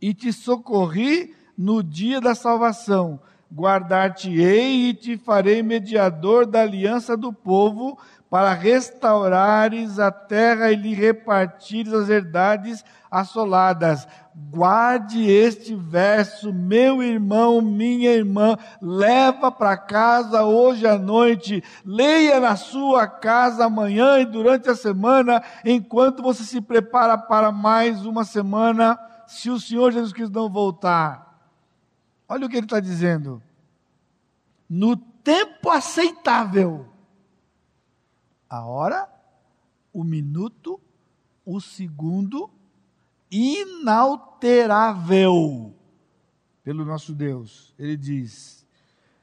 e 0.00 0.14
te 0.14 0.32
socorri 0.32 1.34
no 1.58 1.82
dia 1.82 2.20
da 2.20 2.36
salvação. 2.36 3.20
Guardar-te-ei 3.52 4.90
e 4.90 4.94
te 4.94 5.18
farei 5.18 5.64
mediador 5.64 6.46
da 6.46 6.60
aliança 6.60 7.16
do 7.16 7.32
povo, 7.32 7.98
para 8.30 8.54
restaurares 8.54 9.98
a 9.98 10.12
terra 10.12 10.70
e 10.70 10.76
lhe 10.76 10.94
repartires 10.94 11.92
as 11.92 12.08
herdades 12.08 12.84
assoladas. 13.10 14.06
Guarde 14.32 15.28
este 15.28 15.74
verso, 15.74 16.52
meu 16.52 17.02
irmão, 17.02 17.60
minha 17.60 18.12
irmã, 18.12 18.56
leva 18.80 19.50
para 19.50 19.76
casa 19.76 20.44
hoje 20.44 20.86
à 20.86 20.96
noite, 20.96 21.62
leia 21.84 22.38
na 22.38 22.54
sua 22.54 23.08
casa 23.08 23.64
amanhã 23.64 24.20
e 24.20 24.24
durante 24.24 24.70
a 24.70 24.76
semana, 24.76 25.42
enquanto 25.64 26.22
você 26.22 26.44
se 26.44 26.60
prepara 26.60 27.18
para 27.18 27.50
mais 27.50 28.06
uma 28.06 28.22
semana, 28.22 28.96
se 29.26 29.50
o 29.50 29.58
Senhor 29.58 29.90
Jesus 29.90 30.12
Cristo 30.12 30.32
não 30.32 30.48
voltar. 30.48 31.36
Olha 32.28 32.46
o 32.46 32.48
que 32.48 32.56
ele 32.56 32.66
está 32.66 32.78
dizendo. 32.78 33.42
No 34.68 34.96
tempo 34.96 35.68
aceitável, 35.68 36.86
a 38.50 38.66
hora, 38.66 39.08
o 39.92 40.04
minuto, 40.04 40.80
o 41.46 41.60
segundo, 41.60 42.50
inalterável 43.30 45.72
pelo 46.64 46.84
nosso 46.84 47.14
Deus. 47.14 47.72
Ele 47.78 47.96
diz: 47.96 48.66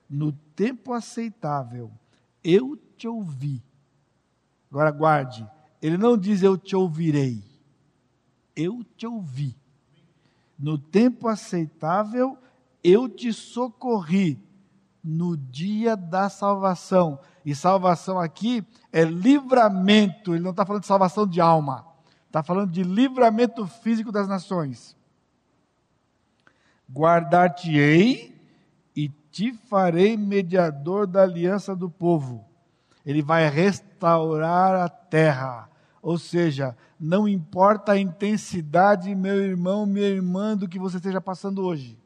no 0.10 0.32
tempo 0.32 0.94
aceitável, 0.94 1.92
eu 2.44 2.78
te 2.96 3.08
ouvi. 3.08 3.62
Agora 4.72 4.90
guarde, 4.92 5.48
ele 5.82 5.98
não 5.98 6.18
diz 6.18 6.42
eu 6.42 6.58
te 6.58 6.76
ouvirei. 6.76 7.44
eu 8.56 8.84
te 8.96 9.06
ouvi. 9.06 9.56
No 10.58 10.80
tempo 10.80 11.28
aceitável, 11.28 12.36
eu 12.84 13.08
te 13.08 13.32
socorri. 13.32 14.42
No 15.04 15.38
dia 15.38 15.96
da 15.96 16.28
salvação. 16.28 17.20
E 17.46 17.54
salvação 17.56 18.20
aqui 18.20 18.66
é 18.98 19.04
livramento. 19.04 20.34
Ele 20.34 20.44
não 20.44 20.50
está 20.50 20.66
falando 20.66 20.82
de 20.82 20.88
salvação 20.88 21.28
de 21.28 21.40
alma. 21.40 21.86
Está 22.26 22.42
falando 22.42 22.72
de 22.72 22.82
livramento 22.82 23.68
físico 23.68 24.12
das 24.12 24.28
nações. 24.28 24.98
Guardar-te-ei 26.90 28.36
e 28.96 29.10
te 29.32 29.54
farei 29.54 30.18
mediador 30.18 31.06
da 31.06 31.22
aliança 31.22 31.76
do 31.76 31.88
povo. 31.88 32.44
Ele 33.06 33.22
vai 33.22 33.48
restaurar 33.48 34.74
a 34.74 34.90
terra. 34.90 35.70
Ou 36.02 36.18
seja, 36.18 36.76
não 37.00 37.28
importa 37.28 37.92
a 37.92 38.00
intensidade, 38.00 39.14
meu 39.14 39.36
irmão, 39.36 39.86
minha 39.86 40.08
irmã, 40.08 40.58
do 40.58 40.68
que 40.68 40.80
você 40.80 40.98
esteja 40.98 41.22
passando 41.22 41.64
hoje. 41.64 42.00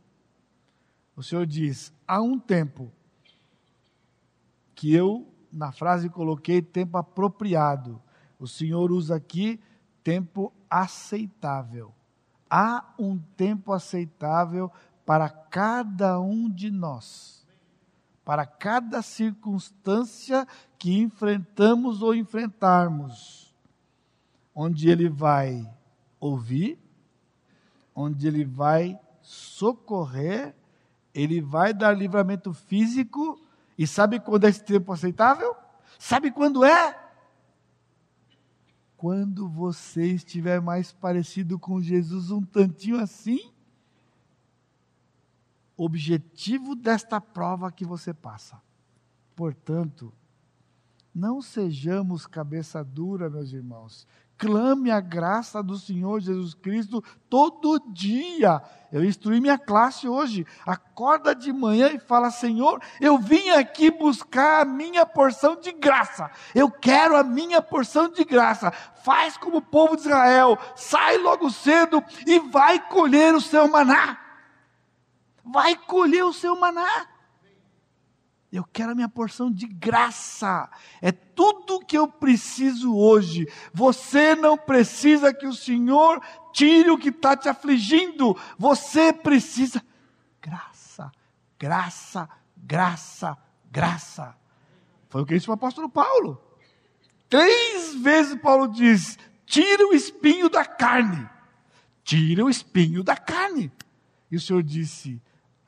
O 1.15 1.23
Senhor 1.23 1.45
diz: 1.45 1.93
há 2.05 2.21
um 2.21 2.37
tempo 2.37 2.91
que 4.75 4.93
eu, 4.93 5.30
na 5.51 5.71
frase, 5.71 6.09
coloquei 6.09 6.61
tempo 6.61 6.97
apropriado. 6.97 8.01
O 8.39 8.47
Senhor 8.47 8.91
usa 8.91 9.15
aqui 9.15 9.59
tempo 10.03 10.51
aceitável. 10.69 11.93
Há 12.49 12.93
um 12.97 13.17
tempo 13.17 13.71
aceitável 13.71 14.71
para 15.05 15.29
cada 15.29 16.19
um 16.19 16.49
de 16.49 16.71
nós, 16.71 17.45
para 18.23 18.45
cada 18.45 19.01
circunstância 19.01 20.47
que 20.77 20.97
enfrentamos 20.99 22.01
ou 22.01 22.15
enfrentarmos 22.15 23.53
onde 24.53 24.89
ele 24.89 25.09
vai 25.09 25.67
ouvir, 26.19 26.77
onde 27.95 28.27
ele 28.27 28.45
vai 28.45 28.99
socorrer, 29.21 30.55
ele 31.13 31.41
vai 31.41 31.73
dar 31.73 31.93
livramento 31.93 32.53
físico, 32.53 33.41
e 33.81 33.87
sabe 33.87 34.19
quando 34.19 34.43
é 34.45 34.49
esse 34.49 34.63
tempo 34.63 34.93
aceitável? 34.93 35.55
Sabe 35.97 36.29
quando 36.29 36.63
é? 36.63 37.03
Quando 38.95 39.49
você 39.49 40.05
estiver 40.05 40.61
mais 40.61 40.91
parecido 40.91 41.57
com 41.57 41.81
Jesus, 41.81 42.29
um 42.29 42.43
tantinho 42.43 42.99
assim, 42.99 43.51
objetivo 45.75 46.75
desta 46.75 47.19
prova 47.19 47.71
que 47.71 47.83
você 47.83 48.13
passa. 48.13 48.61
Portanto, 49.35 50.13
não 51.11 51.41
sejamos 51.41 52.27
cabeça 52.27 52.83
dura, 52.83 53.31
meus 53.31 53.51
irmãos 53.51 54.05
clame 54.41 54.89
a 54.89 54.99
graça 54.99 55.61
do 55.61 55.77
Senhor 55.77 56.19
Jesus 56.19 56.55
Cristo 56.55 57.03
todo 57.29 57.79
dia. 57.93 58.59
Eu 58.91 59.05
instruí 59.05 59.39
minha 59.39 59.57
classe 59.57 60.07
hoje. 60.07 60.47
Acorda 60.65 61.35
de 61.35 61.53
manhã 61.53 61.91
e 61.93 61.99
fala: 61.99 62.31
Senhor, 62.31 62.81
eu 62.99 63.19
vim 63.19 63.51
aqui 63.51 63.91
buscar 63.91 64.63
a 64.63 64.65
minha 64.65 65.05
porção 65.05 65.55
de 65.55 65.71
graça. 65.71 66.31
Eu 66.55 66.71
quero 66.71 67.15
a 67.15 67.23
minha 67.23 67.61
porção 67.61 68.09
de 68.09 68.25
graça. 68.25 68.71
Faz 69.03 69.37
como 69.37 69.57
o 69.57 69.61
povo 69.61 69.95
de 69.95 70.01
Israel, 70.01 70.57
sai 70.75 71.19
logo 71.19 71.51
cedo 71.51 72.03
e 72.25 72.39
vai 72.39 72.79
colher 72.79 73.35
o 73.35 73.41
seu 73.41 73.67
maná. 73.67 74.17
Vai 75.45 75.75
colher 75.75 76.25
o 76.25 76.33
seu 76.33 76.59
maná. 76.59 77.10
Eu 78.51 78.65
quero 78.65 78.91
a 78.91 78.95
minha 78.95 79.07
porção 79.07 79.49
de 79.49 79.65
graça. 79.65 80.69
É 81.01 81.11
tudo 81.11 81.79
que 81.79 81.97
eu 81.97 82.07
preciso 82.07 82.93
hoje. 82.95 83.47
Você 83.73 84.35
não 84.35 84.57
precisa 84.57 85.33
que 85.33 85.47
o 85.47 85.53
Senhor 85.53 86.21
tire 86.51 86.91
o 86.91 86.97
que 86.97 87.09
está 87.09 87.37
te 87.37 87.47
afligindo. 87.47 88.37
Você 88.57 89.13
precisa 89.13 89.81
graça, 90.41 91.11
graça, 91.57 92.29
graça, 92.57 93.37
graça. 93.71 94.35
Foi 95.09 95.21
o 95.21 95.25
que 95.25 95.35
disse 95.35 95.49
o 95.49 95.53
apóstolo 95.53 95.89
Paulo. 95.89 96.41
Três 97.29 97.95
vezes 97.95 98.35
Paulo 98.41 98.67
diz: 98.67 99.17
tira 99.45 99.87
o 99.87 99.93
espinho 99.93 100.49
da 100.49 100.65
carne. 100.65 101.29
Tira 102.03 102.43
o 102.43 102.49
espinho 102.49 103.01
da 103.01 103.15
carne. 103.15 103.71
E 104.29 104.35
o 104.35 104.41
Senhor 104.41 104.61
disse: 104.61 105.21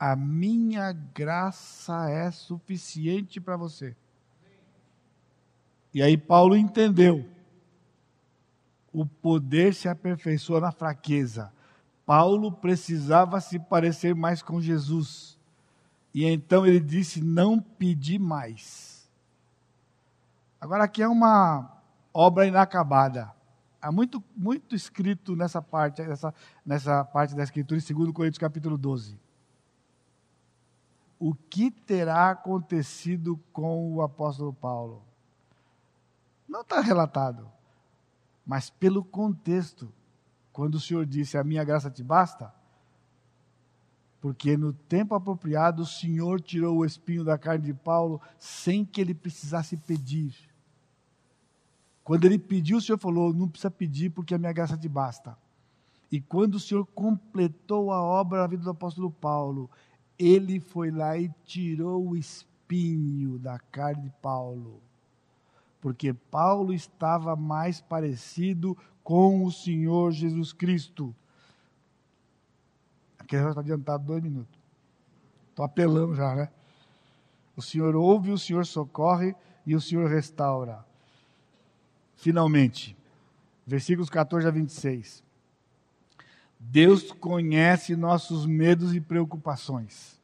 a 0.06 0.14
minha 0.14 0.92
graça 0.92 2.10
é 2.10 2.30
suficiente 2.30 3.40
para 3.40 3.56
você. 3.56 3.96
E 5.94 6.02
aí 6.02 6.14
Paulo 6.14 6.54
entendeu. 6.54 7.26
O 8.92 9.06
poder 9.06 9.72
se 9.72 9.88
aperfeiçoa 9.88 10.60
na 10.60 10.70
fraqueza. 10.70 11.50
Paulo 12.04 12.52
precisava 12.52 13.40
se 13.40 13.58
parecer 13.58 14.14
mais 14.14 14.42
com 14.42 14.60
Jesus. 14.60 15.38
E 16.12 16.26
então 16.26 16.66
ele 16.66 16.80
disse: 16.80 17.22
Não 17.22 17.58
pedi 17.58 18.18
mais. 18.18 19.08
Agora, 20.60 20.84
aqui 20.84 21.02
é 21.02 21.08
uma 21.08 21.82
obra 22.12 22.46
inacabada. 22.46 23.32
Há 23.80 23.90
muito, 23.90 24.22
muito 24.36 24.74
escrito 24.74 25.34
nessa 25.34 25.62
parte, 25.62 26.02
nessa, 26.02 26.34
nessa 26.64 27.02
parte 27.06 27.34
da 27.34 27.42
Escritura, 27.42 27.80
em 27.80 27.94
2 27.94 28.12
Coríntios 28.12 28.38
capítulo 28.38 28.76
12 28.76 29.23
o 31.26 31.34
que 31.34 31.70
terá 31.70 32.32
acontecido 32.32 33.40
com 33.50 33.94
o 33.94 34.02
apóstolo 34.02 34.52
Paulo. 34.52 35.02
Não 36.46 36.60
está 36.60 36.82
relatado, 36.82 37.50
mas 38.44 38.68
pelo 38.68 39.02
contexto, 39.02 39.90
quando 40.52 40.74
o 40.74 40.80
Senhor 40.80 41.06
disse: 41.06 41.38
A 41.38 41.42
minha 41.42 41.64
graça 41.64 41.90
te 41.90 42.02
basta, 42.02 42.52
porque 44.20 44.54
no 44.54 44.74
tempo 44.74 45.14
apropriado 45.14 45.80
o 45.80 45.86
Senhor 45.86 46.42
tirou 46.42 46.76
o 46.76 46.84
espinho 46.84 47.24
da 47.24 47.38
carne 47.38 47.64
de 47.64 47.72
Paulo 47.72 48.20
sem 48.38 48.84
que 48.84 49.00
ele 49.00 49.14
precisasse 49.14 49.78
pedir. 49.78 50.36
Quando 52.04 52.26
ele 52.26 52.38
pediu, 52.38 52.76
o 52.76 52.82
Senhor 52.82 52.98
falou: 52.98 53.32
Não 53.32 53.48
precisa 53.48 53.70
pedir, 53.70 54.10
porque 54.10 54.34
a 54.34 54.38
minha 54.38 54.52
graça 54.52 54.76
te 54.76 54.90
basta. 54.90 55.38
E 56.12 56.20
quando 56.20 56.56
o 56.56 56.60
Senhor 56.60 56.84
completou 56.84 57.90
a 57.90 58.02
obra 58.02 58.42
na 58.42 58.46
vida 58.46 58.62
do 58.62 58.70
apóstolo 58.70 59.10
Paulo, 59.10 59.70
ele 60.18 60.60
foi 60.60 60.90
lá 60.90 61.16
e 61.18 61.30
tirou 61.44 62.08
o 62.08 62.16
espinho 62.16 63.38
da 63.38 63.58
carne 63.58 64.04
de 64.04 64.10
Paulo. 64.22 64.80
Porque 65.80 66.12
Paulo 66.12 66.72
estava 66.72 67.36
mais 67.36 67.80
parecido 67.80 68.76
com 69.02 69.44
o 69.44 69.52
Senhor 69.52 70.12
Jesus 70.12 70.52
Cristo. 70.52 71.14
Aqui 73.18 73.36
já 73.36 73.48
está 73.48 73.60
adiantado 73.60 74.04
dois 74.04 74.22
minutos. 74.22 74.58
Estou 75.50 75.64
apelando 75.64 76.14
já, 76.14 76.34
né? 76.34 76.50
O 77.56 77.62
Senhor 77.62 77.94
ouve, 77.94 78.32
o 78.32 78.38
Senhor 78.38 78.66
socorre 78.66 79.34
e 79.66 79.74
o 79.74 79.80
Senhor 79.80 80.08
restaura. 80.08 80.84
Finalmente, 82.16 82.96
versículos 83.66 84.10
14 84.10 84.46
a 84.46 84.50
26. 84.50 85.23
Deus 86.70 87.12
conhece 87.12 87.94
nossos 87.94 88.46
medos 88.46 88.94
e 88.94 89.00
preocupações. 89.00 90.20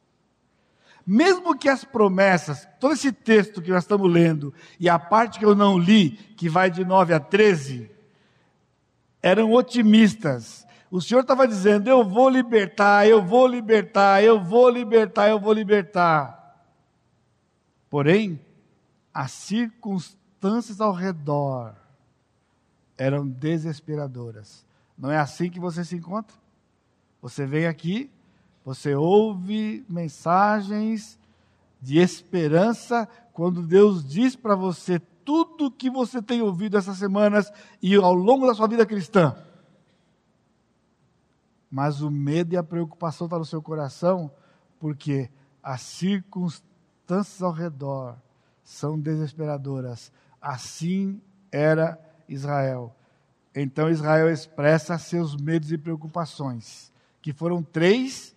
Mesmo 1.05 1.57
que 1.57 1.69
as 1.69 1.83
promessas, 1.83 2.67
todo 2.79 2.93
esse 2.93 3.11
texto 3.11 3.61
que 3.61 3.71
nós 3.71 3.83
estamos 3.83 4.11
lendo, 4.11 4.53
e 4.79 4.89
a 4.89 4.99
parte 4.99 5.39
que 5.39 5.45
eu 5.45 5.55
não 5.55 5.77
li, 5.77 6.11
que 6.11 6.49
vai 6.49 6.69
de 6.69 6.83
9 6.83 7.13
a 7.13 7.19
13, 7.19 7.89
eram 9.21 9.51
otimistas. 9.51 10.65
O 10.89 10.99
Senhor 11.01 11.21
estava 11.21 11.47
dizendo: 11.47 11.89
Eu 11.89 12.03
vou 12.03 12.29
libertar, 12.29 13.07
eu 13.07 13.23
vou 13.23 13.47
libertar, 13.47 14.23
eu 14.23 14.43
vou 14.43 14.69
libertar, 14.69 15.29
eu 15.29 15.39
vou 15.39 15.53
libertar. 15.53 16.65
Porém, 17.89 18.39
as 19.13 19.31
circunstâncias 19.31 20.79
ao 20.81 20.93
redor 20.93 21.75
eram 22.97 23.27
desesperadoras. 23.27 24.65
Não 25.01 25.11
é 25.11 25.17
assim 25.17 25.49
que 25.49 25.59
você 25.59 25.83
se 25.83 25.95
encontra? 25.95 26.37
Você 27.23 27.43
vem 27.47 27.65
aqui, 27.65 28.07
você 28.63 28.93
ouve 28.93 29.83
mensagens 29.89 31.19
de 31.81 31.97
esperança 31.97 33.09
quando 33.33 33.65
Deus 33.65 34.05
diz 34.05 34.35
para 34.35 34.53
você 34.53 34.99
tudo 34.99 35.65
o 35.65 35.71
que 35.71 35.89
você 35.89 36.21
tem 36.21 36.43
ouvido 36.43 36.77
essas 36.77 36.99
semanas 36.99 37.51
e 37.81 37.95
ao 37.95 38.13
longo 38.13 38.45
da 38.45 38.53
sua 38.53 38.67
vida 38.67 38.85
cristã. 38.85 39.35
Mas 41.69 42.01
o 42.01 42.11
medo 42.11 42.53
e 42.53 42.57
a 42.57 42.63
preocupação 42.63 43.25
estão 43.25 43.37
tá 43.37 43.39
no 43.39 43.45
seu 43.45 43.61
coração 43.61 44.31
porque 44.79 45.31
as 45.63 45.81
circunstâncias 45.81 47.41
ao 47.41 47.51
redor 47.51 48.17
são 48.63 48.99
desesperadoras. 48.99 50.11
Assim 50.39 51.19
era 51.51 51.99
Israel. 52.29 52.95
Então 53.55 53.89
Israel 53.89 54.29
expressa 54.29 54.97
seus 54.97 55.35
medos 55.35 55.71
e 55.71 55.77
preocupações, 55.77 56.91
que 57.21 57.33
foram 57.33 57.61
três 57.61 58.35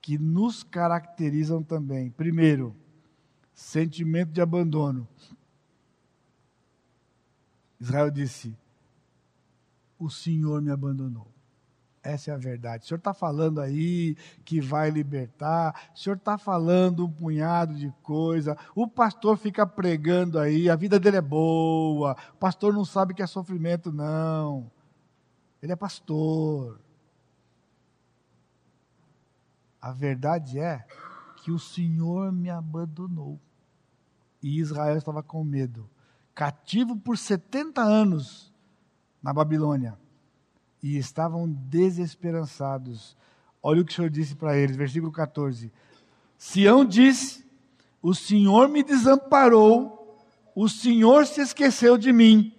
que 0.00 0.18
nos 0.18 0.62
caracterizam 0.62 1.62
também. 1.62 2.10
Primeiro, 2.10 2.74
sentimento 3.54 4.32
de 4.32 4.40
abandono. 4.40 5.06
Israel 7.80 8.10
disse: 8.10 8.56
O 9.98 10.10
Senhor 10.10 10.60
me 10.60 10.70
abandonou. 10.70 11.28
Essa 12.02 12.30
é 12.30 12.34
a 12.34 12.38
verdade. 12.38 12.84
O 12.84 12.88
senhor 12.88 12.98
está 12.98 13.12
falando 13.12 13.60
aí 13.60 14.16
que 14.44 14.60
vai 14.60 14.90
libertar, 14.90 15.90
o 15.94 15.98
senhor 15.98 16.16
está 16.16 16.38
falando 16.38 17.04
um 17.04 17.10
punhado 17.10 17.74
de 17.74 17.92
coisa, 18.02 18.56
o 18.74 18.88
pastor 18.88 19.36
fica 19.36 19.66
pregando 19.66 20.38
aí, 20.38 20.70
a 20.70 20.76
vida 20.76 20.98
dele 20.98 21.18
é 21.18 21.22
boa, 21.22 22.16
o 22.32 22.36
pastor 22.38 22.72
não 22.72 22.86
sabe 22.86 23.12
que 23.12 23.22
é 23.22 23.26
sofrimento, 23.26 23.92
não. 23.92 24.70
Ele 25.62 25.72
é 25.72 25.76
pastor. 25.76 26.80
A 29.80 29.92
verdade 29.92 30.58
é 30.58 30.86
que 31.42 31.50
o 31.50 31.58
Senhor 31.58 32.32
me 32.32 32.48
abandonou. 32.48 33.38
E 34.42 34.58
Israel 34.58 34.96
estava 34.96 35.22
com 35.22 35.44
medo. 35.44 35.88
Cativo 36.34 36.96
por 36.96 37.18
70 37.18 37.82
anos 37.82 38.50
na 39.22 39.34
Babilônia 39.34 39.98
e 40.82 40.96
estavam 40.96 41.48
desesperançados. 41.48 43.16
Olha 43.62 43.82
o 43.82 43.84
que 43.84 43.92
o 43.92 43.94
Senhor 43.94 44.10
disse 44.10 44.34
para 44.34 44.56
eles, 44.56 44.76
versículo 44.76 45.12
14: 45.12 45.72
Sião 46.38 46.84
diz: 46.84 47.44
O 48.00 48.14
Senhor 48.14 48.68
me 48.68 48.82
desamparou, 48.82 50.18
o 50.54 50.68
Senhor 50.68 51.26
se 51.26 51.40
esqueceu 51.40 51.98
de 51.98 52.12
mim. 52.12 52.54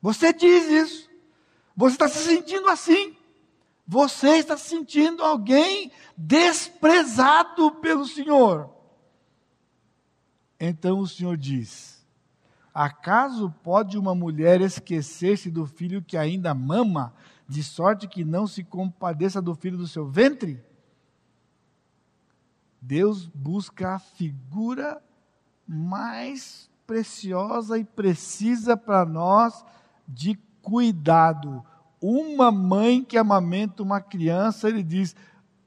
Você 0.00 0.32
diz 0.32 0.68
isso, 0.68 1.10
você 1.76 1.94
está 1.94 2.08
se 2.08 2.18
sentindo 2.18 2.68
assim, 2.68 3.16
você 3.86 4.38
está 4.38 4.56
se 4.56 4.68
sentindo 4.68 5.22
alguém 5.22 5.92
desprezado 6.16 7.72
pelo 7.72 8.06
Senhor. 8.06 8.70
Então 10.58 11.00
o 11.00 11.08
Senhor 11.08 11.36
diz: 11.36 12.06
Acaso 12.72 13.52
pode 13.62 13.98
uma 13.98 14.14
mulher 14.14 14.60
esquecer-se 14.60 15.50
do 15.50 15.66
filho 15.66 16.00
que 16.00 16.16
ainda 16.16 16.54
mama 16.54 17.12
de 17.52 17.62
sorte 17.62 18.08
que 18.08 18.24
não 18.24 18.46
se 18.46 18.64
compadeça 18.64 19.42
do 19.42 19.54
filho 19.54 19.76
do 19.76 19.86
seu 19.86 20.06
ventre? 20.06 20.64
Deus 22.80 23.26
busca 23.26 23.94
a 23.94 23.98
figura 23.98 25.02
mais 25.68 26.70
preciosa 26.86 27.78
e 27.78 27.84
precisa 27.84 28.74
para 28.74 29.04
nós 29.04 29.64
de 30.08 30.38
cuidado. 30.62 31.62
Uma 32.00 32.50
mãe 32.50 33.04
que 33.04 33.18
amamenta 33.18 33.82
uma 33.82 34.00
criança, 34.00 34.68
ele 34.68 34.82
diz: 34.82 35.14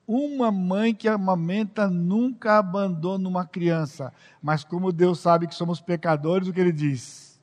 uma 0.07 0.51
mãe 0.51 0.93
que 0.93 1.07
amamenta 1.07 1.88
nunca 1.88 2.57
abandona 2.57 3.29
uma 3.29 3.45
criança. 3.45 4.11
Mas 4.41 4.63
como 4.63 4.91
Deus 4.91 5.19
sabe 5.19 5.47
que 5.47 5.53
somos 5.53 5.79
pecadores, 5.79 6.47
o 6.47 6.53
que 6.53 6.59
ele 6.59 6.73
diz? 6.73 7.39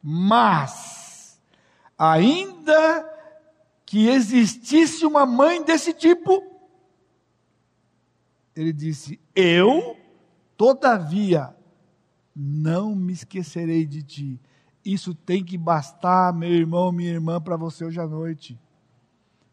Mas, 0.00 1.40
ainda 1.98 3.19
que 3.90 4.06
existisse 4.06 5.04
uma 5.04 5.26
mãe 5.26 5.64
desse 5.64 5.92
tipo. 5.92 6.40
Ele 8.54 8.72
disse: 8.72 9.18
Eu, 9.34 9.96
todavia, 10.56 11.52
não 12.32 12.94
me 12.94 13.12
esquecerei 13.12 13.84
de 13.84 14.04
ti. 14.04 14.40
Isso 14.84 15.12
tem 15.12 15.44
que 15.44 15.58
bastar, 15.58 16.32
meu 16.32 16.50
irmão, 16.50 16.92
minha 16.92 17.10
irmã, 17.10 17.40
para 17.40 17.56
você 17.56 17.84
hoje 17.84 17.98
à 17.98 18.06
noite. 18.06 18.56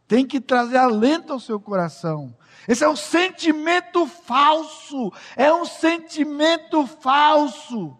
Tem 0.07 0.23
que 0.23 0.39
trazer 0.39 0.77
alento 0.77 1.33
ao 1.33 1.39
seu 1.39 1.59
coração. 1.59 2.38
Esse 2.67 2.83
é 2.83 2.89
um 2.89 2.95
sentimento 2.95 4.05
falso. 4.05 5.11
É 5.35 5.51
um 5.51 5.65
sentimento 5.65 6.85
falso. 6.85 7.97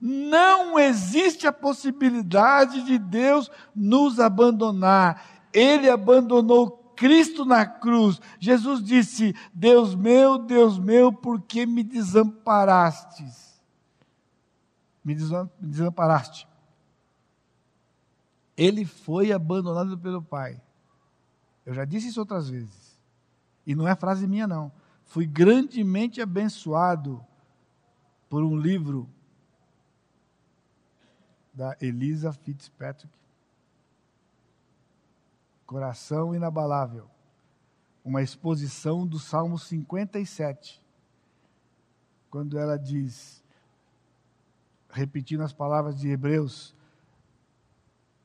Não 0.00 0.78
existe 0.78 1.48
a 1.48 1.52
possibilidade 1.52 2.84
de 2.84 2.96
Deus 2.96 3.50
nos 3.74 4.20
abandonar 4.20 5.33
ele 5.54 5.88
abandonou 5.88 6.92
Cristo 6.96 7.44
na 7.44 7.64
cruz. 7.64 8.20
Jesus 8.40 8.82
disse: 8.82 9.34
Deus 9.54 9.94
meu, 9.94 10.36
Deus 10.36 10.78
meu, 10.78 11.12
por 11.12 11.40
que 11.40 11.64
me 11.64 11.84
desamparastes? 11.84 13.62
Me 15.04 15.16
desamparaste. 15.60 16.48
Ele 18.56 18.84
foi 18.84 19.32
abandonado 19.32 19.96
pelo 19.98 20.22
Pai. 20.22 20.60
Eu 21.64 21.72
já 21.72 21.84
disse 21.84 22.08
isso 22.08 22.20
outras 22.20 22.48
vezes. 22.48 22.98
E 23.66 23.74
não 23.74 23.86
é 23.86 23.94
frase 23.94 24.26
minha, 24.26 24.46
não. 24.46 24.72
Fui 25.04 25.26
grandemente 25.26 26.20
abençoado 26.20 27.24
por 28.28 28.42
um 28.42 28.56
livro 28.56 29.08
da 31.52 31.76
Elisa 31.80 32.32
Fitzpatrick 32.32 33.23
Coração 35.66 36.34
inabalável. 36.34 37.08
Uma 38.04 38.22
exposição 38.22 39.06
do 39.06 39.18
Salmo 39.18 39.58
57. 39.58 40.82
Quando 42.30 42.58
ela 42.58 42.76
diz, 42.76 43.42
repetindo 44.90 45.42
as 45.42 45.52
palavras 45.52 45.98
de 45.98 46.08
Hebreus, 46.08 46.74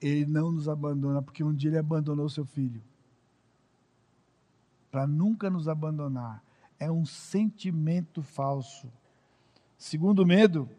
ele 0.01 0.25
não 0.25 0.51
nos 0.51 0.67
abandona, 0.67 1.21
porque 1.21 1.43
um 1.43 1.53
dia 1.53 1.69
ele 1.69 1.77
abandonou 1.77 2.29
seu 2.29 2.45
filho. 2.45 2.81
Para 4.91 5.05
nunca 5.05 5.49
nos 5.49 5.67
abandonar. 5.67 6.43
É 6.79 6.89
um 6.91 7.05
sentimento 7.05 8.21
falso. 8.21 8.91
Segundo 9.77 10.25
medo, 10.25 10.69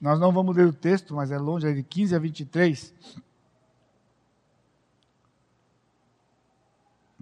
nós 0.00 0.18
não 0.18 0.32
vamos 0.32 0.56
ler 0.56 0.66
o 0.66 0.72
texto, 0.72 1.14
mas 1.14 1.30
é 1.30 1.38
longe, 1.38 1.66
é 1.66 1.72
de 1.72 1.82
15 1.82 2.14
a 2.14 2.18
23. 2.18 2.94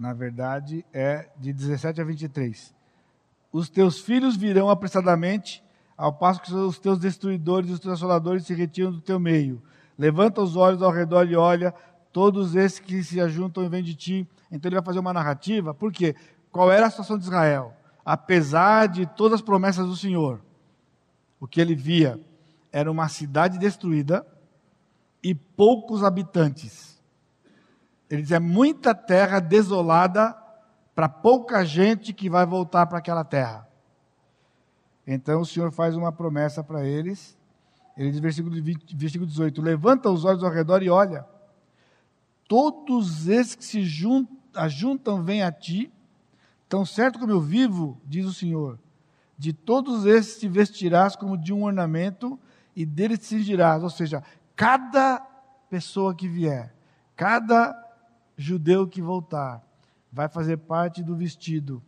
Na 0.01 0.13
verdade, 0.13 0.83
é 0.91 1.29
de 1.37 1.53
17 1.53 2.01
a 2.01 2.03
23. 2.03 2.73
Os 3.53 3.69
teus 3.69 3.99
filhos 3.99 4.35
virão 4.35 4.67
apressadamente, 4.67 5.63
ao 5.95 6.11
passo 6.11 6.41
que 6.41 6.51
os 6.51 6.79
teus 6.79 6.97
destruidores 6.97 7.69
e 7.69 7.73
os 7.73 7.79
teus 7.79 7.93
assoladores 7.93 8.47
se 8.47 8.53
retiram 8.55 8.91
do 8.91 8.99
teu 8.99 9.19
meio. 9.19 9.61
Levanta 9.95 10.41
os 10.41 10.55
olhos 10.55 10.81
ao 10.81 10.89
redor 10.89 11.29
e 11.29 11.35
olha, 11.35 11.71
todos 12.11 12.55
esses 12.55 12.79
que 12.79 13.03
se 13.03 13.21
ajuntam 13.21 13.63
e 13.63 13.69
vêm 13.69 13.83
de 13.83 13.93
ti. 13.93 14.27
Então 14.51 14.69
ele 14.69 14.77
vai 14.77 14.83
fazer 14.83 14.97
uma 14.97 15.13
narrativa. 15.13 15.71
Por 15.71 15.91
quê? 15.93 16.15
Qual 16.51 16.71
era 16.71 16.87
a 16.87 16.89
situação 16.89 17.15
de 17.15 17.25
Israel? 17.25 17.71
Apesar 18.03 18.87
de 18.87 19.05
todas 19.05 19.35
as 19.35 19.45
promessas 19.45 19.85
do 19.85 19.95
Senhor, 19.95 20.41
o 21.39 21.45
que 21.45 21.61
ele 21.61 21.75
via 21.75 22.19
era 22.71 22.91
uma 22.91 23.07
cidade 23.07 23.59
destruída 23.59 24.25
e 25.21 25.35
poucos 25.35 26.03
habitantes. 26.03 26.90
Ele 28.11 28.21
diz: 28.21 28.31
é 28.31 28.39
muita 28.39 28.93
terra 28.93 29.39
desolada 29.39 30.35
para 30.93 31.07
pouca 31.07 31.63
gente 31.63 32.11
que 32.11 32.29
vai 32.29 32.45
voltar 32.45 32.85
para 32.85 32.97
aquela 32.97 33.23
terra. 33.23 33.65
Então 35.07 35.39
o 35.39 35.45
Senhor 35.45 35.71
faz 35.71 35.95
uma 35.95 36.11
promessa 36.11 36.61
para 36.61 36.85
eles. 36.85 37.37
Ele 37.95 38.11
diz, 38.11 38.19
versículo, 38.19 38.61
20, 38.61 38.95
versículo 38.97 39.25
18: 39.25 39.61
Levanta 39.61 40.09
os 40.09 40.25
olhos 40.25 40.43
ao 40.43 40.51
redor 40.51 40.83
e 40.83 40.89
olha. 40.89 41.25
Todos 42.47 43.29
esses 43.29 43.55
que 43.55 43.63
se 43.63 43.81
juntam, 43.81 44.37
ajuntam 44.55 45.23
vêm 45.23 45.41
a 45.41 45.51
ti. 45.51 45.89
Tão 46.67 46.85
certo 46.85 47.17
como 47.17 47.31
eu 47.31 47.39
vivo, 47.39 47.99
diz 48.05 48.25
o 48.25 48.33
Senhor, 48.33 48.79
de 49.37 49.51
todos 49.51 50.05
esses 50.05 50.39
te 50.39 50.47
vestirás 50.47 51.15
como 51.15 51.37
de 51.37 51.53
um 51.53 51.63
ornamento 51.63 52.39
e 52.75 52.85
deles 52.85 53.19
te 53.19 53.25
cingirás. 53.25 53.83
Ou 53.83 53.89
seja, 53.89 54.23
cada 54.55 55.19
pessoa 55.69 56.15
que 56.15 56.27
vier, 56.27 56.73
cada 57.15 57.90
judeu 58.37 58.87
que 58.87 59.01
voltar 59.01 59.61
vai 60.11 60.27
fazer 60.27 60.57
parte 60.57 61.03
do 61.03 61.15
vestido. 61.15 61.81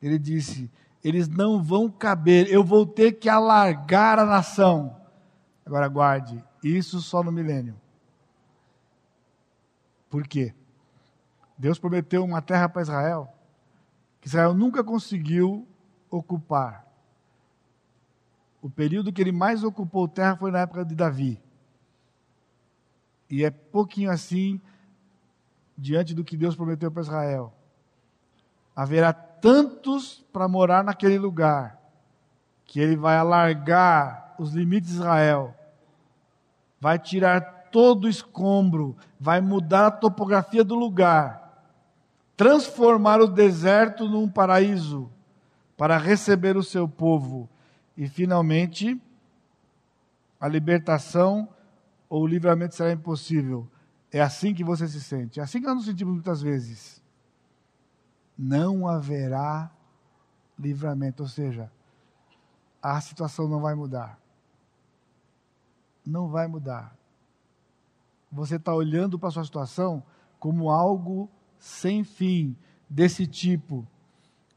Ele 0.00 0.18
disse: 0.18 0.70
eles 1.02 1.28
não 1.28 1.62
vão 1.62 1.90
caber, 1.90 2.48
eu 2.48 2.62
vou 2.62 2.86
ter 2.86 3.12
que 3.12 3.28
alargar 3.28 4.18
a 4.18 4.24
nação. 4.24 4.96
Agora 5.64 5.88
guarde, 5.88 6.44
isso 6.62 7.00
só 7.00 7.22
no 7.22 7.32
milênio. 7.32 7.80
Por 10.08 10.26
quê? 10.26 10.54
Deus 11.56 11.78
prometeu 11.78 12.24
uma 12.24 12.42
terra 12.42 12.68
para 12.68 12.82
Israel 12.82 13.32
que 14.20 14.28
Israel 14.28 14.52
nunca 14.52 14.84
conseguiu 14.84 15.66
ocupar. 16.10 16.86
O 18.60 18.68
período 18.68 19.12
que 19.12 19.22
ele 19.22 19.32
mais 19.32 19.64
ocupou 19.64 20.06
terra 20.06 20.36
foi 20.36 20.50
na 20.50 20.60
época 20.60 20.84
de 20.84 20.94
Davi. 20.94 21.40
E 23.30 23.44
é 23.44 23.50
pouquinho 23.50 24.10
assim 24.10 24.60
diante 25.80 26.14
do 26.14 26.22
que 26.22 26.36
Deus 26.36 26.54
prometeu 26.54 26.90
para 26.90 27.02
Israel. 27.02 27.52
Haverá 28.76 29.12
tantos 29.12 30.22
para 30.30 30.46
morar 30.46 30.84
naquele 30.84 31.18
lugar, 31.18 31.80
que 32.66 32.78
ele 32.78 32.94
vai 32.94 33.16
alargar 33.16 34.34
os 34.38 34.52
limites 34.52 34.90
de 34.90 34.96
Israel, 34.96 35.54
vai 36.78 36.98
tirar 36.98 37.40
todo 37.72 38.04
o 38.04 38.08
escombro, 38.08 38.96
vai 39.18 39.40
mudar 39.40 39.86
a 39.86 39.90
topografia 39.90 40.62
do 40.62 40.74
lugar, 40.74 41.64
transformar 42.36 43.20
o 43.20 43.26
deserto 43.26 44.08
num 44.08 44.28
paraíso 44.28 45.10
para 45.76 45.96
receber 45.96 46.56
o 46.56 46.62
seu 46.62 46.86
povo 46.86 47.48
e 47.96 48.06
finalmente 48.06 49.00
a 50.38 50.46
libertação 50.46 51.48
ou 52.08 52.22
o 52.22 52.26
livramento 52.26 52.74
será 52.74 52.92
impossível 52.92 53.66
é 54.12 54.20
assim 54.20 54.52
que 54.52 54.64
você 54.64 54.88
se 54.88 55.00
sente. 55.00 55.38
É 55.38 55.42
assim 55.42 55.60
que 55.60 55.66
nós 55.66 55.76
nos 55.76 55.84
sentimos 55.84 56.14
muitas 56.14 56.42
vezes. 56.42 57.00
não 58.36 58.88
haverá 58.88 59.70
livramento. 60.58 61.22
Ou 61.22 61.28
seja, 61.28 61.70
a 62.82 63.00
situação 63.00 63.46
não 63.46 63.60
vai 63.60 63.74
mudar. 63.74 64.18
Não 66.04 66.28
vai 66.28 66.46
mudar. 66.46 66.96
Você 68.32 68.56
está 68.56 68.74
olhando 68.74 69.18
para 69.18 69.28
a 69.28 69.32
sua 69.32 69.44
situação 69.44 70.02
como 70.38 70.70
algo 70.70 71.28
sem 71.58 72.02
fim, 72.02 72.56
desse 72.88 73.26
tipo. 73.26 73.86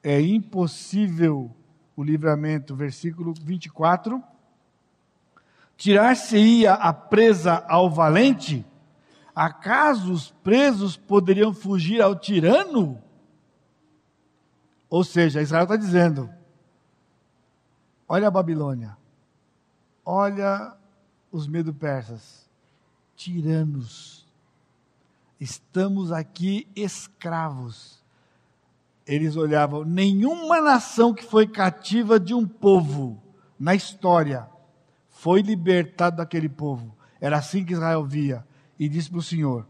É 0.02 0.22
impossível 0.22 1.52
o 1.96 2.04
livramento. 2.04 2.76
Versículo 2.76 3.34
24. 3.34 4.24
Tirar-se-ia 5.76 6.74
a 6.74 6.94
presa 6.94 7.66
ao 7.68 7.90
valente? 7.90 8.66
Acaso 9.36 10.14
os 10.14 10.30
presos 10.30 10.96
poderiam 10.96 11.54
fugir 11.54 12.02
ao 12.02 12.16
tirano? 12.16 13.02
Ou 14.90 15.04
seja, 15.04 15.42
Israel 15.42 15.64
está 15.64 15.76
dizendo: 15.76 16.30
olha 18.08 18.28
a 18.28 18.32
Babilônia, 18.32 18.96
olha 20.06 20.78
os 21.32 21.48
medo-persas, 21.48 22.48
tiranos, 23.16 24.28
estamos 25.40 26.12
aqui 26.12 26.68
escravos. 26.76 28.04
Eles 29.06 29.36
olhavam, 29.36 29.84
nenhuma 29.84 30.62
nação 30.62 31.14
que 31.14 31.24
foi 31.24 31.48
cativa 31.48 32.20
de 32.20 32.34
um 32.34 32.48
povo 32.48 33.22
na 33.60 33.76
história 33.76 34.48
foi 35.10 35.42
libertado 35.42 36.18
daquele 36.18 36.48
povo. 36.48 36.96
Era 37.20 37.38
assim 37.38 37.66
que 37.66 37.74
Israel 37.74 38.06
via. 38.06 38.46
E 38.84 38.90
disse 38.90 39.10
para 39.10 39.20
o 39.20 39.24
Senhor: 39.24 39.66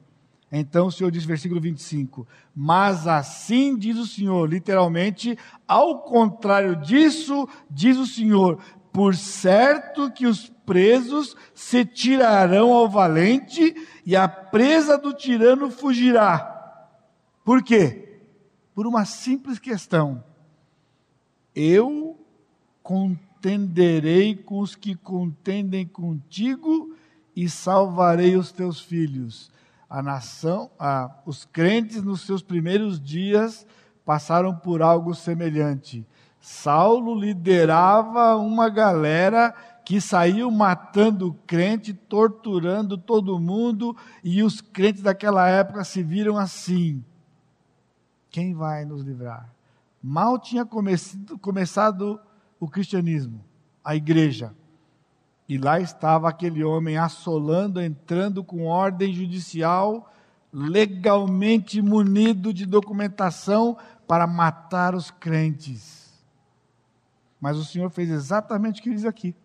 então 0.51 0.87
o 0.87 0.91
Senhor 0.91 1.11
diz, 1.11 1.23
versículo 1.23 1.61
25: 1.61 2.27
Mas 2.55 3.05
assim 3.05 3.77
diz 3.77 3.95
o 3.95 4.07
Senhor, 4.07 4.49
literalmente, 4.49 5.37
ao 5.67 6.01
contrário 6.01 6.75
disso, 6.75 7.47
diz 7.69 7.95
o 7.95 8.07
Senhor: 8.07 8.57
Por 8.91 9.13
certo 9.13 10.09
que 10.09 10.25
os 10.25 10.49
presos 10.65 11.37
se 11.53 11.85
tirarão 11.85 12.73
ao 12.73 12.89
valente, 12.89 13.75
e 14.03 14.15
a 14.15 14.27
presa 14.27 14.97
do 14.97 15.13
tirano 15.13 15.69
fugirá. 15.69 16.89
Por 17.45 17.61
quê? 17.61 18.19
Por 18.73 18.87
uma 18.87 19.05
simples 19.05 19.59
questão. 19.59 20.23
Eu 21.53 22.17
contenderei 22.81 24.35
com 24.35 24.57
os 24.57 24.73
que 24.73 24.95
contendem 24.95 25.85
contigo 25.85 26.92
e 27.35 27.49
salvarei 27.49 28.35
os 28.35 28.51
teus 28.51 28.79
filhos 28.79 29.51
a 29.93 30.01
nação, 30.01 30.71
os 31.23 31.45
crentes 31.45 32.01
nos 32.01 32.21
seus 32.21 32.41
primeiros 32.41 32.99
dias 32.99 33.63
passaram 34.03 34.55
por 34.55 34.81
algo 34.81 35.13
semelhante. 35.13 36.03
Saulo 36.41 37.13
liderava 37.13 38.35
uma 38.35 38.69
galera 38.69 39.53
que 39.85 40.01
saiu 40.01 40.49
matando 40.49 41.37
crente, 41.45 41.93
torturando 41.93 42.97
todo 42.97 43.39
mundo, 43.39 43.95
e 44.23 44.41
os 44.41 44.61
crentes 44.61 45.03
daquela 45.03 45.47
época 45.47 45.83
se 45.83 46.01
viram 46.01 46.39
assim: 46.39 47.05
quem 48.31 48.55
vai 48.55 48.85
nos 48.85 49.03
livrar? 49.03 49.47
Mal 50.01 50.39
tinha 50.39 50.65
começado 50.65 52.19
o 52.59 52.67
cristianismo, 52.67 53.45
a 53.85 53.95
igreja. 53.95 54.55
E 55.47 55.57
lá 55.57 55.79
estava 55.79 56.29
aquele 56.29 56.63
homem 56.63 56.97
assolando, 56.97 57.81
entrando 57.81 58.43
com 58.43 58.65
ordem 58.65 59.13
judicial, 59.13 60.11
legalmente 60.51 61.81
munido 61.81 62.53
de 62.53 62.65
documentação 62.65 63.77
para 64.07 64.25
matar 64.25 64.95
os 64.95 65.11
crentes. 65.11 66.13
Mas 67.41 67.57
o 67.57 67.65
Senhor 67.65 67.89
fez 67.89 68.09
exatamente 68.09 68.79
o 68.79 68.83
que 68.83 68.91
diz 68.91 69.05
aqui. 69.05 69.35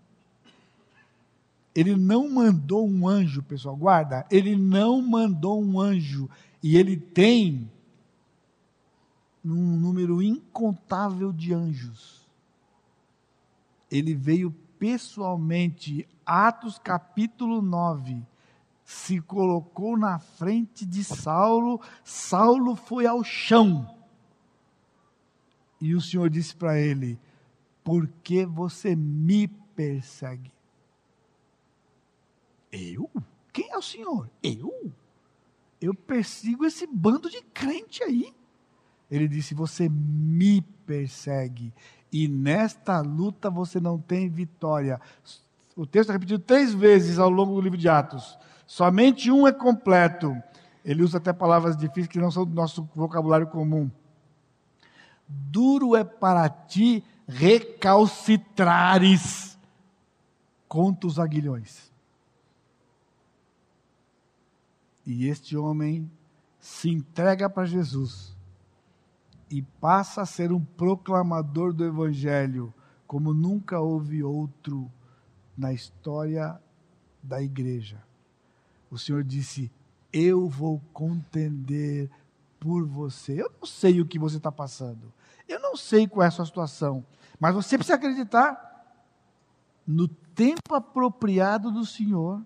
Ele 1.74 1.96
não 1.96 2.28
mandou 2.30 2.88
um 2.88 3.09
anjo, 3.09 3.42
pessoal, 3.42 3.76
guarda, 3.76 4.26
ele 4.30 4.57
não 4.57 5.01
mandou 5.03 5.62
um 5.62 5.80
anjo. 5.80 6.28
E 6.62 6.76
ele 6.76 6.96
tem 6.96 7.70
um 9.44 9.76
número 9.76 10.22
incontável 10.22 11.32
de 11.32 11.55
anjos. 11.55 12.28
Ele 13.90 14.14
veio 14.14 14.55
pessoalmente, 14.78 16.08
Atos 16.24 16.78
capítulo 16.78 17.60
9, 17.60 18.22
se 18.84 19.20
colocou 19.20 19.98
na 19.98 20.18
frente 20.18 20.86
de 20.86 21.04
Saulo, 21.04 21.80
Saulo 22.02 22.74
foi 22.74 23.06
ao 23.06 23.22
chão. 23.22 23.94
E 25.80 25.94
o 25.94 26.00
Senhor 26.00 26.30
disse 26.30 26.56
para 26.56 26.78
ele: 26.78 27.18
Por 27.84 28.08
que 28.22 28.46
você 28.46 28.96
me 28.96 29.48
persegue? 29.48 30.52
Eu? 32.72 33.10
Quem 33.52 33.70
é 33.70 33.76
o 33.76 33.82
Senhor? 33.82 34.30
Eu? 34.42 34.92
Eu 35.80 35.94
persigo 35.94 36.64
esse 36.64 36.86
bando 36.86 37.30
de 37.30 37.42
crente 37.42 38.02
aí. 38.02 38.34
Ele 39.10 39.28
disse: 39.28 39.54
Você 39.54 39.88
me 39.88 40.60
persegue 40.62 41.72
e 42.12 42.28
nesta 42.28 43.00
luta 43.00 43.50
você 43.50 43.80
não 43.80 43.98
tem 43.98 44.28
vitória. 44.28 45.00
O 45.76 45.86
texto 45.86 46.11
é 46.11 46.12
repetido 46.12 46.38
três 46.38 46.74
vezes 46.74 47.18
ao 47.18 47.30
longo 47.30 47.54
do 47.54 47.61
livro 47.61 47.78
de 47.78 47.88
Atos. 47.88 48.38
Somente 48.66 49.30
um 49.30 49.46
é 49.46 49.52
completo. 49.52 50.36
Ele 50.84 51.02
usa 51.02 51.18
até 51.18 51.32
palavras 51.32 51.76
difíceis 51.76 52.09
que 52.09 52.18
não 52.18 52.30
são 52.30 52.44
do 52.44 52.54
nosso 52.54 52.88
vocabulário 52.94 53.46
comum. 53.46 53.90
Duro 55.28 55.94
é 55.94 56.04
para 56.04 56.48
ti 56.48 57.04
recalcitrares 57.26 59.59
contra 60.66 61.06
os 61.06 61.18
aguilhões. 61.18 61.92
E 65.04 65.28
este 65.28 65.54
homem 65.56 66.11
se 66.59 66.88
entrega 66.90 67.48
para 67.48 67.66
Jesus 67.66 68.38
e 69.51 69.62
passa 69.62 70.22
a 70.22 70.26
ser 70.26 70.53
um 70.53 70.62
proclamador 70.62 71.72
do 71.72 71.84
Evangelho, 71.84 72.72
como 73.07 73.32
nunca 73.32 73.80
houve 73.80 74.22
outro 74.22 74.90
na 75.57 75.72
história 75.72 76.61
da 77.22 77.42
igreja. 77.42 78.03
O 78.90 78.99
Senhor 78.99 79.24
disse: 79.24 79.70
Eu 80.12 80.49
vou 80.49 80.80
contender 80.92 82.11
por 82.61 82.86
você. 82.86 83.40
Eu 83.40 83.51
não 83.61 83.66
sei 83.66 84.01
o 84.01 84.07
que 84.07 84.18
você 84.18 84.36
está 84.36 84.53
passando, 84.53 85.12
eu 85.49 85.61
não 85.61 85.76
sei 85.76 86.07
qual 86.07 86.24
é 86.24 86.28
a 86.28 86.30
sua 86.30 86.46
situação, 86.46 87.05
mas 87.40 87.55
você 87.55 87.76
precisa 87.76 87.96
acreditar 87.96 88.66
no 89.86 90.07
tempo 90.07 90.74
apropriado 90.74 91.70
do 91.70 91.86
Senhor, 91.86 92.44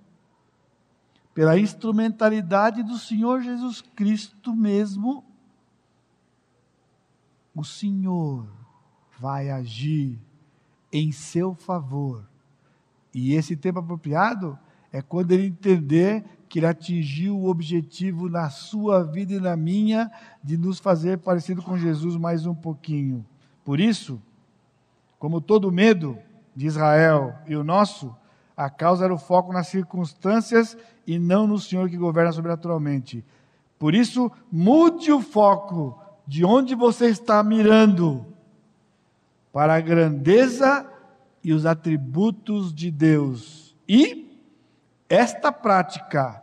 pela 1.34 1.58
instrumentalidade 1.58 2.82
do 2.82 2.96
Senhor 2.98 3.40
Jesus 3.40 3.80
Cristo 3.80 4.54
mesmo 4.54 5.24
o 7.54 7.64
Senhor 7.64 8.46
vai 9.18 9.50
agir 9.50 10.18
em 10.92 11.12
seu 11.12 11.54
favor. 11.54 12.24
E 13.14 13.34
esse 13.34 13.56
tempo 13.56 13.78
apropriado 13.78 14.58
é 14.92 15.00
quando 15.00 15.32
ele 15.32 15.46
entender 15.46 16.24
que 16.48 16.58
ele 16.58 16.66
atingiu 16.66 17.38
o 17.38 17.48
objetivo 17.48 18.28
na 18.28 18.50
sua 18.50 19.02
vida 19.02 19.34
e 19.34 19.40
na 19.40 19.56
minha 19.56 20.10
de 20.42 20.58
nos 20.58 20.78
fazer 20.78 21.18
parecido 21.18 21.62
com 21.62 21.78
Jesus 21.78 22.16
mais 22.16 22.46
um 22.46 22.54
pouquinho. 22.54 23.24
Por 23.64 23.80
isso, 23.80 24.20
como 25.18 25.40
todo 25.40 25.72
medo 25.72 26.18
de 26.54 26.66
Israel 26.66 27.34
e 27.46 27.56
o 27.56 27.64
nosso, 27.64 28.14
a 28.56 28.68
causa 28.68 29.04
era 29.04 29.14
o 29.14 29.18
foco 29.18 29.52
nas 29.52 29.68
circunstâncias 29.68 30.76
e 31.06 31.18
não 31.18 31.46
no 31.46 31.58
Senhor 31.58 31.88
que 31.88 31.96
governa 31.96 32.32
sobrenaturalmente. 32.32 33.24
Por 33.78 33.94
isso, 33.94 34.30
mude 34.50 35.10
o 35.10 35.20
foco 35.20 36.01
de 36.32 36.46
onde 36.46 36.74
você 36.74 37.10
está 37.10 37.44
mirando 37.44 38.24
para 39.52 39.74
a 39.74 39.80
grandeza 39.82 40.90
e 41.44 41.52
os 41.52 41.66
atributos 41.66 42.72
de 42.72 42.90
Deus. 42.90 43.76
E 43.86 44.40
esta 45.10 45.52
prática 45.52 46.42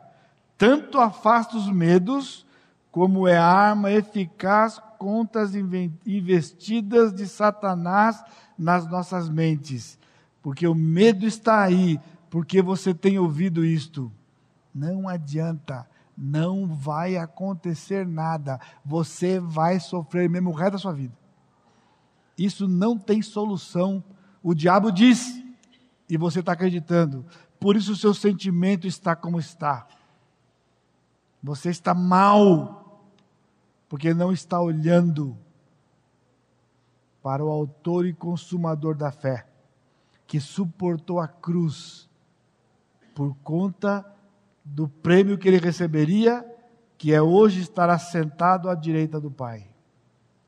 tanto 0.59 0.99
afasta 0.99 1.57
os 1.57 1.67
medos, 1.71 2.45
como 2.91 3.27
é 3.27 3.35
arma 3.35 3.89
eficaz 3.89 4.79
contra 4.99 5.41
as 5.41 5.55
investidas 5.55 7.11
de 7.11 7.27
Satanás 7.27 8.23
nas 8.55 8.87
nossas 8.87 9.27
mentes. 9.27 9.97
Porque 10.39 10.67
o 10.67 10.75
medo 10.75 11.25
está 11.25 11.63
aí, 11.63 11.99
porque 12.29 12.61
você 12.61 12.93
tem 12.93 13.17
ouvido 13.17 13.65
isto. 13.65 14.11
Não 14.71 15.09
adianta 15.09 15.87
não 16.19 16.67
vai 16.67 17.15
acontecer 17.15 18.05
nada. 18.05 18.59
Você 18.83 19.39
vai 19.39 19.79
sofrer 19.79 20.29
mesmo 20.29 20.49
o 20.49 20.53
resto 20.53 20.73
da 20.73 20.77
sua 20.77 20.93
vida. 20.93 21.17
Isso 22.37 22.67
não 22.67 22.97
tem 22.97 23.21
solução. 23.21 24.03
O 24.43 24.53
diabo 24.53 24.91
diz, 24.91 25.41
e 26.09 26.17
você 26.17 26.41
está 26.41 26.51
acreditando. 26.51 27.25
Por 27.57 27.77
isso 27.77 27.93
o 27.93 27.95
seu 27.95 28.13
sentimento 28.13 28.85
está 28.85 29.15
como 29.15 29.39
está. 29.39 29.87
Você 31.41 31.69
está 31.69 31.93
mal, 31.93 33.07
porque 33.87 34.13
não 34.13 34.33
está 34.33 34.59
olhando 34.59 35.37
para 37.23 37.43
o 37.43 37.49
Autor 37.49 38.05
e 38.05 38.13
Consumador 38.13 38.95
da 38.95 39.11
fé, 39.11 39.47
que 40.27 40.39
suportou 40.39 41.19
a 41.21 41.27
cruz 41.27 42.09
por 43.15 43.35
conta 43.37 44.05
do 44.73 44.87
prêmio 44.87 45.37
que 45.37 45.47
ele 45.47 45.57
receberia, 45.57 46.45
que 46.97 47.13
é 47.13 47.21
hoje 47.21 47.61
estar 47.61 47.89
assentado 47.89 48.69
à 48.69 48.75
direita 48.75 49.19
do 49.19 49.31
Pai. 49.31 49.67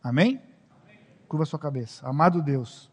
Amém? 0.03 0.41
Curva 1.27 1.45
sua 1.45 1.57
cabeça. 1.57 2.07
Amado 2.07 2.41
Deus, 2.41 2.91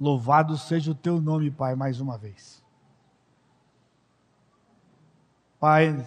louvado 0.00 0.56
seja 0.56 0.92
o 0.92 0.94
teu 0.94 1.20
nome, 1.20 1.50
Pai, 1.50 1.74
mais 1.74 2.00
uma 2.00 2.16
vez. 2.16 2.62
Pai, 5.58 6.06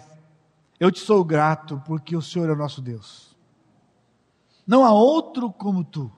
eu 0.80 0.90
te 0.90 0.98
sou 0.98 1.24
grato 1.24 1.80
porque 1.86 2.16
o 2.16 2.22
Senhor 2.22 2.48
é 2.48 2.52
o 2.52 2.56
nosso 2.56 2.82
Deus. 2.82 3.36
Não 4.66 4.84
há 4.84 4.92
outro 4.92 5.52
como 5.52 5.84
tu. 5.84 6.10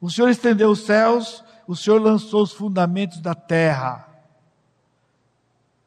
O 0.00 0.10
Senhor 0.10 0.28
estendeu 0.28 0.70
os 0.70 0.80
céus, 0.80 1.42
o 1.66 1.74
Senhor 1.74 2.00
lançou 2.00 2.42
os 2.42 2.52
fundamentos 2.52 3.20
da 3.20 3.34
terra. 3.34 4.11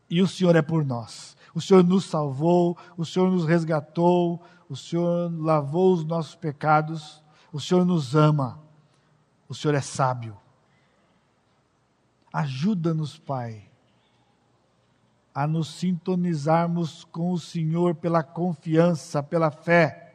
E 0.10 0.22
o 0.22 0.28
Senhor 0.28 0.56
é 0.56 0.62
por 0.62 0.86
nós. 0.86 1.36
O 1.54 1.62
Senhor 1.62 1.84
nos 1.84 2.06
salvou, 2.06 2.78
o 2.98 3.06
Senhor 3.06 3.32
nos 3.32 3.46
resgatou, 3.46 4.44
o 4.70 4.76
Senhor 4.76 5.32
lavou 5.42 5.94
os 5.94 6.04
nossos 6.04 6.36
pecados, 6.36 7.24
o 7.52 7.60
Senhor 7.60 7.86
nos 7.86 8.14
ama, 8.14 8.62
o 9.48 9.56
Senhor 9.56 9.74
é 9.74 9.82
sábio. 9.82 10.38
Ajuda-nos, 12.32 13.18
Pai, 13.18 13.70
a 15.34 15.48
nos 15.48 15.70
sintonizarmos 15.70 17.06
com 17.06 17.32
o 17.32 17.40
Senhor 17.40 17.96
pela 17.96 18.22
confiança, 18.22 19.24
pela 19.24 19.50
fé. 19.50 20.14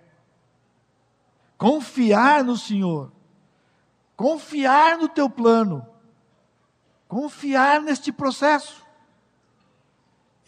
Confiar 1.57 2.45
no 2.45 2.57
Senhor, 2.57 3.11
confiar 4.14 4.99
no 4.99 5.09
teu 5.09 5.30
plano, 5.30 5.86
confiar 7.09 7.80
neste 7.80 8.12
processo 8.12 8.89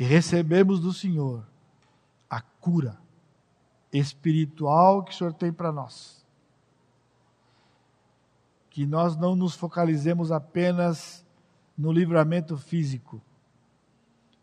e 0.03 0.05
recebemos 0.05 0.81
do 0.81 0.93
Senhor 0.93 1.47
a 2.29 2.41
cura 2.41 2.99
espiritual 3.93 5.05
que 5.05 5.13
o 5.13 5.15
Senhor 5.15 5.33
tem 5.33 5.53
para 5.53 5.71
nós. 5.71 6.27
Que 8.69 8.85
nós 8.85 9.17
não 9.17 9.37
nos 9.37 9.55
focalizemos 9.55 10.33
apenas 10.33 11.25
no 11.79 11.93
livramento 11.93 12.57
físico, 12.57 13.23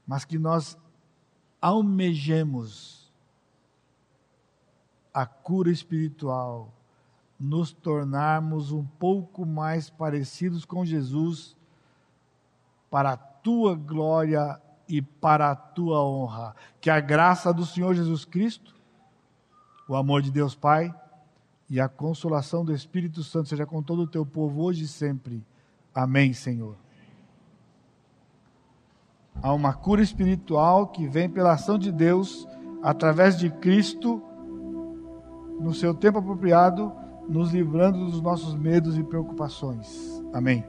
mas 0.08 0.24
que 0.24 0.40
nós 0.40 0.78
almejemos 1.62 3.12
a 5.14 5.26
cura 5.26 5.70
espiritual, 5.70 6.72
nos 7.38 7.74
tornarmos 7.74 8.72
um 8.72 8.86
pouco 8.86 9.46
mais 9.46 9.90
parecidos 9.90 10.64
com 10.64 10.86
Jesus, 10.86 11.54
para 12.90 13.12
a 13.12 13.18
tua 13.18 13.76
glória 13.76 14.58
e 14.90 15.02
para 15.02 15.52
a 15.52 15.56
tua 15.56 16.04
honra. 16.04 16.56
Que 16.82 16.90
a 16.90 17.00
graça 17.00 17.54
do 17.54 17.66
Senhor 17.66 17.94
Jesus 17.94 18.26
Cristo 18.26 18.80
o 19.90 19.96
amor 19.96 20.22
de 20.22 20.30
Deus 20.30 20.54
Pai 20.54 20.94
e 21.68 21.82
a 21.82 21.90
consolação 21.90 22.64
do 22.64 22.72
Espírito 22.72 23.24
Santo 23.24 23.50
seja 23.50 23.66
com 23.66 23.82
todo 23.82 24.04
o 24.04 24.08
teu 24.08 24.24
povo 24.24 24.62
hoje 24.62 24.84
e 24.84 24.88
sempre. 24.88 25.44
Amém, 25.94 26.32
Senhor. 26.32 26.76
Há 29.42 29.52
uma 29.52 29.74
cura 29.74 30.04
espiritual 30.04 30.88
que 30.88 31.08
vem 31.08 31.28
pela 31.28 31.54
ação 31.54 31.80
de 31.80 31.92
Deus 31.92 32.48
através 32.84 33.36
de 33.36 33.50
Cristo 33.50 34.22
no 35.60 35.74
seu 35.74 35.94
tempo 35.94 36.20
apropriado, 36.20 36.94
nos 37.28 37.52
livrando 37.52 38.06
dos 38.06 38.22
nossos 38.22 38.54
medos 38.54 38.96
e 38.96 39.04
preocupações. 39.04 40.22
Amém. 40.32 40.64